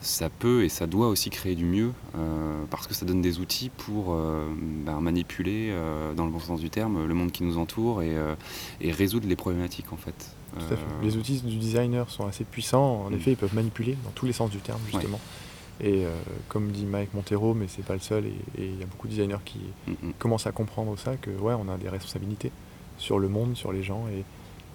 ça 0.00 0.30
peut 0.30 0.64
et 0.64 0.68
ça 0.68 0.86
doit 0.86 1.08
aussi 1.08 1.28
créer 1.28 1.54
du 1.54 1.66
mieux 1.66 1.92
euh, 2.16 2.64
parce 2.70 2.86
que 2.86 2.94
ça 2.94 3.04
donne 3.04 3.20
des 3.20 3.40
outils 3.40 3.68
pour 3.68 4.14
euh, 4.14 4.46
ben, 4.56 5.00
manipuler, 5.00 5.74
dans 6.16 6.24
le 6.24 6.30
bon 6.30 6.40
sens 6.40 6.60
du 6.60 6.70
terme, 6.70 7.06
le 7.06 7.14
monde 7.14 7.30
qui 7.30 7.44
nous 7.44 7.58
entoure 7.58 8.02
et, 8.02 8.16
résoudre 8.90 9.28
les 9.28 9.36
problématiques 9.36 9.92
en 9.92 9.96
fait. 9.96 10.34
Les 11.02 11.16
outils 11.16 11.40
du 11.40 11.56
designer 11.56 12.10
sont 12.10 12.26
assez 12.26 12.44
puissants, 12.44 13.06
en 13.06 13.10
mm. 13.10 13.14
effet 13.14 13.30
ils 13.32 13.36
peuvent 13.36 13.54
manipuler 13.54 13.96
dans 14.04 14.10
tous 14.10 14.26
les 14.26 14.32
sens 14.32 14.50
du 14.50 14.58
terme 14.58 14.80
justement. 14.90 15.20
Et 15.80 16.04
comme 16.48 16.70
dit 16.70 16.84
Mike 16.84 17.14
Montero, 17.14 17.54
mais 17.54 17.66
c'est 17.68 17.84
pas 17.84 17.94
le 17.94 18.00
seul, 18.00 18.26
et 18.26 18.34
il 18.58 18.78
y 18.78 18.82
a 18.82 18.86
beaucoup 18.86 19.08
de 19.08 19.12
designers 19.12 19.42
qui 19.44 19.60
mm, 19.86 19.90
mm. 19.90 20.12
commencent 20.18 20.46
à 20.46 20.52
comprendre 20.52 20.98
ça, 20.98 21.16
que 21.16 21.30
ouais, 21.30 21.54
on 21.54 21.68
a 21.68 21.76
des 21.76 21.88
responsabilités 21.88 22.52
sur 22.98 23.18
le 23.18 23.28
monde, 23.28 23.56
sur 23.56 23.72
les 23.72 23.82
gens, 23.82 24.06
et, 24.08 24.24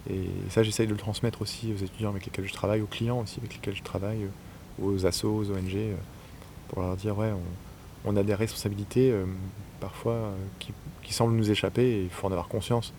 et 0.09 0.29
ça, 0.49 0.63
j'essaye 0.63 0.87
de 0.87 0.91
le 0.91 0.97
transmettre 0.97 1.41
aussi 1.41 1.73
aux 1.73 1.83
étudiants 1.83 2.09
avec 2.09 2.25
lesquels 2.25 2.47
je 2.47 2.53
travaille, 2.53 2.81
aux 2.81 2.87
clients 2.87 3.21
aussi 3.21 3.39
avec 3.39 3.53
lesquels 3.53 3.75
je 3.75 3.83
travaille, 3.83 4.23
euh, 4.23 4.85
aux 4.85 5.05
assos, 5.05 5.29
aux 5.29 5.51
ONG, 5.51 5.75
euh, 5.75 5.95
pour 6.69 6.81
leur 6.81 6.95
dire 6.95 7.17
ouais, 7.17 7.31
on, 8.05 8.15
a 8.15 8.23
des 8.23 8.35
responsabilités 8.35 9.11
euh, 9.11 9.25
parfois 9.79 10.33
qui, 10.59 10.73
semblent 11.13 11.35
nous 11.35 11.49
échapper 11.49 11.83
et 11.83 12.03
il 12.03 12.09
faut 12.09 12.27
en 12.27 12.31
avoir 12.31 12.49
conscience 12.49 12.93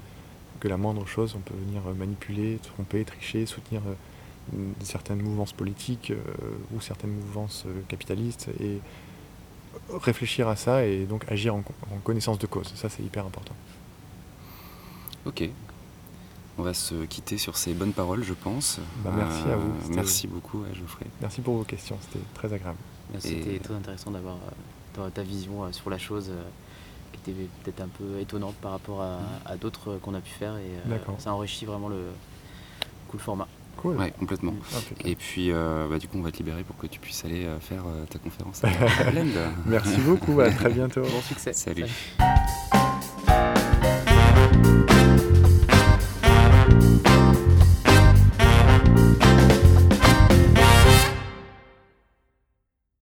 que 0.60 0.68
la 0.68 0.78
moindre 0.78 1.06
chose, 1.06 1.34
on 1.36 1.40
peut 1.40 1.54
venir 1.54 1.82
manipuler, 1.94 2.58
tromper, 2.62 3.04
tricher, 3.04 3.44
soutenir 3.44 3.82
certaines 4.80 5.20
mouvances 5.20 5.52
politiques 5.52 6.10
ou 6.74 6.80
certaines 6.80 7.12
mouvances 7.12 7.66
capitalistes 7.86 8.48
et 8.60 8.80
réfléchir 9.92 10.48
à 10.48 10.56
ça 10.56 10.86
et 10.86 11.04
donc 11.04 11.30
agir 11.30 11.54
en 11.54 11.62
connaissance 12.02 12.38
de 12.38 12.46
cause. 12.46 12.72
Ça, 12.74 12.88
c'est 12.88 13.02
hyper 13.02 13.26
important. 13.26 13.54
Ok, 15.26 15.50
on 16.58 16.62
va 16.62 16.74
se 16.74 16.94
quitter 17.04 17.38
sur 17.38 17.56
ces 17.56 17.72
bonnes 17.72 17.92
paroles, 17.92 18.24
je 18.24 18.34
pense. 18.34 18.80
Bah, 19.04 19.12
merci 19.16 19.42
à 19.48 19.56
vous. 19.56 19.70
Euh, 19.70 19.94
merci 19.94 20.26
beaucoup, 20.26 20.64
Geoffrey. 20.74 21.06
Merci 21.20 21.40
pour 21.40 21.56
vos 21.56 21.64
questions, 21.64 21.96
c'était 22.02 22.24
très 22.34 22.52
agréable. 22.52 22.78
C'était 23.18 23.58
très 23.60 23.74
intéressant 23.74 24.10
d'avoir 24.10 24.36
euh, 24.98 25.08
ta 25.10 25.22
vision 25.22 25.64
euh, 25.64 25.72
sur 25.72 25.88
la 25.88 25.98
chose 25.98 26.30
qui 27.12 27.30
était 27.30 27.48
peut-être 27.62 27.80
un 27.80 27.88
peu 27.88 28.18
étonnante 28.20 28.56
par 28.56 28.72
rapport 28.72 29.02
à, 29.02 29.56
d'autres 29.56 29.98
qu'on 30.02 30.14
a 30.14 30.20
pu 30.20 30.30
faire 30.30 30.56
et 30.56 30.70
ça 31.18 31.32
enrichit 31.32 31.64
vraiment 31.64 31.88
le, 31.88 32.02
coup, 33.08 33.18
format. 33.18 33.48
Cool. 33.76 33.96
Ouais, 33.96 34.10
complètement. 34.18 34.54
Et 35.04 35.14
puis, 35.14 35.52
bah, 35.52 35.98
du 35.98 36.08
coup, 36.08 36.18
on 36.18 36.22
va 36.22 36.32
te 36.32 36.38
libérer 36.38 36.64
pour 36.64 36.76
que 36.76 36.88
tu 36.88 36.98
puisses 36.98 37.24
aller 37.24 37.46
faire 37.60 37.84
ta 38.10 38.18
conférence 38.18 38.62
Merci 39.66 39.96
beaucoup, 40.00 40.40
à 40.40 40.50
très 40.50 40.70
bientôt. 40.70 41.02
Bon 41.02 41.22
succès. 41.22 41.52
Salut. 41.52 41.86